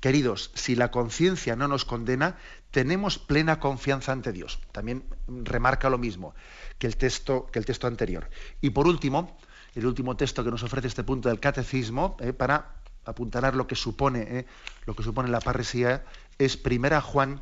Queridos, 0.00 0.50
si 0.54 0.76
la 0.76 0.90
conciencia 0.90 1.56
no 1.56 1.68
nos 1.68 1.84
condena, 1.84 2.36
tenemos 2.70 3.18
plena 3.18 3.58
confianza 3.58 4.12
ante 4.12 4.32
Dios. 4.32 4.60
También 4.72 5.04
remarca 5.26 5.90
lo 5.90 5.98
mismo 5.98 6.34
que 6.78 6.86
el 6.86 6.96
texto, 6.96 7.46
que 7.46 7.58
el 7.58 7.64
texto 7.64 7.86
anterior. 7.86 8.30
Y 8.60 8.70
por 8.70 8.86
último, 8.86 9.38
el 9.74 9.86
último 9.86 10.16
texto 10.16 10.44
que 10.44 10.50
nos 10.50 10.62
ofrece 10.62 10.88
este 10.88 11.04
punto 11.04 11.28
del 11.28 11.40
catecismo, 11.40 12.16
eh, 12.20 12.32
para 12.32 12.77
apuntalar 13.08 13.54
lo 13.54 13.66
que 13.66 13.74
supone, 13.74 14.38
eh, 14.38 14.46
lo 14.86 14.94
que 14.94 15.02
supone 15.02 15.28
la 15.28 15.40
parresía, 15.40 16.04
es 16.38 16.56
Primera 16.56 17.00
Juan, 17.00 17.40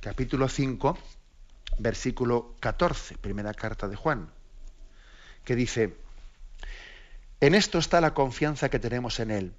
capítulo 0.00 0.48
5, 0.48 0.96
versículo 1.78 2.54
14, 2.60 3.18
primera 3.18 3.54
carta 3.54 3.88
de 3.88 3.96
Juan, 3.96 4.30
que 5.44 5.56
dice, 5.56 5.96
en 7.40 7.54
esto 7.54 7.78
está 7.78 8.00
la 8.00 8.14
confianza 8.14 8.68
que 8.68 8.78
tenemos 8.78 9.20
en 9.20 9.30
Él, 9.30 9.54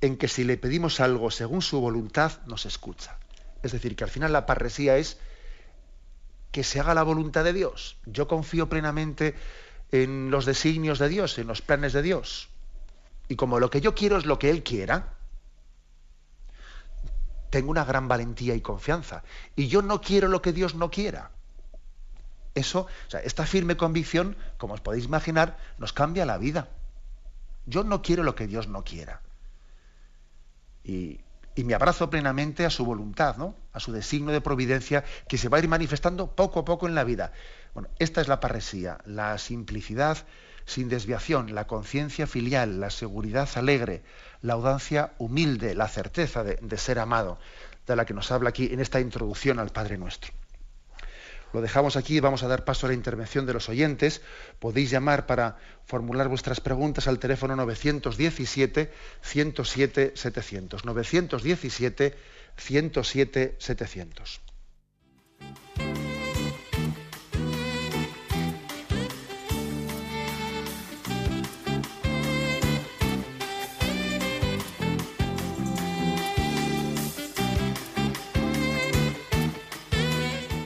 en 0.00 0.16
que 0.16 0.28
si 0.28 0.44
le 0.44 0.56
pedimos 0.56 1.00
algo 1.00 1.30
según 1.30 1.62
su 1.62 1.80
voluntad, 1.80 2.32
nos 2.46 2.66
escucha. 2.66 3.18
Es 3.62 3.72
decir, 3.72 3.96
que 3.96 4.04
al 4.04 4.10
final 4.10 4.32
la 4.32 4.46
parresía 4.46 4.96
es 4.96 5.18
que 6.52 6.64
se 6.64 6.80
haga 6.80 6.94
la 6.94 7.02
voluntad 7.02 7.44
de 7.44 7.52
Dios. 7.52 7.98
Yo 8.06 8.28
confío 8.28 8.68
plenamente 8.68 9.34
en 9.92 10.30
los 10.30 10.46
designios 10.46 10.98
de 10.98 11.08
Dios, 11.08 11.38
en 11.38 11.46
los 11.46 11.62
planes 11.62 11.92
de 11.92 12.02
Dios. 12.02 12.48
Y 13.28 13.36
como 13.36 13.58
lo 13.58 13.70
que 13.70 13.80
yo 13.80 13.94
quiero 13.94 14.16
es 14.16 14.26
lo 14.26 14.38
que 14.38 14.50
Él 14.50 14.62
quiera, 14.62 15.14
tengo 17.50 17.70
una 17.70 17.84
gran 17.84 18.08
valentía 18.08 18.54
y 18.54 18.60
confianza. 18.60 19.22
Y 19.54 19.68
yo 19.68 19.82
no 19.82 20.00
quiero 20.00 20.28
lo 20.28 20.42
que 20.42 20.52
Dios 20.52 20.74
no 20.74 20.90
quiera. 20.90 21.30
Eso, 22.54 22.86
o 23.06 23.10
sea, 23.10 23.20
esta 23.20 23.44
firme 23.46 23.76
convicción, 23.76 24.36
como 24.56 24.74
os 24.74 24.80
podéis 24.80 25.04
imaginar, 25.04 25.58
nos 25.78 25.92
cambia 25.92 26.24
la 26.24 26.38
vida. 26.38 26.68
Yo 27.66 27.84
no 27.84 28.02
quiero 28.02 28.22
lo 28.22 28.34
que 28.34 28.46
Dios 28.46 28.68
no 28.68 28.84
quiera. 28.84 29.20
Y, 30.84 31.20
y 31.56 31.64
me 31.64 31.74
abrazo 31.74 32.10
plenamente 32.10 32.64
a 32.64 32.70
su 32.70 32.84
voluntad, 32.84 33.36
¿no? 33.36 33.56
a 33.72 33.80
su 33.80 33.92
designio 33.92 34.32
de 34.32 34.40
providencia 34.40 35.04
que 35.28 35.38
se 35.38 35.48
va 35.48 35.56
a 35.56 35.60
ir 35.60 35.68
manifestando 35.68 36.34
poco 36.34 36.60
a 36.60 36.64
poco 36.64 36.86
en 36.86 36.94
la 36.94 37.04
vida. 37.04 37.32
Bueno, 37.74 37.88
esta 37.98 38.20
es 38.20 38.28
la 38.28 38.40
parresía, 38.40 38.98
la 39.04 39.36
simplicidad 39.38 40.18
sin 40.66 40.88
desviación, 40.88 41.54
la 41.54 41.66
conciencia 41.66 42.26
filial, 42.26 42.80
la 42.80 42.90
seguridad 42.90 43.48
alegre, 43.54 44.02
la 44.42 44.54
audacia 44.54 45.12
humilde, 45.18 45.74
la 45.74 45.88
certeza 45.88 46.44
de, 46.44 46.78
ser 46.78 46.98
amado, 46.98 47.38
de 47.86 47.96
la 47.96 48.04
que 48.04 48.12
nos 48.14 48.30
habla 48.32 48.50
aquí 48.50 48.68
en 48.72 48.80
esta 48.80 49.00
introducción 49.00 49.58
al 49.58 49.70
Padre 49.70 49.96
Nuestro. 49.96 50.32
Lo 51.52 51.60
dejamos 51.62 51.96
aquí 51.96 52.20
vamos 52.20 52.42
a 52.42 52.48
dar 52.48 52.64
paso 52.64 52.86
a 52.86 52.88
la 52.90 52.94
intervención 52.94 53.46
de 53.46 53.52
los 53.54 53.68
oyentes. 53.68 54.20
Podéis 54.58 54.90
llamar 54.90 55.26
para 55.26 55.56
formular 55.86 56.28
vuestras 56.28 56.60
preguntas 56.60 57.06
al 57.06 57.20
teléfono 57.20 57.56
917 57.56 58.92
107 59.22 60.12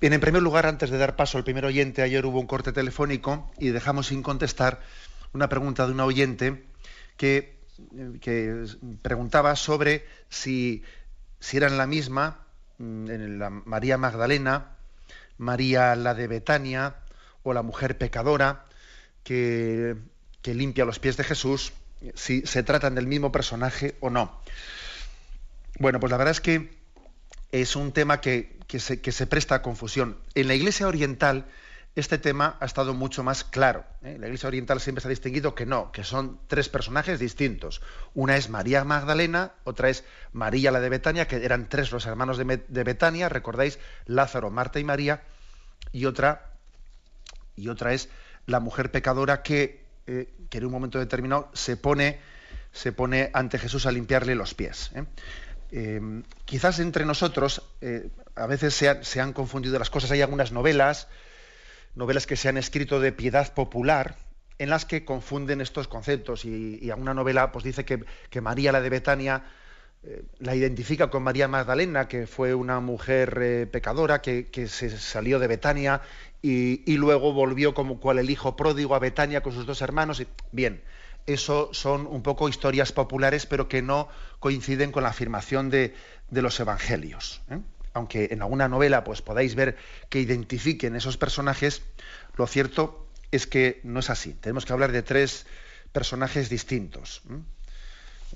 Bien, 0.00 0.14
en 0.14 0.20
primer 0.20 0.40
lugar, 0.40 0.64
antes 0.64 0.88
de 0.88 0.96
dar 0.96 1.14
paso 1.14 1.36
al 1.36 1.44
primer 1.44 1.66
oyente, 1.66 2.00
ayer 2.00 2.24
hubo 2.24 2.40
un 2.40 2.46
corte 2.46 2.72
telefónico 2.72 3.50
y 3.58 3.68
dejamos 3.68 4.06
sin 4.06 4.22
contestar 4.22 4.80
una 5.34 5.50
pregunta 5.50 5.86
de 5.86 5.92
una 5.92 6.06
oyente 6.06 6.64
que, 7.18 7.60
preguntaba 9.02 9.56
sobre 9.56 10.06
si, 10.30 10.82
eran 11.52 11.76
la 11.76 11.86
misma 11.86 12.46
mm, 12.78 13.66
María 13.66 13.98
Magdalena, 13.98 14.76
María 15.36 15.94
la 15.96 16.14
de 16.14 16.28
Betania 16.28 16.96
o 17.42 17.52
la 17.52 17.60
mujer 17.60 17.98
pecadora 17.98 18.64
que, 19.22 19.96
que 20.40 20.54
limpia 20.54 20.86
los 20.86 20.98
pies 20.98 21.18
de 21.18 21.24
Jesús, 21.24 21.74
si 22.14 22.40
se 22.46 22.62
tratan 22.62 22.94
del 22.94 23.06
mismo 23.06 23.32
personaje 23.32 23.96
o 24.00 24.08
no. 24.08 24.40
Bueno, 25.78 26.00
pues 26.00 26.10
la 26.10 26.16
verdad 26.16 26.32
es 26.32 26.40
que 26.40 26.79
es 27.52 27.76
un 27.76 27.92
tema 27.92 28.20
que, 28.20 28.58
se, 28.78 29.26
presta 29.26 29.56
a 29.56 29.62
confusión. 29.62 30.18
En 30.34 30.48
la 30.48 30.54
Iglesia 30.54 30.86
Oriental 30.86 31.46
este 31.96 32.18
tema 32.18 32.56
ha 32.60 32.66
estado 32.66 32.94
mucho 32.94 33.24
más 33.24 33.42
claro. 33.42 33.84
¿eh? 34.02 34.16
La 34.18 34.26
Iglesia 34.26 34.46
Oriental 34.46 34.80
siempre 34.80 35.02
se 35.02 35.08
ha 35.08 35.10
distinguido 35.10 35.56
que 35.56 35.66
no, 35.66 35.90
que 35.90 36.04
son 36.04 36.40
tres 36.46 36.68
personajes 36.68 37.18
distintos. 37.18 37.82
Una 38.14 38.36
es 38.36 38.48
María 38.48 38.84
Magdalena, 38.84 39.52
otra 39.64 39.88
es 39.90 40.04
María 40.32 40.70
la 40.70 40.80
de 40.80 40.88
Betania, 40.88 41.26
que 41.26 41.44
eran 41.44 41.68
tres 41.68 41.90
los 41.90 42.06
hermanos 42.06 42.38
de, 42.38 42.84
Betania, 42.84 43.28
recordáis, 43.28 43.80
Lázaro, 44.06 44.50
Marta 44.50 44.78
y 44.78 44.84
María, 44.84 45.22
y 45.90 46.04
otra, 46.04 46.52
y 47.56 47.68
otra 47.68 47.92
es 47.92 48.08
la 48.46 48.60
mujer 48.60 48.92
pecadora 48.92 49.42
que, 49.42 49.84
eh, 50.06 50.32
en 50.50 50.64
un 50.64 50.72
momento 50.72 51.00
determinado 51.00 51.50
se 51.54 51.76
pone, 51.76 52.20
se 52.72 52.92
pone 52.92 53.30
ante 53.34 53.58
Jesús 53.58 53.86
a 53.86 53.92
limpiarle 53.92 54.36
los 54.36 54.54
pies. 54.54 54.92
¿eh? 54.94 55.04
Em, 55.72 56.24
quizás 56.44 56.80
entre 56.80 57.04
nosotros 57.04 57.62
eh, 57.80 58.08
a 58.34 58.46
veces 58.46 58.74
se, 58.74 59.20
han 59.20 59.32
confundido 59.32 59.78
las 59.78 59.90
cosas. 59.90 60.10
Hay 60.10 60.22
algunas 60.22 60.52
novelas, 60.52 61.08
novelas 61.94 62.26
que 62.26 62.36
se 62.36 62.48
han 62.48 62.56
escrito 62.56 63.00
de 63.00 63.12
piedad 63.12 63.52
popular, 63.54 64.16
en 64.58 64.68
las 64.68 64.84
que 64.84 65.04
confunden 65.04 65.60
estos 65.60 65.88
conceptos 65.88 66.44
y, 66.44 66.78
y 66.82 66.90
a 66.90 66.96
una 66.96 67.14
novela 67.14 67.50
pues 67.52 67.64
dice 67.64 67.84
que, 67.84 68.40
María 68.40 68.72
la 68.72 68.80
de 68.80 68.90
Betania 68.90 69.44
eh, 70.02 70.22
la 70.38 70.54
identifica 70.54 71.08
con 71.08 71.22
María 71.22 71.48
Magdalena, 71.48 72.08
que 72.08 72.26
fue 72.26 72.54
una 72.54 72.80
mujer 72.80 73.38
eh, 73.40 73.66
pecadora 73.66 74.20
que, 74.20 74.48
que, 74.50 74.66
se 74.68 74.90
salió 74.98 75.38
de 75.38 75.46
Betania 75.46 76.02
y, 76.42 76.82
y, 76.90 76.96
luego 76.96 77.32
volvió 77.32 77.74
como 77.74 78.00
cual 78.00 78.18
el 78.18 78.30
hijo 78.30 78.56
pródigo 78.56 78.94
a 78.94 78.98
Betania 78.98 79.42
con 79.42 79.52
sus 79.52 79.66
dos 79.66 79.82
hermanos. 79.82 80.20
Y, 80.20 80.26
bien, 80.52 80.82
eso 81.26 81.70
son 81.72 82.06
un 82.06 82.22
poco 82.22 82.48
historias 82.48 82.92
populares, 82.92 83.46
pero 83.46 83.68
que 83.68 83.82
no 83.82 84.08
coinciden 84.38 84.92
con 84.92 85.02
la 85.02 85.10
afirmación 85.10 85.70
de, 85.70 85.94
los 86.30 86.58
evangelios. 86.60 87.42
¿eh? 87.50 87.58
Aunque 87.92 88.28
en 88.30 88.42
alguna 88.42 88.68
novela 88.68 89.04
pues, 89.04 89.22
podáis 89.22 89.54
ver 89.54 89.76
que 90.08 90.20
identifiquen 90.20 90.96
esos 90.96 91.16
personajes, 91.16 91.82
lo 92.36 92.46
cierto 92.46 93.08
es 93.30 93.46
que 93.46 93.80
no 93.84 94.00
es 94.00 94.10
así. 94.10 94.34
Tenemos 94.34 94.64
que 94.64 94.72
hablar 94.72 94.92
de 94.92 95.02
tres 95.02 95.46
personajes 95.92 96.48
distintos. 96.48 97.22
¿eh? 97.30 97.34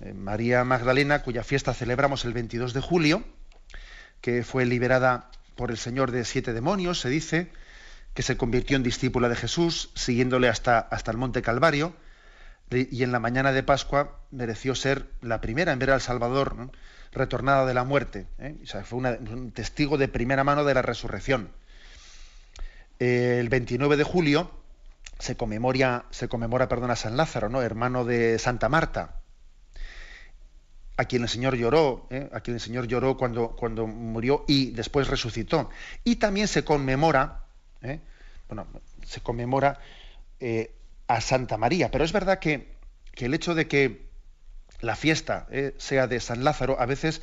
Eh, 0.00 0.12
María 0.12 0.64
Magdalena, 0.64 1.22
cuya 1.22 1.44
fiesta 1.44 1.74
celebramos 1.74 2.24
el 2.24 2.32
22 2.32 2.74
de 2.74 2.80
julio, 2.80 3.24
que 4.20 4.42
fue 4.42 4.66
liberada 4.66 5.30
por 5.54 5.70
el 5.70 5.78
Señor 5.78 6.10
de 6.10 6.24
siete 6.24 6.52
demonios, 6.52 7.00
se 7.00 7.08
dice, 7.08 7.50
que 8.14 8.22
se 8.22 8.36
convirtió 8.36 8.76
en 8.76 8.82
discípula 8.82 9.28
de 9.28 9.36
Jesús, 9.36 9.90
siguiéndole 9.94 10.48
hasta, 10.48 10.78
hasta 10.78 11.10
el 11.10 11.16
Monte 11.16 11.42
Calvario, 11.42 11.94
y 12.70 13.02
en 13.02 13.12
la 13.12 13.20
mañana 13.20 13.52
de 13.52 13.62
Pascua 13.62 14.18
mereció 14.30 14.74
ser 14.74 15.06
la 15.20 15.40
primera 15.40 15.72
en 15.72 15.78
ver 15.78 15.90
al 15.90 16.00
Salvador 16.00 16.70
retornada 17.14 17.64
de 17.64 17.74
la 17.74 17.84
muerte. 17.84 18.26
¿eh? 18.38 18.56
O 18.62 18.66
sea, 18.66 18.84
fue 18.84 18.98
un 18.98 19.52
testigo 19.52 19.96
de 19.96 20.08
primera 20.08 20.44
mano 20.44 20.64
de 20.64 20.74
la 20.74 20.82
resurrección. 20.82 21.50
El 22.98 23.48
29 23.48 23.96
de 23.96 24.04
julio 24.04 24.50
se 25.18 25.36
conmemora, 25.36 26.04
se 26.10 26.28
conmemora 26.28 26.68
perdón, 26.68 26.90
a 26.90 26.96
San 26.96 27.16
Lázaro, 27.16 27.48
¿no? 27.48 27.62
hermano 27.62 28.04
de 28.04 28.38
Santa 28.38 28.68
Marta, 28.68 29.20
a 30.96 31.04
quien 31.04 31.22
el 31.22 31.28
Señor 31.28 31.56
lloró, 31.56 32.06
¿eh? 32.10 32.28
a 32.32 32.40
quien 32.40 32.54
el 32.54 32.60
Señor 32.60 32.86
lloró 32.86 33.16
cuando, 33.16 33.50
cuando 33.50 33.86
murió 33.86 34.44
y 34.46 34.70
después 34.72 35.08
resucitó. 35.08 35.70
Y 36.02 36.16
también 36.16 36.48
se 36.48 36.64
conmemora, 36.64 37.44
¿eh? 37.82 38.00
bueno, 38.48 38.66
se 39.04 39.20
conmemora 39.20 39.78
a 41.06 41.20
Santa 41.20 41.56
María. 41.56 41.90
Pero 41.90 42.04
es 42.04 42.12
verdad 42.12 42.38
que, 42.38 42.76
que 43.12 43.26
el 43.26 43.34
hecho 43.34 43.54
de 43.54 43.68
que 43.68 44.08
la 44.80 44.96
fiesta 44.96 45.46
¿eh? 45.50 45.74
sea 45.78 46.06
de 46.06 46.20
San 46.20 46.44
Lázaro, 46.44 46.80
a 46.80 46.86
veces 46.86 47.22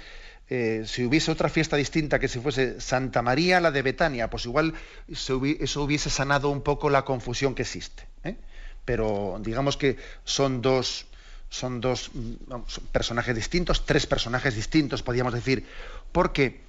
eh, 0.49 0.83
si 0.85 1.05
hubiese 1.05 1.31
otra 1.31 1.47
fiesta 1.47 1.77
distinta 1.77 2.19
que 2.19 2.27
si 2.27 2.39
fuese 2.39 2.81
Santa 2.81 3.21
María, 3.21 3.61
la 3.61 3.71
de 3.71 3.81
Betania, 3.81 4.29
pues 4.29 4.45
igual 4.45 4.73
eso 5.07 5.83
hubiese 5.83 6.09
sanado 6.09 6.49
un 6.49 6.61
poco 6.61 6.89
la 6.89 7.05
confusión 7.05 7.55
que 7.55 7.61
existe. 7.61 8.03
¿eh? 8.23 8.35
Pero 8.83 9.39
digamos 9.41 9.77
que 9.77 9.97
son 10.25 10.61
dos, 10.61 11.05
son 11.49 11.79
dos 11.79 12.11
vamos, 12.47 12.81
personajes 12.91 13.35
distintos, 13.35 13.85
tres 13.85 14.05
personajes 14.05 14.55
distintos, 14.55 15.03
podríamos 15.03 15.33
decir, 15.33 15.65
porque 16.11 16.61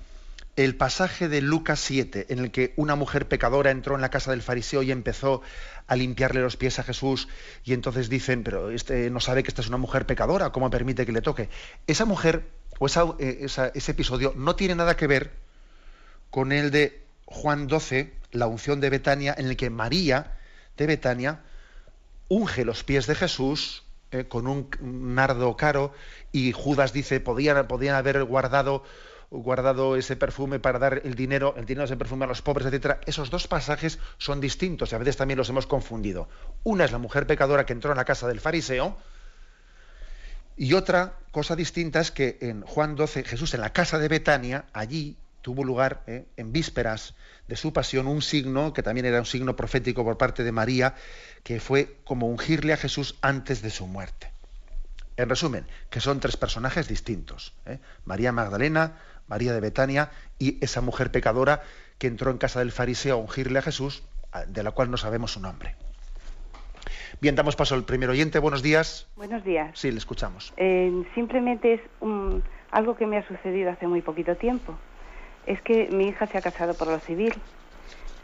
el 0.56 0.76
pasaje 0.76 1.28
de 1.28 1.40
Lucas 1.40 1.80
7, 1.80 2.26
en 2.28 2.38
el 2.38 2.50
que 2.50 2.74
una 2.76 2.94
mujer 2.94 3.26
pecadora 3.26 3.70
entró 3.70 3.94
en 3.94 4.02
la 4.02 4.10
casa 4.10 4.32
del 4.32 4.42
fariseo 4.42 4.82
y 4.82 4.90
empezó 4.90 5.40
a 5.86 5.96
limpiarle 5.96 6.42
los 6.42 6.56
pies 6.56 6.78
a 6.78 6.82
Jesús, 6.82 7.28
y 7.64 7.72
entonces 7.72 8.08
dicen, 8.08 8.44
pero 8.44 8.70
este 8.70 9.08
no 9.10 9.20
sabe 9.20 9.42
que 9.42 9.48
esta 9.48 9.62
es 9.62 9.68
una 9.68 9.78
mujer 9.78 10.06
pecadora, 10.06 10.50
¿cómo 10.50 10.68
permite 10.68 11.06
que 11.06 11.12
le 11.12 11.22
toque? 11.22 11.48
Esa 11.86 12.04
mujer, 12.04 12.48
o 12.78 12.86
esa, 12.86 13.04
esa, 13.18 13.68
ese 13.68 13.92
episodio, 13.92 14.34
no 14.36 14.54
tiene 14.54 14.74
nada 14.74 14.96
que 14.96 15.06
ver 15.06 15.30
con 16.30 16.52
el 16.52 16.70
de 16.70 17.02
Juan 17.24 17.66
12, 17.66 18.12
la 18.32 18.46
unción 18.46 18.80
de 18.80 18.90
Betania, 18.90 19.34
en 19.36 19.46
el 19.46 19.56
que 19.56 19.70
María 19.70 20.38
de 20.76 20.86
Betania 20.86 21.40
unge 22.28 22.64
los 22.64 22.84
pies 22.84 23.06
de 23.06 23.14
Jesús 23.14 23.84
eh, 24.10 24.24
con 24.28 24.46
un 24.46 24.68
nardo 25.14 25.56
caro, 25.56 25.94
y 26.30 26.52
Judas 26.52 26.92
dice, 26.92 27.20
podían, 27.20 27.66
podían 27.66 27.94
haber 27.94 28.22
guardado 28.24 28.84
guardado 29.32 29.96
ese 29.96 30.14
perfume 30.16 30.60
para 30.60 30.78
dar 30.78 31.00
el 31.04 31.14
dinero, 31.14 31.54
el 31.56 31.64
dinero 31.64 31.82
de 31.82 31.86
ese 31.86 31.96
perfume 31.96 32.24
a 32.24 32.28
los 32.28 32.42
pobres, 32.42 32.66
etcétera. 32.66 33.00
Esos 33.06 33.30
dos 33.30 33.48
pasajes 33.48 33.98
son 34.18 34.40
distintos 34.40 34.92
y 34.92 34.94
a 34.94 34.98
veces 34.98 35.16
también 35.16 35.38
los 35.38 35.48
hemos 35.48 35.66
confundido. 35.66 36.28
Una 36.62 36.84
es 36.84 36.92
la 36.92 36.98
mujer 36.98 37.26
pecadora 37.26 37.66
que 37.66 37.72
entró 37.72 37.90
en 37.90 37.96
la 37.96 38.04
casa 38.04 38.28
del 38.28 38.40
fariseo 38.40 38.96
y 40.56 40.74
otra 40.74 41.14
cosa 41.30 41.56
distinta 41.56 42.00
es 42.00 42.10
que 42.10 42.38
en 42.40 42.62
Juan 42.62 42.94
12 42.94 43.24
Jesús 43.24 43.54
en 43.54 43.62
la 43.62 43.72
casa 43.72 43.98
de 43.98 44.08
Betania, 44.08 44.66
allí 44.72 45.16
tuvo 45.40 45.64
lugar 45.64 46.02
eh, 46.06 46.26
en 46.36 46.52
vísperas 46.52 47.14
de 47.48 47.56
su 47.56 47.72
pasión 47.72 48.06
un 48.06 48.22
signo 48.22 48.72
que 48.72 48.82
también 48.82 49.06
era 49.06 49.18
un 49.18 49.26
signo 49.26 49.56
profético 49.56 50.04
por 50.04 50.18
parte 50.18 50.44
de 50.44 50.52
María, 50.52 50.94
que 51.42 51.58
fue 51.58 51.96
como 52.04 52.28
ungirle 52.28 52.72
a 52.72 52.76
Jesús 52.76 53.16
antes 53.22 53.62
de 53.62 53.70
su 53.70 53.86
muerte. 53.86 54.32
En 55.16 55.28
resumen, 55.28 55.66
que 55.90 56.00
son 56.00 56.20
tres 56.20 56.36
personajes 56.36 56.88
distintos. 56.88 57.52
¿eh? 57.66 57.78
María 58.04 58.32
Magdalena, 58.32 58.98
María 59.32 59.54
de 59.54 59.60
Betania 59.60 60.10
y 60.38 60.62
esa 60.62 60.82
mujer 60.82 61.10
pecadora 61.10 61.62
que 61.98 62.06
entró 62.06 62.30
en 62.30 62.36
casa 62.36 62.58
del 62.58 62.70
fariseo 62.70 63.14
a 63.14 63.18
ungirle 63.18 63.60
a 63.60 63.62
Jesús, 63.62 64.04
de 64.46 64.62
la 64.62 64.72
cual 64.72 64.90
no 64.90 64.98
sabemos 64.98 65.32
su 65.32 65.40
nombre. 65.40 65.74
Bien, 67.18 67.34
damos 67.34 67.56
paso 67.56 67.74
al 67.74 67.84
primer 67.84 68.10
oyente. 68.10 68.38
Buenos 68.38 68.62
días. 68.62 69.08
Buenos 69.16 69.42
días. 69.42 69.70
Sí, 69.72 69.90
le 69.90 69.96
escuchamos. 69.96 70.52
Eh, 70.58 71.04
simplemente 71.14 71.74
es 71.74 71.80
un, 72.00 72.42
algo 72.72 72.94
que 72.94 73.06
me 73.06 73.16
ha 73.16 73.26
sucedido 73.26 73.70
hace 73.70 73.86
muy 73.86 74.02
poquito 74.02 74.36
tiempo. 74.36 74.76
Es 75.46 75.62
que 75.62 75.88
mi 75.90 76.08
hija 76.08 76.26
se 76.26 76.36
ha 76.36 76.42
casado 76.42 76.74
por 76.74 76.88
lo 76.88 76.98
civil 76.98 77.32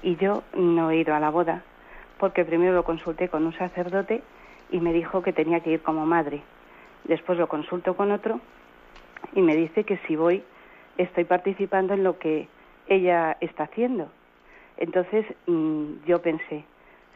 y 0.02 0.16
yo 0.16 0.42
no 0.54 0.90
he 0.90 0.98
ido 0.98 1.14
a 1.14 1.20
la 1.20 1.30
boda 1.30 1.62
porque 2.18 2.44
primero 2.44 2.74
lo 2.74 2.84
consulté 2.84 3.30
con 3.30 3.46
un 3.46 3.56
sacerdote 3.56 4.22
y 4.70 4.80
me 4.80 4.92
dijo 4.92 5.22
que 5.22 5.32
tenía 5.32 5.60
que 5.60 5.70
ir 5.70 5.80
como 5.80 6.04
madre. 6.04 6.42
Después 7.04 7.38
lo 7.38 7.48
consulto 7.48 7.96
con 7.96 8.12
otro 8.12 8.42
y 9.34 9.40
me 9.40 9.56
dice 9.56 9.84
que 9.84 9.98
si 10.06 10.14
voy 10.14 10.44
estoy 10.98 11.24
participando 11.24 11.94
en 11.94 12.04
lo 12.04 12.18
que 12.18 12.48
ella 12.88 13.36
está 13.40 13.64
haciendo. 13.64 14.10
Entonces 14.76 15.24
mmm, 15.46 16.04
yo 16.06 16.20
pensé, 16.20 16.64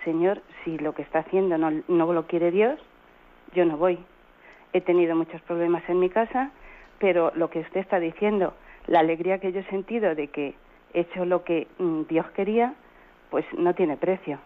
Señor, 0.04 0.40
si 0.64 0.78
lo 0.78 0.94
que 0.94 1.02
está 1.02 1.20
haciendo 1.20 1.58
no, 1.58 1.70
no 1.88 2.12
lo 2.12 2.26
quiere 2.26 2.50
Dios, 2.50 2.80
yo 3.54 3.64
no 3.64 3.76
voy. 3.76 3.98
He 4.72 4.80
tenido 4.80 5.14
muchos 5.14 5.42
problemas 5.42 5.82
en 5.88 6.00
mi 6.00 6.08
casa, 6.08 6.50
pero 6.98 7.32
lo 7.34 7.50
que 7.50 7.60
usted 7.60 7.80
está 7.80 8.00
diciendo, 8.00 8.54
la 8.86 9.00
alegría 9.00 9.38
que 9.38 9.52
yo 9.52 9.60
he 9.60 9.70
sentido 9.70 10.14
de 10.14 10.28
que 10.28 10.54
he 10.94 11.00
hecho 11.00 11.24
lo 11.24 11.44
que 11.44 11.68
mmm, 11.78 12.02
Dios 12.08 12.26
quería, 12.30 12.74
pues 13.30 13.44
no 13.56 13.74
tiene 13.74 13.96
precio. 13.96 14.38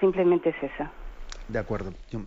Simplemente 0.00 0.50
es 0.50 0.62
eso. 0.62 0.88
De 1.48 1.58
acuerdo. 1.58 1.92
Yo, 2.10 2.20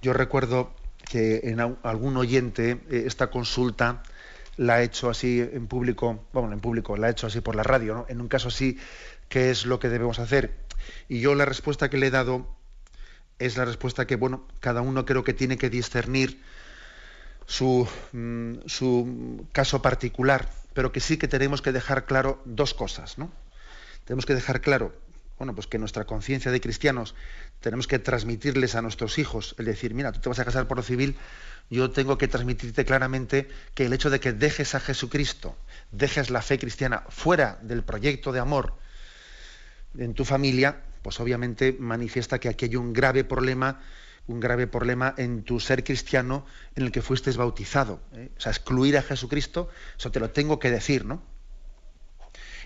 yo 0.00 0.12
recuerdo 0.12 0.70
que 1.10 1.40
en 1.44 1.60
algún 1.60 2.16
oyente 2.16 2.78
eh, 2.90 3.02
esta 3.06 3.30
consulta 3.30 4.02
la 4.60 4.74
ha 4.74 4.82
hecho 4.82 5.08
así 5.08 5.40
en 5.40 5.66
público, 5.68 6.26
bueno, 6.34 6.52
en 6.52 6.60
público, 6.60 6.94
la 6.98 7.06
ha 7.06 7.10
hecho 7.10 7.26
así 7.26 7.40
por 7.40 7.56
la 7.56 7.62
radio, 7.62 7.94
¿no? 7.94 8.06
En 8.10 8.20
un 8.20 8.28
caso 8.28 8.48
así, 8.48 8.78
¿qué 9.30 9.50
es 9.50 9.64
lo 9.64 9.80
que 9.80 9.88
debemos 9.88 10.18
hacer? 10.18 10.54
Y 11.08 11.20
yo 11.20 11.34
la 11.34 11.46
respuesta 11.46 11.88
que 11.88 11.96
le 11.96 12.08
he 12.08 12.10
dado 12.10 12.46
es 13.38 13.56
la 13.56 13.64
respuesta 13.64 14.06
que, 14.06 14.16
bueno, 14.16 14.46
cada 14.60 14.82
uno 14.82 15.06
creo 15.06 15.24
que 15.24 15.32
tiene 15.32 15.56
que 15.56 15.70
discernir 15.70 16.42
su, 17.46 17.88
mm, 18.12 18.56
su 18.66 19.46
caso 19.52 19.80
particular, 19.80 20.50
pero 20.74 20.92
que 20.92 21.00
sí 21.00 21.16
que 21.16 21.26
tenemos 21.26 21.62
que 21.62 21.72
dejar 21.72 22.04
claro 22.04 22.42
dos 22.44 22.74
cosas, 22.74 23.16
¿no? 23.16 23.32
Tenemos 24.04 24.26
que 24.26 24.34
dejar 24.34 24.60
claro, 24.60 24.94
bueno, 25.40 25.54
pues 25.54 25.66
que 25.66 25.78
nuestra 25.78 26.04
conciencia 26.04 26.52
de 26.52 26.60
cristianos 26.60 27.14
tenemos 27.60 27.86
que 27.86 27.98
transmitirles 27.98 28.74
a 28.74 28.82
nuestros 28.82 29.18
hijos, 29.18 29.54
el 29.56 29.64
decir, 29.64 29.94
mira, 29.94 30.12
tú 30.12 30.20
te 30.20 30.28
vas 30.28 30.38
a 30.38 30.44
casar 30.44 30.68
por 30.68 30.76
lo 30.76 30.82
civil, 30.82 31.16
yo 31.70 31.90
tengo 31.92 32.18
que 32.18 32.28
transmitirte 32.28 32.84
claramente 32.84 33.48
que 33.72 33.86
el 33.86 33.94
hecho 33.94 34.10
de 34.10 34.20
que 34.20 34.34
dejes 34.34 34.74
a 34.74 34.80
Jesucristo, 34.80 35.56
dejes 35.92 36.28
la 36.28 36.42
fe 36.42 36.58
cristiana 36.58 37.04
fuera 37.08 37.58
del 37.62 37.82
proyecto 37.82 38.32
de 38.32 38.40
amor 38.40 38.74
en 39.96 40.12
tu 40.12 40.26
familia, 40.26 40.82
pues 41.00 41.18
obviamente 41.20 41.74
manifiesta 41.78 42.38
que 42.38 42.50
aquí 42.50 42.66
hay 42.66 42.76
un 42.76 42.92
grave 42.92 43.24
problema, 43.24 43.80
un 44.26 44.40
grave 44.40 44.66
problema 44.66 45.14
en 45.16 45.42
tu 45.42 45.58
ser 45.58 45.84
cristiano 45.84 46.44
en 46.76 46.82
el 46.84 46.92
que 46.92 47.00
fuiste 47.00 47.32
bautizado. 47.32 48.02
¿eh? 48.12 48.28
O 48.36 48.40
sea, 48.42 48.52
excluir 48.52 48.98
a 48.98 49.02
Jesucristo, 49.02 49.70
eso 49.98 50.10
te 50.10 50.20
lo 50.20 50.28
tengo 50.32 50.58
que 50.58 50.70
decir, 50.70 51.06
¿no? 51.06 51.22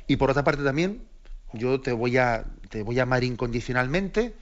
Y 0.08 0.16
por 0.16 0.28
otra 0.32 0.42
parte 0.42 0.64
también, 0.64 1.06
yo 1.54 1.80
te 1.80 1.92
voy 1.92 2.18
a, 2.18 2.44
te 2.68 2.82
voy 2.82 2.98
a 2.98 3.04
amar 3.04 3.24
incondicionalmente, 3.24 4.34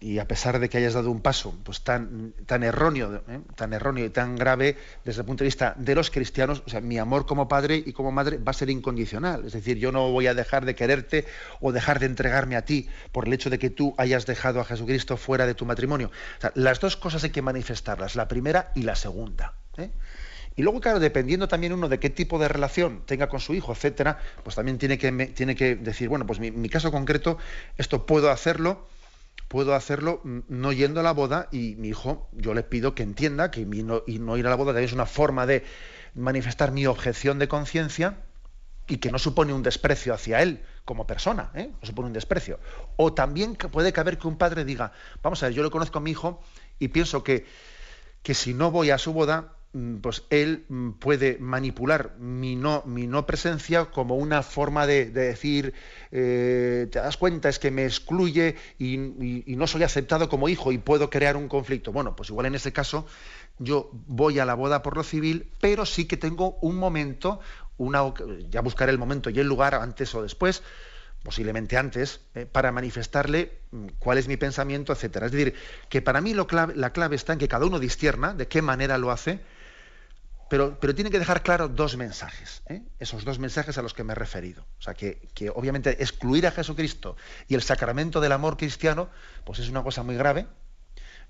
y 0.00 0.18
a 0.18 0.28
pesar 0.28 0.58
de 0.58 0.68
que 0.68 0.78
hayas 0.78 0.94
dado 0.94 1.10
un 1.10 1.20
paso 1.20 1.54
pues 1.64 1.82
tan 1.82 2.32
tan 2.46 2.62
erróneo 2.62 3.22
¿eh? 3.28 3.40
tan 3.56 3.72
erróneo 3.72 4.04
y 4.04 4.10
tan 4.10 4.36
grave 4.36 4.76
desde 5.04 5.22
el 5.22 5.26
punto 5.26 5.42
de 5.42 5.46
vista 5.46 5.74
de 5.76 5.94
los 5.94 6.10
cristianos 6.10 6.62
o 6.66 6.70
sea 6.70 6.80
mi 6.80 6.98
amor 6.98 7.26
como 7.26 7.48
padre 7.48 7.82
y 7.84 7.92
como 7.92 8.12
madre 8.12 8.36
va 8.38 8.50
a 8.50 8.54
ser 8.54 8.70
incondicional 8.70 9.46
es 9.46 9.52
decir 9.52 9.78
yo 9.78 9.90
no 9.90 10.10
voy 10.10 10.26
a 10.26 10.34
dejar 10.34 10.64
de 10.64 10.74
quererte 10.74 11.24
o 11.60 11.72
dejar 11.72 11.98
de 11.98 12.06
entregarme 12.06 12.56
a 12.56 12.64
ti 12.64 12.88
por 13.10 13.26
el 13.26 13.32
hecho 13.32 13.50
de 13.50 13.58
que 13.58 13.70
tú 13.70 13.94
hayas 13.96 14.26
dejado 14.26 14.60
a 14.60 14.64
Jesucristo 14.64 15.16
fuera 15.16 15.46
de 15.46 15.54
tu 15.54 15.64
matrimonio 15.64 16.10
las 16.54 16.78
dos 16.78 16.96
cosas 16.96 17.24
hay 17.24 17.30
que 17.30 17.42
manifestarlas 17.42 18.16
la 18.16 18.28
primera 18.28 18.70
y 18.74 18.82
la 18.82 18.96
segunda 18.96 19.54
¿eh? 19.78 19.90
Y 20.58 20.62
luego, 20.62 20.80
claro, 20.80 20.98
dependiendo 20.98 21.46
también 21.46 21.72
uno 21.72 21.88
de 21.88 22.00
qué 22.00 22.10
tipo 22.10 22.36
de 22.36 22.48
relación 22.48 23.02
tenga 23.06 23.28
con 23.28 23.38
su 23.38 23.54
hijo, 23.54 23.70
etcétera, 23.70 24.18
pues 24.42 24.56
también 24.56 24.76
tiene 24.76 24.98
que, 24.98 25.12
tiene 25.28 25.54
que 25.54 25.76
decir, 25.76 26.08
bueno, 26.08 26.26
pues 26.26 26.40
mi, 26.40 26.68
caso 26.68 26.90
concreto, 26.90 27.38
esto 27.76 28.06
puedo 28.06 28.28
hacerlo, 28.28 28.88
puedo 29.46 29.72
hacerlo 29.76 30.20
no 30.24 30.72
yendo 30.72 30.98
a 30.98 31.04
la 31.04 31.12
boda 31.12 31.46
y 31.52 31.76
mi 31.76 31.90
hijo, 31.90 32.28
yo 32.32 32.54
le 32.54 32.64
pido 32.64 32.96
que 32.96 33.04
entienda 33.04 33.52
que 33.52 33.64
no, 33.64 34.02
y 34.04 34.18
no 34.18 34.36
ir 34.36 34.48
a 34.48 34.50
la 34.50 34.56
boda 34.56 34.80
es 34.80 34.92
una 34.92 35.06
forma 35.06 35.46
de 35.46 35.62
manifestar 36.16 36.72
mi 36.72 36.86
objeción 36.86 37.38
de 37.38 37.46
conciencia 37.46 38.18
y 38.88 38.96
que 38.96 39.12
no 39.12 39.20
supone 39.20 39.52
un 39.52 39.62
desprecio 39.62 40.12
hacia 40.12 40.42
él 40.42 40.64
como 40.84 41.06
persona, 41.06 41.52
¿eh? 41.54 41.70
no 41.80 41.86
supone 41.86 42.08
un 42.08 42.14
desprecio. 42.14 42.58
O 42.96 43.12
también 43.12 43.54
puede 43.54 43.92
caber 43.92 44.18
que 44.18 44.26
un 44.26 44.36
padre 44.36 44.64
diga, 44.64 44.90
vamos 45.22 45.40
a 45.40 45.46
ver, 45.46 45.54
yo 45.54 45.62
le 45.62 45.70
conozco 45.70 45.98
a 45.98 46.00
mi 46.00 46.10
hijo 46.10 46.42
y 46.80 46.88
pienso 46.88 47.22
que, 47.22 47.46
que 48.24 48.34
si 48.34 48.54
no 48.54 48.72
voy 48.72 48.90
a 48.90 48.98
su 48.98 49.12
boda, 49.12 49.54
Mm, 49.57 49.57
pues 50.00 50.24
él 50.30 50.64
mm, 50.68 50.92
puede 50.92 51.38
manipular 51.38 52.16
mi 52.18 52.56
no, 52.56 53.26
presencia 53.26 53.86
como 53.86 54.16
una 54.16 54.42
forma 54.42 54.86
de, 54.86 55.06
decir, 55.10 55.74
eh, 56.10 56.88
te 56.90 56.98
das 56.98 57.16
cuenta, 57.16 57.48
es 57.48 57.58
que 57.58 57.70
me 57.70 57.84
excluye 57.84 58.56
y, 58.78 58.96
no 58.98 59.66
soy 59.66 59.82
aceptado 59.82 60.28
como 60.28 60.48
hijo 60.48 60.72
y 60.72 60.78
puedo 60.78 61.10
crear 61.10 61.36
un 61.36 61.48
conflicto. 61.48 61.92
Bueno, 61.92 62.16
pues 62.16 62.30
igual 62.30 62.46
en 62.46 62.54
ese 62.54 62.72
caso 62.72 63.06
yo 63.58 63.90
voy 64.06 64.38
a 64.38 64.44
la 64.44 64.54
boda 64.54 64.82
por 64.82 64.96
lo 64.96 65.02
civil, 65.02 65.50
pero 65.60 65.84
sí 65.84 66.06
que 66.06 66.16
tengo 66.16 66.58
un 66.60 66.76
momento, 66.76 67.40
ya 68.50 68.60
buscaré 68.60 68.92
el 68.92 68.98
momento 68.98 69.30
y 69.30 69.38
el 69.38 69.46
lugar 69.46 69.74
antes 69.74 70.14
o 70.14 70.22
después, 70.22 70.62
posiblemente 71.22 71.76
antes, 71.76 72.20
eh, 72.34 72.46
para 72.46 72.72
manifestarle 72.72 73.58
mm, 73.70 73.86
cuál 73.98 74.18
es 74.18 74.28
mi 74.28 74.36
pensamiento, 74.36 74.92
etcétera. 74.92 75.26
Es 75.26 75.32
decir, 75.32 75.54
que 75.88 76.00
para 76.00 76.20
mí 76.20 76.34
la 76.34 76.92
clave 76.92 77.16
está 77.16 77.32
en 77.32 77.38
que 77.38 77.48
cada 77.48 77.66
uno 77.66 77.78
discierna 77.78 78.34
de 78.34 78.46
qué 78.46 78.62
manera 78.62 78.96
lo 78.98 79.10
hace, 79.10 79.40
pero, 80.48 80.78
tiene 80.94 81.10
que 81.10 81.18
dejar 81.18 81.42
claro 81.42 81.68
dos 81.68 81.96
mensajes, 81.96 82.62
¿eh? 82.66 82.82
esos 82.98 83.24
dos 83.24 83.38
mensajes 83.38 83.76
a 83.76 83.82
los 83.82 83.92
que 83.92 84.02
me 84.02 84.12
he 84.12 84.16
referido. 84.16 84.64
O 84.78 84.82
sea, 84.82 84.94
que, 84.94 85.20
obviamente 85.54 86.02
excluir 86.02 86.46
a 86.46 86.50
Jesucristo 86.50 87.16
y 87.48 87.54
el 87.54 87.62
sacramento 87.62 88.20
del 88.20 88.32
amor 88.32 88.56
cristiano, 88.56 89.10
pues 89.44 89.58
es 89.58 89.68
una 89.68 89.82
cosa 89.82 90.02
muy 90.02 90.16
grave. 90.16 90.46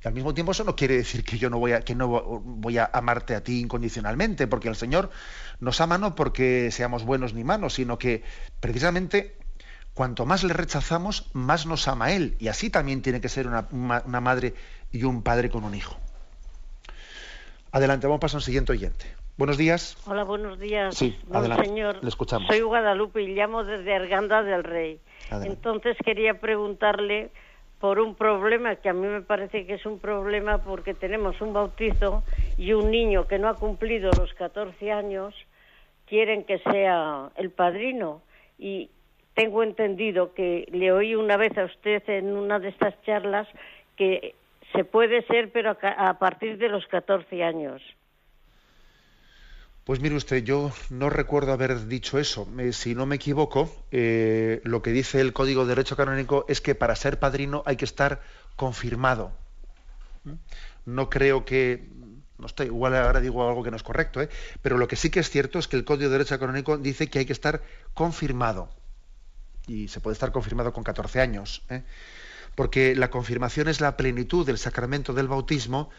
Y 0.04 0.06
al 0.06 0.14
mismo 0.14 0.32
tiempo 0.32 0.52
eso 0.52 0.62
no 0.62 0.76
quiere 0.76 0.96
decir 0.96 1.24
que 1.24 1.38
yo 1.38 1.50
no 1.50 1.58
voy 1.58 1.72
a, 1.72 1.80
que 1.80 1.96
no 1.96 2.06
voy 2.06 2.78
a 2.78 2.88
amarte 2.92 3.34
a 3.34 3.42
ti 3.42 3.58
incondicionalmente, 3.58 4.46
porque 4.46 4.68
el 4.68 4.76
Señor 4.76 5.10
nos 5.58 5.80
ama 5.80 5.98
no 5.98 6.14
porque 6.14 6.70
seamos 6.70 7.02
buenos 7.02 7.34
ni 7.34 7.42
malos, 7.42 7.74
sino 7.74 7.98
que 7.98 8.22
precisamente 8.60 9.36
cuanto 9.94 10.26
más 10.26 10.44
le 10.44 10.54
rechazamos, 10.54 11.28
más 11.32 11.66
nos 11.66 11.88
ama 11.88 12.12
Él. 12.12 12.36
Y 12.38 12.46
así 12.46 12.70
también 12.70 13.02
tiene 13.02 13.20
que 13.20 13.28
ser 13.28 13.48
una 13.48 14.20
madre 14.20 14.54
y 14.92 15.02
un 15.02 15.22
padre 15.22 15.50
con 15.50 15.64
un 15.64 15.74
hijo. 15.74 15.98
Adelante, 17.72 18.06
vamos 18.06 18.18
a 18.18 18.20
pasar 18.20 18.38
al 18.38 18.42
siguiente 18.42 18.72
oyente. 18.72 19.04
Buenos 19.36 19.56
días. 19.56 19.96
Hola, 20.06 20.24
buenos 20.24 20.58
días. 20.58 20.96
Sí, 20.96 21.16
adelante. 21.32 21.66
Señor, 21.66 22.02
le 22.02 22.08
escuchamos. 22.08 22.48
Soy 22.48 22.60
Guadalupe 22.60 23.22
y 23.22 23.28
llamo 23.28 23.62
desde 23.62 23.94
Arganda 23.94 24.42
del 24.42 24.64
Rey. 24.64 24.98
Entonces 25.30 25.96
quería 26.04 26.40
preguntarle 26.40 27.30
por 27.78 28.00
un 28.00 28.14
problema 28.14 28.74
que 28.76 28.88
a 28.88 28.92
mí 28.92 29.06
me 29.06 29.22
parece 29.22 29.66
que 29.66 29.74
es 29.74 29.86
un 29.86 29.98
problema 30.00 30.58
porque 30.58 30.94
tenemos 30.94 31.40
un 31.40 31.52
bautizo 31.52 32.24
y 32.56 32.72
un 32.72 32.90
niño 32.90 33.28
que 33.28 33.38
no 33.38 33.48
ha 33.48 33.54
cumplido 33.54 34.10
los 34.18 34.34
14 34.34 34.90
años 34.90 35.34
quieren 36.06 36.44
que 36.44 36.58
sea 36.58 37.30
el 37.36 37.50
padrino 37.50 38.22
y 38.58 38.90
tengo 39.34 39.62
entendido 39.62 40.34
que 40.34 40.66
le 40.72 40.90
oí 40.90 41.14
una 41.14 41.36
vez 41.36 41.56
a 41.56 41.64
usted 41.64 42.02
en 42.08 42.36
una 42.36 42.58
de 42.58 42.70
estas 42.70 43.00
charlas 43.02 43.46
que 43.96 44.34
se 44.72 44.84
puede 44.84 45.22
ser, 45.26 45.50
pero 45.52 45.76
a, 45.80 46.18
partir 46.18 46.58
de 46.58 46.68
los 46.68 46.86
14 46.86 47.42
años. 47.42 47.82
Pues 49.84 50.00
mire 50.00 50.16
usted, 50.16 50.44
yo 50.44 50.70
no 50.90 51.08
recuerdo 51.08 51.52
haber 51.52 51.86
dicho 51.86 52.18
eso. 52.18 52.46
si 52.72 52.94
no 52.94 53.06
me 53.06 53.16
equivoco, 53.16 53.70
eh, 53.90 54.60
lo 54.64 54.82
que 54.82 54.90
dice 54.90 55.20
el 55.20 55.32
Código 55.32 55.62
de 55.62 55.70
Derecho 55.70 55.96
Canónico 55.96 56.44
es 56.48 56.60
que 56.60 56.74
para 56.74 56.94
ser 56.94 57.18
padrino 57.18 57.62
hay 57.64 57.76
que 57.76 57.86
estar 57.86 58.20
confirmado. 58.56 59.32
¿Mm? 60.24 60.34
No 60.84 61.08
creo 61.08 61.46
que, 61.46 61.88
no 62.36 62.46
estoy, 62.46 62.66
igual 62.66 62.94
ahora 62.96 63.20
digo 63.20 63.48
algo 63.48 63.62
que 63.62 63.70
no 63.70 63.76
es 63.78 63.82
correcto, 63.82 64.20
¿eh? 64.20 64.28
pero 64.60 64.76
lo 64.76 64.88
que 64.88 64.96
sí 64.96 65.10
que 65.10 65.20
es 65.20 65.30
cierto 65.30 65.58
es 65.58 65.68
que 65.68 65.76
el 65.76 65.84
Código 65.84 66.10
de 66.10 66.18
Derecho 66.18 66.38
Canónico 66.38 66.76
dice 66.76 67.08
que 67.08 67.20
hay 67.20 67.24
que 67.24 67.32
estar 67.32 67.62
confirmado. 67.94 68.68
Y 69.66 69.88
se 69.88 70.00
puede 70.00 70.14
estar 70.14 70.32
confirmado 70.32 70.72
con 70.72 70.84
14 70.84 71.20
años. 71.20 71.62
Porque 72.58 72.96
la 72.96 73.08
confirmación 73.08 73.68
es 73.68 73.80
la 73.80 73.96
plenitud 73.96 74.44
del 74.44 74.58
sacramento 74.58 75.12
del 75.12 75.28
bautismo 75.28 75.90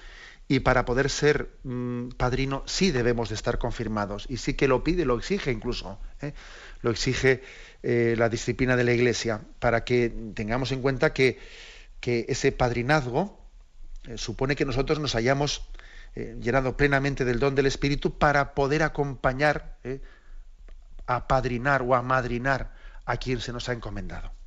y 0.50 0.60
para 0.60 0.84
poder 0.84 1.10
ser 1.10 1.52
mm, 1.64 2.10
padrino 2.18 2.64
sí 2.66 2.92
debemos 2.92 3.30
de 3.30 3.36
estar 3.36 3.60
confirmados 3.60 4.26
y 4.28 4.36
sí 4.36 4.56
que 4.56 4.68
lo 4.68 4.84
pide, 4.84 5.06
lo 5.06 5.18
exige 5.18 5.54
incluso, 5.54 6.02
¿eh? 6.22 6.34
lo 6.82 6.92
exige 6.92 7.44
eh, 7.82 8.16
la 8.18 8.28
disciplina 8.28 8.76
de 8.76 8.84
la 8.84 8.92
Iglesia 8.92 9.40
para 9.60 9.86
que 9.86 10.14
tengamos 10.34 10.74
en 10.74 10.82
cuenta 10.82 11.14
que, 11.14 11.40
ese 12.02 12.52
padrinazgo 12.52 13.40
eh, 14.04 14.18
supone 14.18 14.58
que 14.58 14.66
nosotros 14.66 15.00
nos 15.00 15.16
hayamos 15.16 15.66
llenado 16.14 16.76
plenamente 16.76 17.24
del 17.24 17.40
don 17.40 17.56
del 17.56 17.68
Espíritu 17.68 18.18
para 18.18 18.54
poder 18.54 18.84
acompañar, 18.84 19.78
a 21.08 21.26
padrinar 21.26 21.84
o 21.84 21.96
a 21.96 22.02
madrinar 22.02 22.74
a 23.06 23.16
quien 23.16 23.40
se 23.40 23.54
nos 23.54 23.70
ha 23.70 23.74
encomendado. 23.74 24.39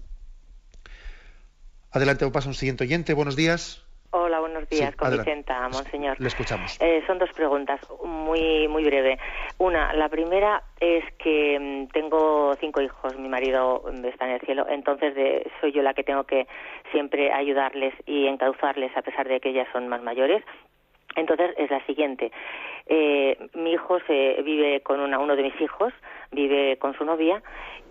Adelante, 1.93 2.27
pasa 2.31 2.49
un 2.49 2.55
siguiente 2.55 2.85
oyente. 2.85 3.13
Buenos 3.13 3.37
días. 3.37 3.87
Hola, 4.15 4.41
buenos 4.41 4.69
días, 4.69 4.95
con 4.97 5.11
Vicenta, 5.11 5.69
monseñor. 5.69 6.21
Le 6.21 6.29
escuchamos. 6.29 6.79
Eh, 6.81 7.03
son 7.07 7.19
dos 7.19 7.31
preguntas, 7.33 7.81
muy 8.05 8.67
muy 8.69 8.85
breve. 8.85 9.19
Una, 9.59 9.93
la 9.95 10.09
primera 10.09 10.63
es 10.81 11.05
que 11.15 11.59
mm, 11.59 11.93
tengo 11.93 12.55
cinco 12.61 12.81
hijos, 12.81 13.19
mi 13.19 13.29
marido 13.29 13.85
mm, 13.91 14.05
está 14.07 14.27
en 14.27 14.33
el 14.33 14.41
cielo, 14.41 14.67
entonces 14.69 15.15
soy 15.61 15.73
yo 15.73 15.83
la 15.83 15.95
que 15.95 16.05
tengo 16.05 16.25
que 16.25 16.47
siempre 16.93 17.33
ayudarles 17.33 17.95
y 18.07 18.27
encauzarles 18.27 18.95
a 18.97 19.03
pesar 19.03 19.29
de 19.29 19.41
que 19.41 19.51
ellas 19.51 19.69
son 19.73 19.89
más 19.89 20.03
mayores. 20.03 20.43
Entonces 21.17 21.51
es 21.59 21.71
la 21.71 21.85
siguiente. 21.85 22.33
Eh, 22.87 23.39
mi 23.55 23.73
hijo 23.73 23.99
se 24.07 24.43
vive 24.43 24.81
con 24.81 25.01
una, 25.01 25.19
uno 25.19 25.37
de 25.37 25.43
mis 25.43 25.61
hijos, 25.61 25.93
vive 26.31 26.79
con 26.79 26.95
su 26.97 27.05
novia 27.05 27.43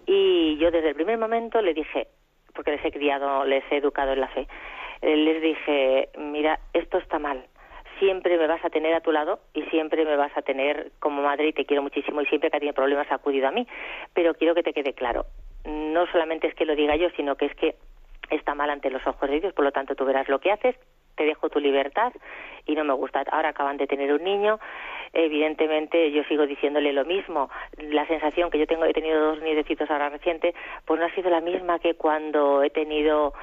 y 0.06 0.58
yo 0.58 0.72
desde 0.72 0.89
el 0.89 0.95
primer 0.95 1.18
momento 1.18 1.62
le 1.62 1.74
dije, 1.74 2.08
porque 2.54 2.72
les 2.72 2.84
he 2.86 2.91
criado, 2.91 3.45
les 3.45 3.64
he 3.72 3.78
educado 3.78 4.14
en 4.14 4.22
la 4.22 4.28
fe, 4.30 4.47
eh, 5.02 5.16
les 5.16 5.41
dije, 5.41 6.10
mira, 6.18 6.60
esto 6.74 6.97
está 6.97 7.20
mal, 7.20 7.45
siempre 7.99 8.38
me 8.38 8.47
vas 8.47 8.64
a 8.66 8.70
tener 8.70 8.93
a 8.93 9.02
tu 9.02 9.12
lado 9.12 9.39
y 9.54 9.62
siempre 9.64 10.06
me 10.06 10.16
vas 10.16 10.36
a 10.36 10.41
tener 10.41 10.91
como 10.99 11.22
madre 11.22 11.49
y 11.49 11.54
te 11.54 11.66
quiero 11.66 11.84
muchísimo 11.84 12.22
y 12.22 12.26
siempre 12.26 12.49
que 12.49 12.58
ha 12.58 12.60
tenido 12.60 12.74
problemas 12.74 13.12
ha 13.12 13.16
acudido 13.16 13.47
a 13.47 13.52
mí, 13.52 13.68
pero 14.14 14.34
quiero 14.34 14.56
que 14.56 14.64
te 14.64 14.74
quede 14.74 14.93
claro, 14.93 15.26
no 15.66 16.08
solamente 16.08 16.47
es 16.47 16.56
que 16.56 16.66
lo 16.66 16.76
diga 16.76 16.95
yo, 16.95 17.10
sino 17.16 17.36
que 17.36 17.45
es 17.45 17.56
que 17.56 17.76
está 18.30 18.56
mal 18.56 18.70
ante 18.70 18.89
los 18.89 19.06
ojos 19.06 19.30
de 19.30 19.39
Dios, 19.39 19.54
por 19.54 19.66
lo 19.66 19.72
tanto 19.72 19.95
tú 19.95 20.06
verás 20.06 20.28
lo 20.30 20.39
que 20.39 20.52
haces, 20.52 20.76
te 21.22 21.28
dejo 21.28 21.49
tu 21.49 21.59
libertad 21.59 22.11
y 22.65 22.74
no 22.74 22.84
me 22.84 22.93
gusta. 22.93 23.24
Ahora 23.32 23.49
acaban 23.49 23.78
de 23.78 23.86
tener 23.86 24.11
un 24.11 24.24
niño, 24.24 24.59
evidentemente 25.13 26.11
yo 26.11 26.24
sigo 26.24 26.47
diciéndole 26.47 26.93
lo 26.93 27.05
mismo. 27.05 27.51
La 27.78 28.07
sensación 28.07 28.49
que 28.49 28.57
yo 28.57 28.65
tengo, 28.65 28.86
he 28.86 28.93
tenido 28.93 29.24
dos 29.24 29.41
nietecitos 29.43 29.89
ahora 29.91 30.09
reciente, 30.09 30.55
pues 30.86 30.99
no 30.99 31.05
ha 31.05 31.13
sido 31.13 31.30
la 31.30 31.41
misma 31.41 31.78
que 31.78 31.93
cuando 31.93 32.63
he 32.63 32.72
tenido 32.72 33.34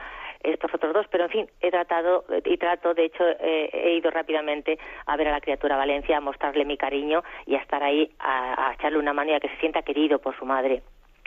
estos 0.43 0.75
otros 0.75 0.93
dos, 0.93 1.07
pero 1.09 1.25
en 1.25 1.31
fin, 1.31 1.51
he 1.61 1.71
tratado 1.71 2.25
y 2.45 2.57
trato, 2.57 2.95
de 2.95 3.05
hecho, 3.05 3.25
eh, 3.29 3.71
he 3.73 3.93
ido 3.95 4.11
rápidamente 4.11 4.79
a 5.07 5.17
ver 5.17 5.29
a 5.29 5.33
la 5.33 5.41
criatura 5.41 5.77
Valencia, 5.77 6.17
a 6.17 6.21
mostrarle 6.21 6.65
mi 6.65 6.77
cariño 6.77 7.23
y 7.47 7.55
a 7.55 7.59
estar 7.59 7.83
ahí, 7.83 8.11
a, 8.19 8.71
a 8.71 8.75
echarle 8.75 8.99
una 8.99 9.13
mano 9.13 9.31
y 9.31 9.35
a 9.35 9.41
que 9.41 9.49
se 9.49 9.57
sienta 9.59 9.83
querido 9.83 10.19
por 10.19 10.37
su 10.37 10.45
madre 10.45 10.83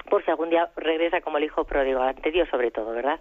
por 0.09 0.23
si 0.23 0.31
algún 0.31 0.49
día 0.49 0.69
regresa 0.75 1.21
como 1.21 1.37
el 1.37 1.43
hijo 1.43 1.63
pródigo, 1.65 2.01
ante 2.01 2.31
Dios 2.31 2.47
sobre 2.49 2.71
todo, 2.71 2.93
¿verdad? 2.93 3.19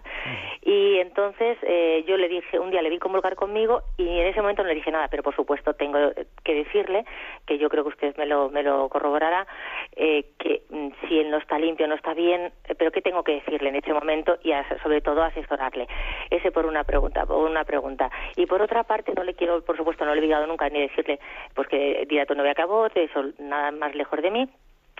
Y 0.61 0.97
entonces 0.99 1.57
eh, 1.63 2.03
yo 2.07 2.17
le 2.17 2.27
dije, 2.27 2.59
un 2.59 2.71
día 2.71 2.81
le 2.81 2.89
vi 2.89 2.99
comulgar 2.99 3.35
conmigo 3.35 3.81
y 3.97 4.07
en 4.07 4.27
ese 4.27 4.41
momento 4.41 4.63
no 4.63 4.69
le 4.69 4.75
dije 4.75 4.91
nada, 4.91 5.07
pero 5.07 5.23
por 5.23 5.35
supuesto 5.35 5.73
tengo 5.73 5.97
que 6.43 6.53
decirle, 6.53 7.05
que 7.45 7.57
yo 7.57 7.69
creo 7.69 7.83
que 7.83 7.89
usted 7.89 8.17
me 8.17 8.25
lo, 8.25 8.49
me 8.49 8.63
lo 8.63 8.89
corroborará, 8.89 9.47
eh, 9.95 10.25
que 10.37 10.63
mm, 10.69 10.89
si 11.07 11.19
él 11.19 11.31
no 11.31 11.37
está 11.37 11.59
limpio, 11.59 11.87
no 11.87 11.95
está 11.95 12.13
bien, 12.13 12.51
eh, 12.67 12.75
pero 12.75 12.91
¿qué 12.91 13.01
tengo 13.01 13.23
que 13.23 13.33
decirle 13.33 13.69
en 13.69 13.75
ese 13.75 13.93
momento 13.93 14.37
y 14.43 14.51
sobre 14.83 15.01
todo 15.01 15.23
asesorarle? 15.23 15.87
Ese 16.29 16.51
por 16.51 16.65
una 16.65 16.83
pregunta, 16.83 17.25
por 17.25 17.37
una 17.49 17.63
pregunta. 17.63 18.09
Y 18.35 18.45
por 18.45 18.61
otra 18.61 18.83
parte, 18.83 19.13
no 19.15 19.23
le 19.23 19.33
quiero, 19.33 19.63
por 19.63 19.77
supuesto, 19.77 20.05
no 20.05 20.13
le 20.13 20.21
he 20.21 20.23
obligado 20.23 20.47
nunca 20.47 20.69
ni 20.69 20.81
decirle, 20.81 21.19
pues 21.53 21.67
que 21.67 22.05
dirá 22.07 22.25
tu 22.25 22.35
novia 22.35 22.51
acabó, 22.51 22.87
eso 22.93 23.23
nada 23.39 23.71
más 23.71 23.95
lejos 23.95 24.21
de 24.21 24.31
mí, 24.31 24.49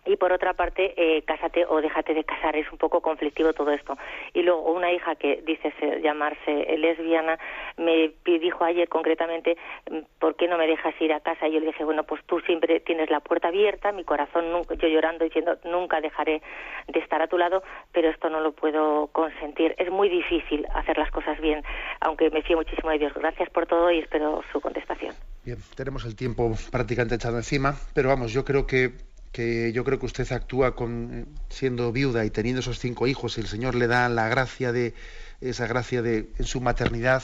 y 0.06 0.16
por 0.16 0.32
otra 0.32 0.54
parte, 0.54 0.93
eh, 0.97 1.22
cásate 1.24 1.66
o 1.66 1.82
déjate 1.82 2.14
de 2.14 2.24
casar. 2.24 2.56
Es 2.56 2.72
un 2.72 2.78
poco 2.78 3.02
conflictivo 3.02 3.54
todo 3.54 3.72
esto. 3.72 3.97
Y 4.34 4.41
luego 4.41 4.72
una 4.72 4.91
hija 4.91 5.16
que 5.16 5.41
dice 5.45 5.72
llamarse 6.02 6.78
lesbiana 6.78 7.38
me 7.78 8.12
dijo 8.26 8.64
ayer 8.64 8.89
concretamente, 8.89 9.58
mm, 9.89 9.99
¿por 10.20 10.36
qué 10.36 10.47
no 10.47 10.58
me 10.58 10.68
dejas 10.68 10.99
ir 10.99 11.14
a 11.14 11.20
casa? 11.20 11.47
Y 11.47 11.54
yo 11.54 11.60
le 11.60 11.68
dije, 11.68 11.84
bueno, 11.84 12.04
pues 12.04 12.24
tú 12.26 12.39
siempre 12.41 12.80
tienes 12.80 13.10
la 13.10 13.20
puerta 13.20 13.49
abierta, 13.49 13.91
mi 13.91 14.04
corazón, 14.04 14.45
yo 14.78 14.88
llorando 14.88 15.26
diciendo, 15.26 15.58
nunca 15.66 16.02
dejaré 16.02 16.41
de 16.88 16.99
estar 16.99 17.22
a 17.22 17.28
tu 17.28 17.38
lado, 17.38 17.64
pero 17.91 18.10
esto 18.10 18.30
no 18.30 18.39
lo 18.39 18.54
puedo 18.54 19.08
consentir. 19.08 19.76
Es 19.78 19.91
muy 19.91 20.10
difícil 20.10 20.66
hacer 20.74 20.97
las 20.97 21.12
cosas 21.12 21.39
bien, 21.39 21.64
aunque 21.99 22.30
me 22.30 22.41
fío 22.41 22.58
muchísimo 22.58 22.89
de 22.89 22.99
Dios. 22.99 23.14
Gracias 23.14 23.49
por 23.49 23.68
todo 23.68 23.91
y 23.91 23.99
espero 23.99 24.41
su 24.52 24.60
contestación. 24.62 25.14
Bien, 25.43 25.58
tenemos 25.76 26.06
el 26.06 26.16
tiempo 26.16 26.52
prácticamente 26.72 27.16
echado 27.16 27.38
encima, 27.38 27.76
pero 27.93 28.10
vamos, 28.10 28.32
yo 28.32 28.45
creo 28.45 28.68
que 28.68 29.11
que 29.32 29.71
yo 29.71 29.84
creo 29.84 29.99
que 29.99 30.05
usted 30.05 30.29
actúa 30.32 30.75
con 30.75 31.27
siendo 31.49 31.91
viuda 31.91 32.25
y 32.25 32.29
teniendo 32.29 32.59
esos 32.59 32.79
cinco 32.79 33.07
hijos, 33.07 33.38
y 33.38 33.41
el 33.41 33.47
Señor 33.47 33.75
le 33.75 33.88
da 33.88 34.09
la 34.09 34.27
gracia 34.27 34.71
de 34.71 34.93
esa 35.39 35.67
gracia 35.67 36.01
de 36.01 36.29
en 36.38 36.45
su 36.45 36.61
maternidad 36.61 37.23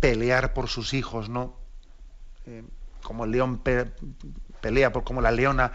pelear 0.00 0.54
por 0.54 0.68
sus 0.68 0.94
hijos, 0.94 1.28
¿no? 1.28 1.56
Eh, 2.46 2.62
como 3.02 3.24
el 3.24 3.30
león 3.32 3.62
pelea 4.60 4.92
por 4.92 5.04
como 5.04 5.20
la 5.20 5.30
leona 5.30 5.72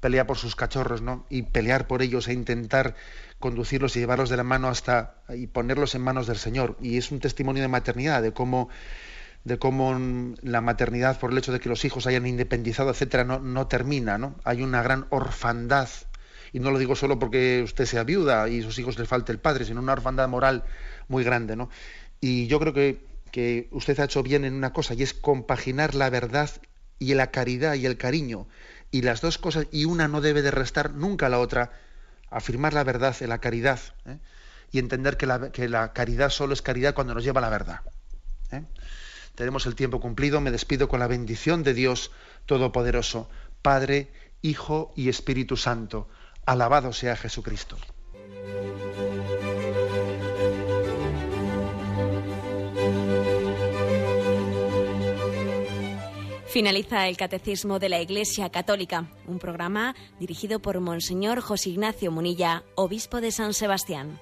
pelea 0.00 0.26
por 0.26 0.38
sus 0.38 0.54
cachorros, 0.54 1.02
¿no? 1.02 1.26
Y 1.28 1.42
pelear 1.42 1.86
por 1.86 2.02
ellos 2.02 2.28
e 2.28 2.32
intentar 2.32 2.94
conducirlos 3.40 3.96
y 3.96 4.00
llevarlos 4.00 4.30
de 4.30 4.36
la 4.36 4.44
mano 4.44 4.68
hasta 4.68 5.16
y 5.28 5.48
ponerlos 5.48 5.94
en 5.94 6.02
manos 6.02 6.26
del 6.26 6.38
Señor. 6.38 6.76
Y 6.80 6.98
es 6.98 7.10
un 7.10 7.18
testimonio 7.18 7.62
de 7.62 7.68
maternidad, 7.68 8.22
de 8.22 8.32
cómo 8.32 8.68
de 9.44 9.58
cómo 9.58 10.34
la 10.42 10.60
maternidad, 10.60 11.18
por 11.18 11.32
el 11.32 11.38
hecho 11.38 11.52
de 11.52 11.60
que 11.60 11.68
los 11.68 11.84
hijos 11.84 12.06
hayan 12.06 12.26
independizado, 12.26 12.90
etcétera, 12.90 13.24
no, 13.24 13.38
no 13.38 13.66
termina, 13.66 14.18
¿no? 14.18 14.36
Hay 14.44 14.62
una 14.62 14.82
gran 14.82 15.06
orfandad. 15.10 15.88
Y 16.52 16.60
no 16.60 16.70
lo 16.70 16.78
digo 16.78 16.96
solo 16.96 17.18
porque 17.18 17.62
usted 17.62 17.84
sea 17.84 18.04
viuda 18.04 18.48
y 18.48 18.62
sus 18.62 18.78
hijos 18.78 18.98
le 18.98 19.06
falte 19.06 19.32
el 19.32 19.38
padre, 19.38 19.64
sino 19.64 19.80
una 19.80 19.92
orfandad 19.92 20.28
moral 20.28 20.64
muy 21.08 21.24
grande, 21.24 21.56
¿no? 21.56 21.68
Y 22.20 22.46
yo 22.46 22.58
creo 22.58 22.72
que, 22.72 23.04
que 23.30 23.68
usted 23.70 23.98
ha 24.00 24.04
hecho 24.04 24.22
bien 24.22 24.44
en 24.44 24.54
una 24.54 24.72
cosa, 24.72 24.94
y 24.94 25.02
es 25.02 25.14
compaginar 25.14 25.94
la 25.94 26.10
verdad 26.10 26.50
y 26.98 27.14
la 27.14 27.30
caridad 27.30 27.74
y 27.74 27.86
el 27.86 27.96
cariño. 27.96 28.48
Y 28.90 29.02
las 29.02 29.20
dos 29.20 29.38
cosas, 29.38 29.66
y 29.70 29.84
una 29.84 30.08
no 30.08 30.20
debe 30.20 30.42
de 30.42 30.50
restar 30.50 30.94
nunca 30.94 31.26
a 31.26 31.28
la 31.28 31.38
otra, 31.38 31.70
afirmar 32.30 32.72
la 32.72 32.84
verdad 32.84 33.14
en 33.20 33.28
la 33.28 33.38
caridad, 33.38 33.80
¿eh? 34.06 34.18
y 34.70 34.78
entender 34.78 35.16
que 35.16 35.26
la, 35.26 35.50
que 35.50 35.68
la, 35.68 35.92
caridad 35.92 36.30
solo 36.30 36.52
es 36.52 36.62
caridad 36.62 36.94
cuando 36.94 37.14
nos 37.14 37.24
lleva 37.24 37.40
a 37.40 37.42
la 37.42 37.50
verdad. 37.50 37.80
¿eh? 38.52 38.62
Tenemos 39.38 39.66
el 39.66 39.76
tiempo 39.76 40.00
cumplido. 40.00 40.40
Me 40.40 40.50
despido 40.50 40.88
con 40.88 40.98
la 40.98 41.06
bendición 41.06 41.62
de 41.62 41.72
Dios 41.72 42.10
Todopoderoso, 42.44 43.30
Padre, 43.62 44.10
Hijo 44.42 44.92
y 44.96 45.08
Espíritu 45.08 45.56
Santo. 45.56 46.08
Alabado 46.44 46.92
sea 46.92 47.14
Jesucristo. 47.14 47.76
Finaliza 56.48 57.06
el 57.06 57.16
Catecismo 57.16 57.78
de 57.78 57.90
la 57.90 58.00
Iglesia 58.00 58.50
Católica, 58.50 59.06
un 59.28 59.38
programa 59.38 59.94
dirigido 60.18 60.58
por 60.58 60.80
Monseñor 60.80 61.40
José 61.42 61.70
Ignacio 61.70 62.10
Munilla, 62.10 62.64
obispo 62.74 63.20
de 63.20 63.30
San 63.30 63.54
Sebastián. 63.54 64.18